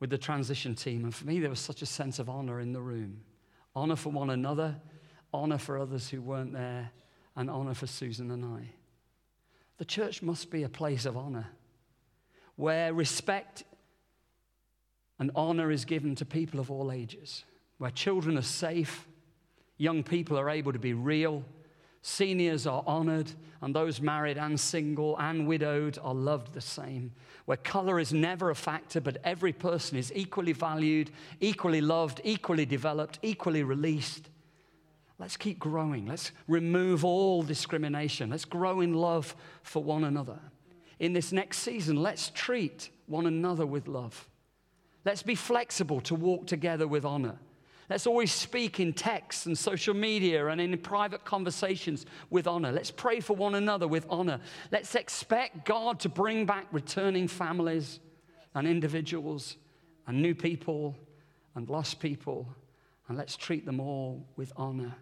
with 0.00 0.10
the 0.10 0.18
transition 0.18 0.74
team. 0.74 1.04
And 1.04 1.14
for 1.14 1.24
me, 1.26 1.38
there 1.38 1.48
was 1.48 1.60
such 1.60 1.80
a 1.80 1.86
sense 1.86 2.18
of 2.18 2.28
honor 2.28 2.58
in 2.58 2.72
the 2.72 2.82
room 2.82 3.20
honor 3.76 3.94
for 3.94 4.10
one 4.10 4.30
another, 4.30 4.74
honor 5.32 5.58
for 5.58 5.78
others 5.78 6.08
who 6.08 6.20
weren't 6.20 6.52
there, 6.52 6.90
and 7.36 7.48
honor 7.48 7.74
for 7.74 7.86
Susan 7.86 8.32
and 8.32 8.44
I. 8.44 8.70
The 9.78 9.84
church 9.84 10.22
must 10.22 10.50
be 10.50 10.64
a 10.64 10.68
place 10.68 11.06
of 11.06 11.16
honor 11.16 11.46
where 12.56 12.92
respect 12.92 13.62
and 15.20 15.30
honor 15.36 15.70
is 15.70 15.84
given 15.84 16.16
to 16.16 16.24
people 16.24 16.58
of 16.58 16.68
all 16.68 16.90
ages, 16.90 17.44
where 17.78 17.92
children 17.92 18.36
are 18.36 18.42
safe, 18.42 19.06
young 19.76 20.02
people 20.02 20.36
are 20.36 20.50
able 20.50 20.72
to 20.72 20.80
be 20.80 20.94
real 20.94 21.44
Seniors 22.06 22.66
are 22.66 22.84
honored, 22.86 23.32
and 23.62 23.74
those 23.74 23.98
married 23.98 24.36
and 24.36 24.60
single 24.60 25.16
and 25.16 25.48
widowed 25.48 25.98
are 26.02 26.12
loved 26.12 26.52
the 26.52 26.60
same. 26.60 27.10
Where 27.46 27.56
color 27.56 27.98
is 27.98 28.12
never 28.12 28.50
a 28.50 28.54
factor, 28.54 29.00
but 29.00 29.16
every 29.24 29.54
person 29.54 29.96
is 29.96 30.12
equally 30.14 30.52
valued, 30.52 31.10
equally 31.40 31.80
loved, 31.80 32.20
equally 32.22 32.66
developed, 32.66 33.20
equally 33.22 33.62
released. 33.62 34.28
Let's 35.18 35.38
keep 35.38 35.58
growing. 35.58 36.04
Let's 36.04 36.32
remove 36.46 37.06
all 37.06 37.42
discrimination. 37.42 38.28
Let's 38.28 38.44
grow 38.44 38.82
in 38.82 38.92
love 38.92 39.34
for 39.62 39.82
one 39.82 40.04
another. 40.04 40.38
In 41.00 41.14
this 41.14 41.32
next 41.32 41.60
season, 41.60 41.96
let's 41.96 42.28
treat 42.28 42.90
one 43.06 43.24
another 43.24 43.64
with 43.64 43.88
love. 43.88 44.28
Let's 45.06 45.22
be 45.22 45.34
flexible 45.34 46.02
to 46.02 46.14
walk 46.14 46.46
together 46.46 46.86
with 46.86 47.06
honor. 47.06 47.38
Let's 47.90 48.06
always 48.06 48.32
speak 48.32 48.80
in 48.80 48.92
texts 48.92 49.46
and 49.46 49.56
social 49.56 49.94
media 49.94 50.46
and 50.46 50.60
in 50.60 50.76
private 50.78 51.24
conversations 51.24 52.06
with 52.30 52.46
honor. 52.46 52.72
Let's 52.72 52.90
pray 52.90 53.20
for 53.20 53.36
one 53.36 53.54
another 53.54 53.86
with 53.86 54.06
honor. 54.08 54.40
Let's 54.72 54.94
expect 54.94 55.66
God 55.66 56.00
to 56.00 56.08
bring 56.08 56.46
back 56.46 56.66
returning 56.72 57.28
families 57.28 58.00
and 58.54 58.66
individuals 58.66 59.56
and 60.06 60.22
new 60.22 60.34
people 60.34 60.96
and 61.54 61.68
lost 61.68 62.00
people, 62.00 62.48
and 63.08 63.16
let's 63.16 63.36
treat 63.36 63.64
them 63.64 63.80
all 63.80 64.26
with 64.36 64.52
honor. 64.56 64.94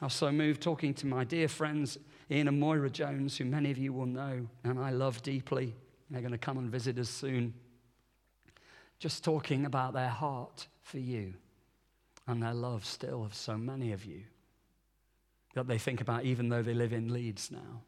I 0.00 0.06
was 0.06 0.14
so 0.14 0.32
moved 0.32 0.62
talking 0.62 0.94
to 0.94 1.06
my 1.06 1.24
dear 1.24 1.46
friends 1.46 1.98
Ian 2.30 2.48
and 2.48 2.60
Moira 2.60 2.88
Jones, 2.88 3.36
who 3.36 3.44
many 3.44 3.70
of 3.70 3.76
you 3.76 3.92
will 3.92 4.06
know 4.06 4.46
and 4.64 4.78
I 4.78 4.90
love 4.90 5.22
deeply. 5.22 5.74
They're 6.10 6.22
going 6.22 6.32
to 6.32 6.38
come 6.38 6.58
and 6.58 6.70
visit 6.70 6.98
us 6.98 7.08
soon 7.08 7.54
just 9.00 9.24
talking 9.24 9.64
about 9.64 9.94
their 9.94 10.08
heart 10.08 10.68
for 10.82 10.98
you 10.98 11.32
and 12.26 12.42
their 12.42 12.54
love 12.54 12.84
still 12.84 13.24
of 13.24 13.34
so 13.34 13.56
many 13.56 13.92
of 13.92 14.04
you 14.04 14.20
that 15.54 15.66
they 15.66 15.78
think 15.78 16.00
about 16.00 16.24
even 16.24 16.48
though 16.48 16.62
they 16.62 16.74
live 16.74 16.92
in 16.92 17.12
Leeds 17.12 17.50
now. 17.50 17.82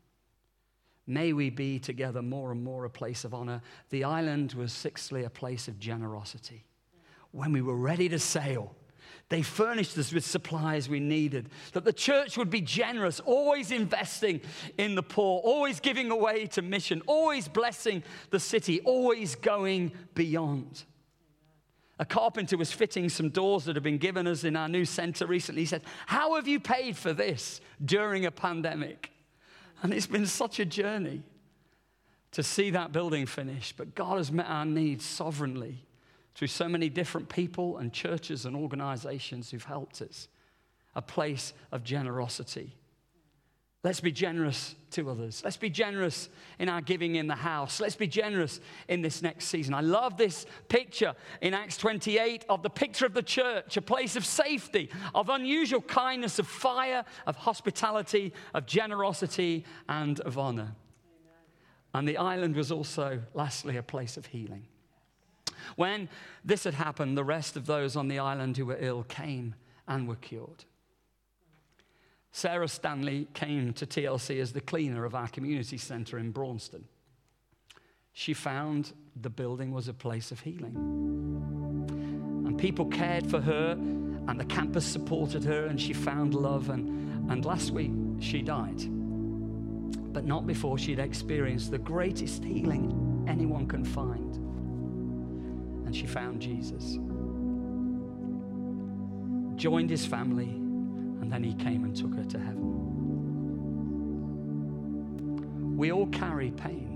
May 1.06 1.32
we 1.32 1.50
be 1.50 1.78
together 1.78 2.22
more 2.22 2.50
and 2.50 2.64
more 2.64 2.84
a 2.84 2.90
place 2.90 3.24
of 3.24 3.34
honor. 3.34 3.60
The 3.90 4.04
island 4.04 4.54
was, 4.54 4.72
sixthly, 4.72 5.24
a 5.24 5.30
place 5.30 5.68
of 5.68 5.78
generosity. 5.78 6.64
When 7.32 7.52
we 7.52 7.60
were 7.60 7.76
ready 7.76 8.08
to 8.08 8.18
sail, 8.18 8.74
they 9.28 9.42
furnished 9.42 9.98
us 9.98 10.12
with 10.12 10.24
supplies 10.24 10.88
we 10.88 11.00
needed. 11.00 11.50
That 11.72 11.84
the 11.84 11.92
church 11.92 12.36
would 12.36 12.50
be 12.50 12.60
generous, 12.60 13.20
always 13.20 13.70
investing 13.70 14.40
in 14.78 14.94
the 14.94 15.02
poor, 15.02 15.40
always 15.40 15.80
giving 15.80 16.10
away 16.10 16.46
to 16.48 16.62
mission, 16.62 17.02
always 17.06 17.48
blessing 17.48 18.02
the 18.30 18.40
city, 18.40 18.80
always 18.80 19.34
going 19.34 19.92
beyond. 20.14 20.84
A 21.98 22.04
carpenter 22.04 22.56
was 22.56 22.72
fitting 22.72 23.08
some 23.08 23.28
doors 23.28 23.64
that 23.64 23.76
had 23.76 23.82
been 23.82 23.98
given 23.98 24.26
us 24.26 24.44
in 24.44 24.56
our 24.56 24.68
new 24.68 24.84
center 24.84 25.26
recently. 25.26 25.62
He 25.62 25.66
said, 25.66 25.82
How 26.06 26.34
have 26.36 26.48
you 26.48 26.58
paid 26.58 26.96
for 26.96 27.12
this 27.12 27.60
during 27.84 28.24
a 28.24 28.30
pandemic? 28.30 29.10
And 29.82 29.92
it's 29.92 30.06
been 30.06 30.26
such 30.26 30.58
a 30.58 30.64
journey 30.64 31.22
to 32.32 32.42
see 32.42 32.70
that 32.70 32.92
building 32.92 33.26
finish. 33.26 33.72
But 33.72 33.94
God 33.94 34.18
has 34.18 34.32
met 34.32 34.46
our 34.48 34.64
needs 34.64 35.04
sovereignly 35.04 35.84
through 36.34 36.48
so 36.48 36.68
many 36.68 36.88
different 36.88 37.28
people 37.28 37.76
and 37.76 37.92
churches 37.92 38.46
and 38.46 38.56
organizations 38.56 39.50
who've 39.50 39.64
helped 39.64 40.00
us. 40.00 40.28
A 40.94 41.02
place 41.02 41.52
of 41.70 41.84
generosity. 41.84 42.74
Let's 43.84 44.00
be 44.00 44.12
generous 44.12 44.76
to 44.92 45.10
others. 45.10 45.42
Let's 45.42 45.56
be 45.56 45.68
generous 45.68 46.28
in 46.60 46.68
our 46.68 46.80
giving 46.80 47.16
in 47.16 47.26
the 47.26 47.34
house. 47.34 47.80
Let's 47.80 47.96
be 47.96 48.06
generous 48.06 48.60
in 48.86 49.02
this 49.02 49.22
next 49.22 49.46
season. 49.46 49.74
I 49.74 49.80
love 49.80 50.16
this 50.16 50.46
picture 50.68 51.14
in 51.40 51.52
Acts 51.52 51.76
28 51.78 52.44
of 52.48 52.62
the 52.62 52.70
picture 52.70 53.06
of 53.06 53.14
the 53.14 53.24
church, 53.24 53.76
a 53.76 53.82
place 53.82 54.14
of 54.14 54.24
safety, 54.24 54.88
of 55.16 55.30
unusual 55.30 55.80
kindness, 55.80 56.38
of 56.38 56.46
fire, 56.46 57.04
of 57.26 57.34
hospitality, 57.34 58.32
of 58.54 58.66
generosity, 58.66 59.64
and 59.88 60.20
of 60.20 60.38
honor. 60.38 60.76
And 61.92 62.06
the 62.06 62.18
island 62.18 62.54
was 62.54 62.70
also, 62.70 63.20
lastly, 63.34 63.76
a 63.76 63.82
place 63.82 64.16
of 64.16 64.26
healing. 64.26 64.66
When 65.74 66.08
this 66.44 66.64
had 66.64 66.74
happened, 66.74 67.18
the 67.18 67.24
rest 67.24 67.56
of 67.56 67.66
those 67.66 67.96
on 67.96 68.06
the 68.06 68.20
island 68.20 68.56
who 68.56 68.66
were 68.66 68.78
ill 68.78 69.02
came 69.02 69.56
and 69.88 70.06
were 70.06 70.16
cured. 70.16 70.64
Sarah 72.32 72.66
Stanley 72.66 73.28
came 73.34 73.74
to 73.74 73.86
TLC 73.86 74.40
as 74.40 74.52
the 74.52 74.60
cleaner 74.62 75.04
of 75.04 75.14
our 75.14 75.28
community 75.28 75.76
centre 75.76 76.18
in 76.18 76.30
Braunstone. 76.30 76.86
she 78.14 78.34
found 78.34 78.92
the 79.20 79.30
building 79.30 79.72
was 79.72 79.88
a 79.88 79.94
place 79.94 80.32
of 80.32 80.40
healing. 80.40 80.74
And 82.46 82.58
people 82.58 82.86
cared 82.86 83.26
for 83.26 83.40
her, 83.40 83.72
and 83.72 84.40
the 84.40 84.44
campus 84.46 84.86
supported 84.86 85.44
her, 85.44 85.66
and 85.66 85.80
she 85.80 85.92
found 85.92 86.34
love. 86.34 86.70
And, 86.70 87.30
and 87.30 87.44
last 87.44 87.70
week, 87.70 87.92
she 88.20 88.40
died. 88.40 88.80
But 90.12 90.24
not 90.24 90.46
before 90.46 90.78
she'd 90.78 90.98
experienced 90.98 91.70
the 91.70 91.78
greatest 91.78 92.44
healing 92.44 93.24
anyone 93.28 93.66
can 93.66 93.84
find. 93.84 94.34
And 95.86 95.94
she 95.94 96.06
found 96.06 96.40
Jesus, 96.40 96.98
joined 99.56 99.90
his 99.90 100.06
family, 100.06 100.61
and 101.22 101.32
then 101.32 101.42
he 101.42 101.54
came 101.54 101.84
and 101.84 101.96
took 101.96 102.14
her 102.16 102.24
to 102.24 102.38
heaven. 102.38 102.72
We 105.76 105.92
all 105.92 106.08
carry 106.08 106.50
pain. 106.50 106.90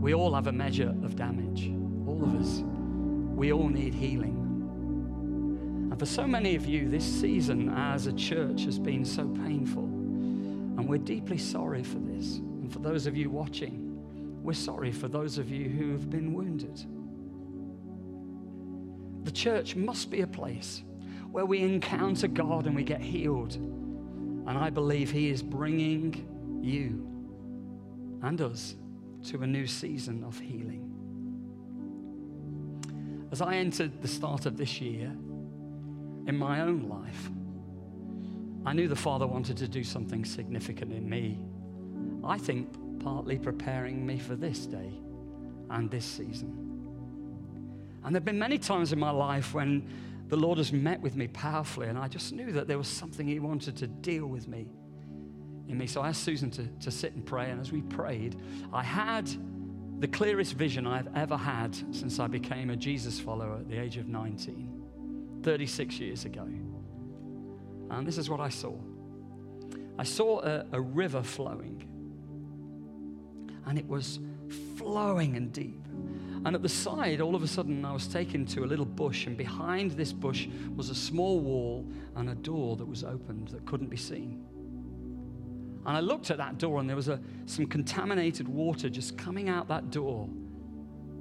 We 0.00 0.14
all 0.14 0.34
have 0.34 0.46
a 0.46 0.52
measure 0.52 0.94
of 1.02 1.16
damage. 1.16 1.72
All 2.06 2.22
of 2.22 2.34
us. 2.40 2.62
We 3.34 3.52
all 3.52 3.68
need 3.68 3.94
healing. 3.94 4.36
And 5.90 5.98
for 5.98 6.06
so 6.06 6.26
many 6.26 6.54
of 6.54 6.66
you, 6.66 6.88
this 6.88 7.04
season 7.04 7.70
as 7.70 8.06
a 8.06 8.12
church 8.12 8.64
has 8.64 8.78
been 8.78 9.04
so 9.04 9.26
painful. 9.26 9.84
And 9.84 10.86
we're 10.86 10.98
deeply 10.98 11.38
sorry 11.38 11.82
for 11.82 11.98
this. 11.98 12.36
And 12.36 12.70
for 12.72 12.78
those 12.80 13.06
of 13.06 13.16
you 13.16 13.30
watching, 13.30 13.98
we're 14.42 14.52
sorry 14.52 14.92
for 14.92 15.08
those 15.08 15.38
of 15.38 15.50
you 15.50 15.70
who 15.70 15.92
have 15.92 16.10
been 16.10 16.34
wounded. 16.34 16.84
The 19.24 19.32
church 19.32 19.76
must 19.76 20.10
be 20.10 20.20
a 20.20 20.26
place 20.26 20.82
where 21.30 21.46
we 21.46 21.60
encounter 21.60 22.28
God 22.28 22.66
and 22.66 22.74
we 22.74 22.82
get 22.82 23.00
healed. 23.00 23.54
And 23.54 24.50
I 24.50 24.70
believe 24.70 25.10
He 25.10 25.30
is 25.30 25.42
bringing 25.42 26.26
you 26.62 27.06
and 28.22 28.40
us 28.40 28.76
to 29.28 29.42
a 29.42 29.46
new 29.46 29.66
season 29.66 30.24
of 30.24 30.38
healing. 30.38 30.84
As 33.30 33.42
I 33.42 33.56
entered 33.56 34.00
the 34.00 34.08
start 34.08 34.46
of 34.46 34.56
this 34.56 34.80
year, 34.80 35.14
in 36.26 36.36
my 36.36 36.60
own 36.60 36.88
life, 36.88 37.30
I 38.66 38.72
knew 38.72 38.88
the 38.88 38.96
Father 38.96 39.26
wanted 39.26 39.56
to 39.58 39.68
do 39.68 39.82
something 39.82 40.24
significant 40.24 40.92
in 40.92 41.08
me. 41.08 41.38
I 42.24 42.38
think 42.38 42.68
partly 43.00 43.38
preparing 43.38 44.04
me 44.04 44.18
for 44.18 44.34
this 44.34 44.66
day 44.66 44.92
and 45.70 45.90
this 45.90 46.04
season. 46.04 46.68
And 48.04 48.14
there 48.14 48.20
have 48.20 48.24
been 48.24 48.38
many 48.38 48.58
times 48.58 48.92
in 48.92 48.98
my 48.98 49.10
life 49.10 49.54
when 49.54 49.88
the 50.28 50.36
Lord 50.36 50.58
has 50.58 50.72
met 50.72 51.00
with 51.00 51.16
me 51.16 51.28
powerfully, 51.28 51.88
and 51.88 51.98
I 51.98 52.08
just 52.08 52.32
knew 52.32 52.52
that 52.52 52.68
there 52.68 52.78
was 52.78 52.88
something 52.88 53.26
He 53.26 53.40
wanted 53.40 53.76
to 53.76 53.86
deal 53.86 54.26
with 54.26 54.46
me 54.46 54.68
in 55.68 55.78
me. 55.78 55.86
So 55.86 56.00
I 56.00 56.08
asked 56.08 56.22
Susan 56.22 56.50
to, 56.52 56.66
to 56.66 56.90
sit 56.90 57.14
and 57.14 57.24
pray. 57.24 57.50
And 57.50 57.60
as 57.60 57.72
we 57.72 57.82
prayed, 57.82 58.36
I 58.72 58.82
had 58.82 59.30
the 60.00 60.08
clearest 60.08 60.54
vision 60.54 60.86
I've 60.86 61.08
ever 61.14 61.36
had 61.36 61.74
since 61.94 62.18
I 62.18 62.26
became 62.26 62.70
a 62.70 62.76
Jesus 62.76 63.18
follower 63.18 63.56
at 63.56 63.68
the 63.68 63.78
age 63.78 63.96
of 63.96 64.06
19, 64.06 65.40
36 65.42 65.98
years 65.98 66.24
ago. 66.24 66.46
And 67.90 68.06
this 68.06 68.18
is 68.18 68.28
what 68.28 68.40
I 68.40 68.48
saw 68.48 68.74
I 69.98 70.04
saw 70.04 70.40
a, 70.42 70.64
a 70.70 70.80
river 70.80 71.24
flowing, 71.24 71.84
and 73.66 73.76
it 73.76 73.88
was 73.88 74.20
flowing 74.76 75.36
and 75.36 75.52
deep. 75.52 75.87
And 76.44 76.54
at 76.54 76.62
the 76.62 76.68
side, 76.68 77.20
all 77.20 77.34
of 77.34 77.42
a 77.42 77.48
sudden, 77.48 77.84
I 77.84 77.92
was 77.92 78.06
taken 78.06 78.46
to 78.46 78.64
a 78.64 78.66
little 78.66 78.84
bush, 78.84 79.26
and 79.26 79.36
behind 79.36 79.92
this 79.92 80.12
bush 80.12 80.46
was 80.76 80.90
a 80.90 80.94
small 80.94 81.40
wall 81.40 81.86
and 82.16 82.30
a 82.30 82.34
door 82.34 82.76
that 82.76 82.86
was 82.86 83.04
opened 83.04 83.48
that 83.48 83.66
couldn't 83.66 83.88
be 83.88 83.96
seen. 83.96 84.44
And 85.86 85.96
I 85.96 86.00
looked 86.00 86.30
at 86.30 86.38
that 86.38 86.58
door, 86.58 86.80
and 86.80 86.88
there 86.88 86.96
was 86.96 87.08
a, 87.08 87.20
some 87.46 87.66
contaminated 87.66 88.46
water 88.46 88.88
just 88.88 89.16
coming 89.16 89.48
out 89.48 89.68
that 89.68 89.90
door 89.90 90.28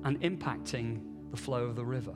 and 0.03 0.21
impacting 0.21 1.01
the 1.31 1.37
flow 1.37 1.63
of 1.63 1.75
the 1.75 1.85
river. 1.85 2.15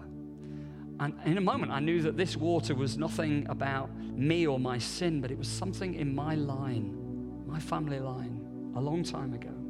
And 0.99 1.15
in 1.25 1.37
a 1.37 1.41
moment, 1.41 1.71
I 1.71 1.79
knew 1.79 2.01
that 2.03 2.15
this 2.15 2.37
water 2.37 2.75
was 2.75 2.97
nothing 2.97 3.47
about 3.49 3.89
me 3.97 4.45
or 4.45 4.59
my 4.59 4.77
sin, 4.77 5.19
but 5.19 5.31
it 5.31 5.37
was 5.37 5.47
something 5.47 5.95
in 5.95 6.13
my 6.13 6.35
line, 6.35 7.43
my 7.47 7.59
family 7.59 7.99
line, 7.99 8.73
a 8.75 8.81
long 8.81 9.03
time 9.03 9.33
ago. 9.33 9.60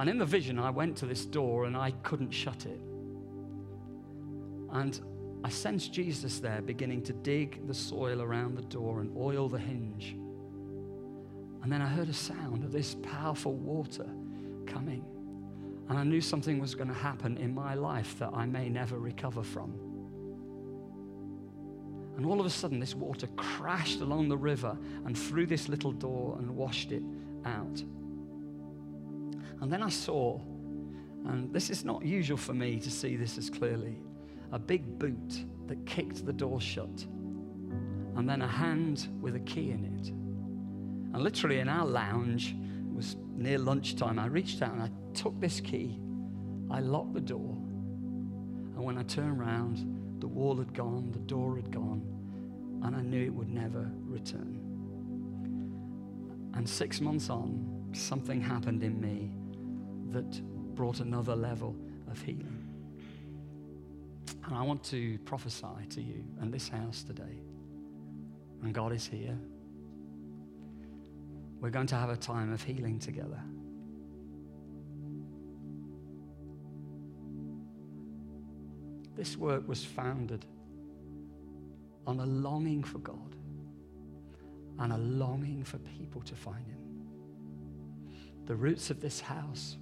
And 0.00 0.08
in 0.08 0.16
the 0.16 0.24
vision, 0.24 0.58
I 0.58 0.70
went 0.70 0.96
to 0.96 1.06
this 1.06 1.26
door 1.26 1.66
and 1.66 1.76
I 1.76 1.90
couldn't 2.02 2.30
shut 2.30 2.64
it. 2.64 2.80
And 4.72 4.98
I 5.44 5.50
sensed 5.50 5.92
Jesus 5.92 6.40
there 6.40 6.62
beginning 6.62 7.02
to 7.02 7.12
dig 7.12 7.66
the 7.66 7.74
soil 7.74 8.22
around 8.22 8.56
the 8.56 8.62
door 8.62 9.02
and 9.02 9.14
oil 9.14 9.50
the 9.50 9.58
hinge. 9.58 10.16
And 11.62 11.70
then 11.70 11.82
I 11.82 11.86
heard 11.86 12.08
a 12.08 12.14
sound 12.14 12.64
of 12.64 12.72
this 12.72 12.96
powerful 13.02 13.52
water 13.52 14.06
coming. 14.66 15.04
And 15.90 15.98
I 15.98 16.04
knew 16.04 16.22
something 16.22 16.58
was 16.58 16.74
going 16.74 16.88
to 16.88 16.94
happen 16.94 17.36
in 17.36 17.54
my 17.54 17.74
life 17.74 18.18
that 18.20 18.30
I 18.32 18.46
may 18.46 18.70
never 18.70 18.98
recover 18.98 19.42
from. 19.42 19.74
And 22.16 22.24
all 22.24 22.40
of 22.40 22.46
a 22.46 22.50
sudden, 22.50 22.80
this 22.80 22.94
water 22.94 23.26
crashed 23.36 24.00
along 24.00 24.30
the 24.30 24.38
river 24.38 24.78
and 25.04 25.18
through 25.18 25.44
this 25.44 25.68
little 25.68 25.92
door 25.92 26.36
and 26.38 26.56
washed 26.56 26.90
it 26.90 27.02
out. 27.44 27.84
And 29.60 29.70
then 29.70 29.82
I 29.82 29.90
saw, 29.90 30.40
and 31.26 31.52
this 31.52 31.68
is 31.68 31.84
not 31.84 32.04
usual 32.04 32.38
for 32.38 32.54
me 32.54 32.80
to 32.80 32.90
see 32.90 33.16
this 33.16 33.36
as 33.36 33.50
clearly, 33.50 33.98
a 34.52 34.58
big 34.58 34.98
boot 34.98 35.44
that 35.66 35.84
kicked 35.86 36.24
the 36.24 36.32
door 36.32 36.60
shut, 36.60 37.06
and 38.16 38.28
then 38.28 38.42
a 38.42 38.48
hand 38.48 39.08
with 39.20 39.36
a 39.36 39.40
key 39.40 39.70
in 39.70 39.84
it. 39.84 40.08
And 41.14 41.22
literally 41.22 41.58
in 41.58 41.68
our 41.68 41.86
lounge, 41.86 42.54
it 42.54 42.94
was 42.94 43.16
near 43.36 43.58
lunchtime, 43.58 44.18
I 44.18 44.26
reached 44.26 44.62
out 44.62 44.72
and 44.72 44.82
I 44.82 44.90
took 45.14 45.38
this 45.40 45.60
key, 45.60 46.00
I 46.70 46.80
locked 46.80 47.14
the 47.14 47.20
door, 47.20 47.54
and 48.74 48.84
when 48.84 48.96
I 48.96 49.02
turned 49.02 49.38
around, 49.40 50.20
the 50.20 50.28
wall 50.28 50.56
had 50.56 50.72
gone, 50.72 51.10
the 51.12 51.18
door 51.20 51.56
had 51.56 51.70
gone, 51.70 52.02
and 52.82 52.96
I 52.96 53.02
knew 53.02 53.24
it 53.24 53.34
would 53.34 53.50
never 53.50 53.90
return. 54.04 54.58
And 56.54 56.68
six 56.68 57.00
months 57.00 57.30
on, 57.30 57.90
something 57.92 58.40
happened 58.40 58.82
in 58.82 59.00
me 59.00 59.30
that 60.12 60.74
brought 60.74 61.00
another 61.00 61.34
level 61.34 61.76
of 62.10 62.20
healing. 62.20 62.66
And 64.46 64.54
I 64.56 64.62
want 64.62 64.82
to 64.84 65.18
prophesy 65.20 65.86
to 65.90 66.00
you 66.00 66.24
and 66.40 66.52
this 66.52 66.68
house 66.68 67.02
today. 67.02 67.40
And 68.62 68.74
God 68.74 68.92
is 68.92 69.06
here. 69.06 69.38
We're 71.60 71.70
going 71.70 71.86
to 71.88 71.96
have 71.96 72.10
a 72.10 72.16
time 72.16 72.52
of 72.52 72.62
healing 72.62 72.98
together. 72.98 73.40
This 79.16 79.36
work 79.36 79.68
was 79.68 79.84
founded 79.84 80.46
on 82.06 82.20
a 82.20 82.26
longing 82.26 82.82
for 82.82 82.98
God 82.98 83.36
and 84.78 84.92
a 84.92 84.96
longing 84.96 85.62
for 85.62 85.78
people 85.78 86.22
to 86.22 86.34
find 86.34 86.66
Him. 86.66 86.78
The 88.46 88.56
roots 88.56 88.90
of 88.90 89.00
this 89.00 89.20
house 89.20 89.76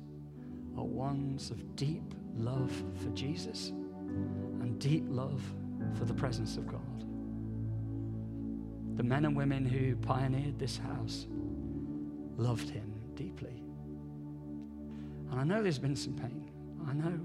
are 0.78 0.84
ones 0.84 1.50
of 1.50 1.74
deep 1.74 2.14
love 2.36 2.70
for 3.02 3.10
Jesus 3.10 3.70
and 3.70 4.78
deep 4.78 5.04
love 5.08 5.42
for 5.98 6.04
the 6.04 6.14
presence 6.14 6.56
of 6.56 6.66
God. 6.68 6.80
The 8.96 9.02
men 9.02 9.24
and 9.24 9.36
women 9.36 9.64
who 9.64 9.96
pioneered 9.96 10.58
this 10.58 10.76
house 10.76 11.26
loved 12.36 12.70
him 12.70 12.92
deeply. 13.14 13.62
And 15.30 15.40
I 15.40 15.44
know 15.44 15.62
there's 15.62 15.78
been 15.78 15.96
some 15.96 16.14
pain. 16.14 16.48
I 16.88 16.92
know 16.92 17.20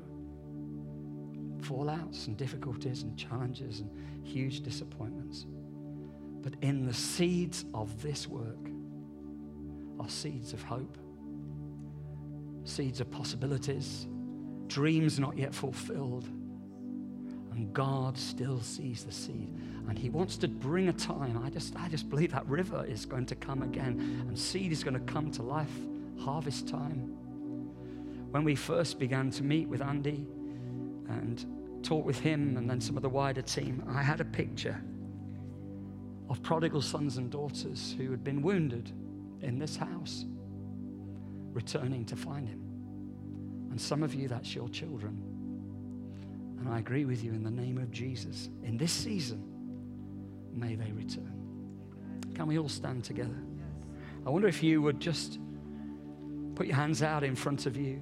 fallouts 1.62 2.28
and 2.28 2.36
difficulties 2.36 3.04
and 3.04 3.18
challenges 3.18 3.82
and 3.82 4.28
huge 4.28 4.62
disappointments. 4.62 5.46
But 6.42 6.56
in 6.62 6.86
the 6.86 6.94
seeds 6.94 7.66
of 7.74 8.02
this 8.02 8.28
work 8.28 8.70
are 10.00 10.10
seeds 10.10 10.54
of 10.54 10.62
hope, 10.64 10.98
seeds 12.64 13.02
of 13.02 13.10
possibilities, 13.12 14.08
dreams 14.68 15.20
not 15.20 15.38
yet 15.38 15.54
fulfilled. 15.54 16.28
And 17.52 17.72
God 17.72 18.18
still 18.18 18.60
sees 18.62 19.04
the 19.04 19.12
seed. 19.12 19.54
And 19.88 19.98
He 19.98 20.10
wants 20.10 20.38
to 20.38 20.48
bring 20.48 20.90
a 20.90 20.94
time. 20.94 21.42
I 21.44 21.50
just, 21.50 21.76
I 21.76 21.88
just 21.88 22.10
believe 22.10 22.32
that 22.32 22.48
river 22.48 22.84
is 22.86 23.06
going 23.06 23.28
to 23.28 23.36
come 23.36 23.62
again. 23.62 24.26
And 24.28 24.38
seed 24.38 24.72
is 24.72 24.84
going 24.84 24.96
to 24.96 25.14
come 25.14 25.30
to 25.32 25.44
life, 25.44 25.70
harvest 26.20 26.68
time. 26.68 27.16
When 28.32 28.44
we 28.44 28.56
first 28.56 28.98
began 28.98 29.30
to 29.32 29.44
meet 29.44 29.68
with 29.68 29.82
Andy 29.82 30.26
and 31.08 31.46
talk 31.84 32.06
with 32.06 32.20
him 32.20 32.58
and 32.58 32.68
then 32.68 32.82
some 32.82 32.96
of 32.96 33.04
the 33.04 33.10
wider 33.10 33.44
team, 33.44 33.84
I 33.88 34.02
had 34.02 34.22
a 34.22 34.26
picture 34.26 34.82
of 36.30 36.42
prodigal 36.42 36.82
sons 36.82 37.18
and 37.18 37.30
daughters 37.30 37.94
who 37.98 38.10
had 38.10 38.24
been 38.24 38.42
wounded 38.42 38.92
in 39.42 39.60
this 39.60 39.76
house, 39.76 40.26
returning 41.54 42.06
to 42.06 42.16
find 42.16 42.48
him. 42.48 42.62
And 43.72 43.80
some 43.80 44.04
of 44.04 44.14
you, 44.14 44.28
that's 44.28 44.54
your 44.54 44.70
children. 44.70 45.22
And 46.60 46.70
I 46.70 46.80
agree 46.80 47.06
with 47.06 47.24
you 47.24 47.32
in 47.32 47.44
the 47.44 47.52
name 47.52 47.78
of 47.78 47.92
Jesus. 47.92 48.50
In 48.64 48.78
this 48.78 48.92
season, 48.92 49.44
may 50.54 50.76
they 50.76 50.92
return. 50.92 51.34
Can 52.36 52.48
we 52.48 52.58
all 52.58 52.70
stand 52.70 53.04
together? 53.04 53.38
I 54.26 54.30
wonder 54.30 54.48
if 54.48 54.64
you 54.64 54.82
would 54.82 55.00
just 55.00 55.40
Put 56.56 56.68
your 56.68 56.76
hands 56.76 57.02
out 57.02 57.24
in 57.24 57.36
front 57.36 57.66
of 57.66 57.76
you. 57.76 58.00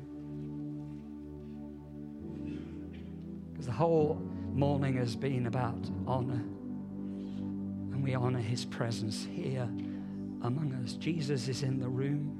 Because 3.52 3.66
the 3.66 3.72
whole 3.72 4.22
morning 4.54 4.98
has 4.98 5.16
been 5.16 5.48
about 5.48 5.90
honor. 6.06 6.44
And 7.94 8.04
we 8.04 8.14
honor 8.14 8.40
his 8.40 8.66
presence 8.66 9.26
here 9.32 9.70
among 10.42 10.74
us. 10.84 10.94
Jesus 10.94 11.48
is 11.48 11.64
in 11.64 11.80
the 11.80 11.88
room. 11.88 12.38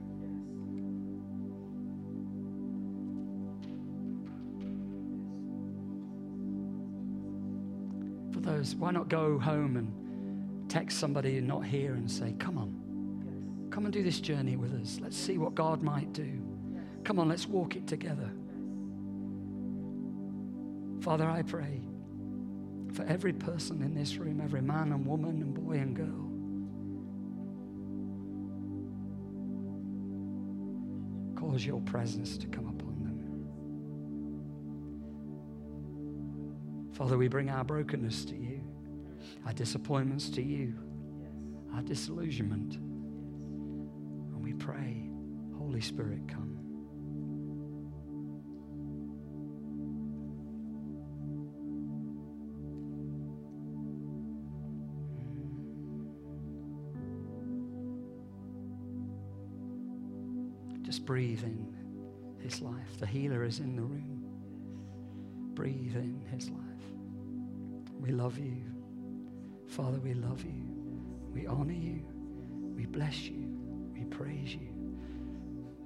Why 8.78 8.92
not 8.92 9.10
go 9.10 9.40
home 9.40 9.78
and 9.78 10.70
text 10.70 11.00
somebody 11.00 11.38
and 11.38 11.48
not 11.48 11.66
here 11.66 11.94
and 11.94 12.10
say, 12.10 12.36
Come 12.40 12.58
on, 12.58 13.70
come 13.72 13.86
and 13.86 13.94
do 13.94 14.04
this 14.04 14.20
journey 14.20 14.56
with 14.56 14.74
us. 14.74 15.00
Let's 15.02 15.18
see 15.18 15.38
what 15.38 15.56
God 15.56 15.82
might 15.82 16.14
do. 16.14 16.42
Come 17.04 17.20
on, 17.20 17.28
let's 17.28 17.48
walk 17.48 17.76
it 17.76 17.88
together. 17.88 18.32
Father, 21.02 21.28
I 21.28 21.42
pray 21.42 21.82
for 22.94 23.04
every 23.06 23.34
person 23.34 23.82
in 23.82 23.96
this 23.96 24.18
room, 24.18 24.40
every 24.42 24.62
man 24.62 24.92
and 24.92 25.06
woman 25.06 25.42
and 25.42 25.54
boy 25.54 25.74
and 25.74 25.96
girl. 25.96 26.28
Cause 31.36 31.66
your 31.66 31.82
presence 31.82 32.38
to 32.38 32.48
come 32.48 32.68
upon 32.68 33.04
them. 33.04 33.18
Father, 36.94 37.18
we 37.18 37.28
bring 37.28 37.50
our 37.50 37.64
brokenness 37.64 38.26
to 38.26 38.36
you, 38.36 38.51
our 39.46 39.54
disappointments 39.54 40.30
to 40.32 40.42
you, 40.42 40.74
our 41.76 41.82
disillusionment. 41.82 42.76
And 42.76 44.44
we 44.44 44.54
pray, 44.54 45.10
Holy 45.58 45.82
Spirit, 45.82 46.28
come. 46.28 46.58
Mm. 60.78 60.86
Just 60.86 61.06
breathe 61.06 61.44
in 61.44 61.76
his 62.40 62.62
life. 62.62 62.98
The 63.00 63.06
healer 63.06 63.44
is 63.44 63.60
in 63.60 63.76
the 63.76 63.84
room. 63.84 64.24
Breathe 65.54 65.96
in 65.96 66.22
his 66.32 66.50
life. 66.50 66.60
We 68.00 68.12
love 68.12 68.38
you. 68.40 68.71
Father, 69.72 70.00
we 70.00 70.14
love 70.14 70.44
you. 70.44 70.68
We 71.34 71.48
honor 71.48 71.72
you. 71.72 72.04
We 72.76 72.86
bless 72.86 73.22
you. 73.24 73.58
We 73.94 74.04
praise 74.04 74.54
you. 74.54 74.68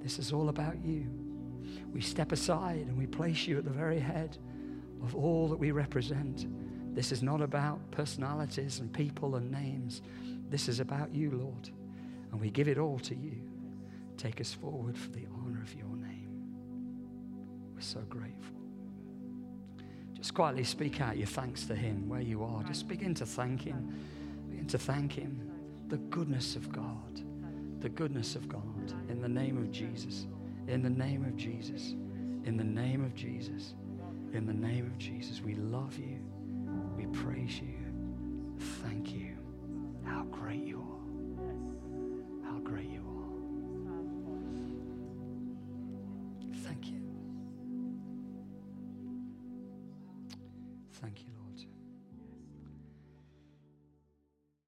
This 0.02 0.18
is 0.18 0.32
all 0.32 0.48
about 0.48 0.84
you. 0.84 1.06
We 1.92 2.00
step 2.00 2.32
aside 2.32 2.86
and 2.88 2.98
we 2.98 3.06
place 3.06 3.46
you 3.46 3.58
at 3.58 3.64
the 3.64 3.70
very 3.70 4.00
head 4.00 4.38
of 5.04 5.14
all 5.14 5.48
that 5.48 5.56
we 5.56 5.70
represent. 5.70 6.48
This 6.96 7.12
is 7.12 7.22
not 7.22 7.40
about 7.40 7.78
personalities 7.92 8.80
and 8.80 8.92
people 8.92 9.36
and 9.36 9.52
names. 9.52 10.02
This 10.50 10.68
is 10.68 10.80
about 10.80 11.14
you, 11.14 11.30
Lord. 11.30 11.70
And 12.32 12.40
we 12.40 12.50
give 12.50 12.66
it 12.66 12.78
all 12.78 12.98
to 13.00 13.14
you. 13.14 13.40
Take 14.16 14.40
us 14.40 14.52
forward 14.52 14.98
for 14.98 15.10
the 15.10 15.26
honor 15.36 15.62
of 15.62 15.72
your 15.74 15.94
name. 15.96 16.28
We're 17.72 17.82
so 17.82 18.00
grateful. 18.08 18.55
Just 20.26 20.34
quietly 20.34 20.64
speak 20.64 21.00
out 21.00 21.16
your 21.16 21.28
thanks 21.28 21.66
to 21.66 21.76
Him 21.76 22.08
where 22.08 22.20
you 22.20 22.42
are. 22.42 22.64
Just 22.64 22.88
begin 22.88 23.14
to 23.14 23.24
thank 23.24 23.62
Him. 23.62 23.96
Begin 24.50 24.66
to 24.66 24.76
thank 24.76 25.12
Him. 25.12 25.48
The 25.86 25.98
goodness 25.98 26.56
of 26.56 26.72
God. 26.72 27.20
The 27.78 27.88
goodness 27.88 28.34
of 28.34 28.48
God. 28.48 28.92
In 29.08 29.20
the 29.20 29.28
name 29.28 29.56
of 29.56 29.70
Jesus. 29.70 30.26
In 30.66 30.82
the 30.82 30.90
name 30.90 31.24
of 31.24 31.36
Jesus. 31.36 31.92
In 32.44 32.56
the 32.56 32.64
name 32.64 33.04
of 33.04 33.14
Jesus. 33.14 33.74
In 34.32 34.46
the 34.46 34.52
name 34.52 34.86
of 34.86 34.98
Jesus. 34.98 35.42
We 35.42 35.54
love 35.54 35.96
you. 35.96 36.18
We 36.96 37.06
praise 37.06 37.60
you. 37.60 37.75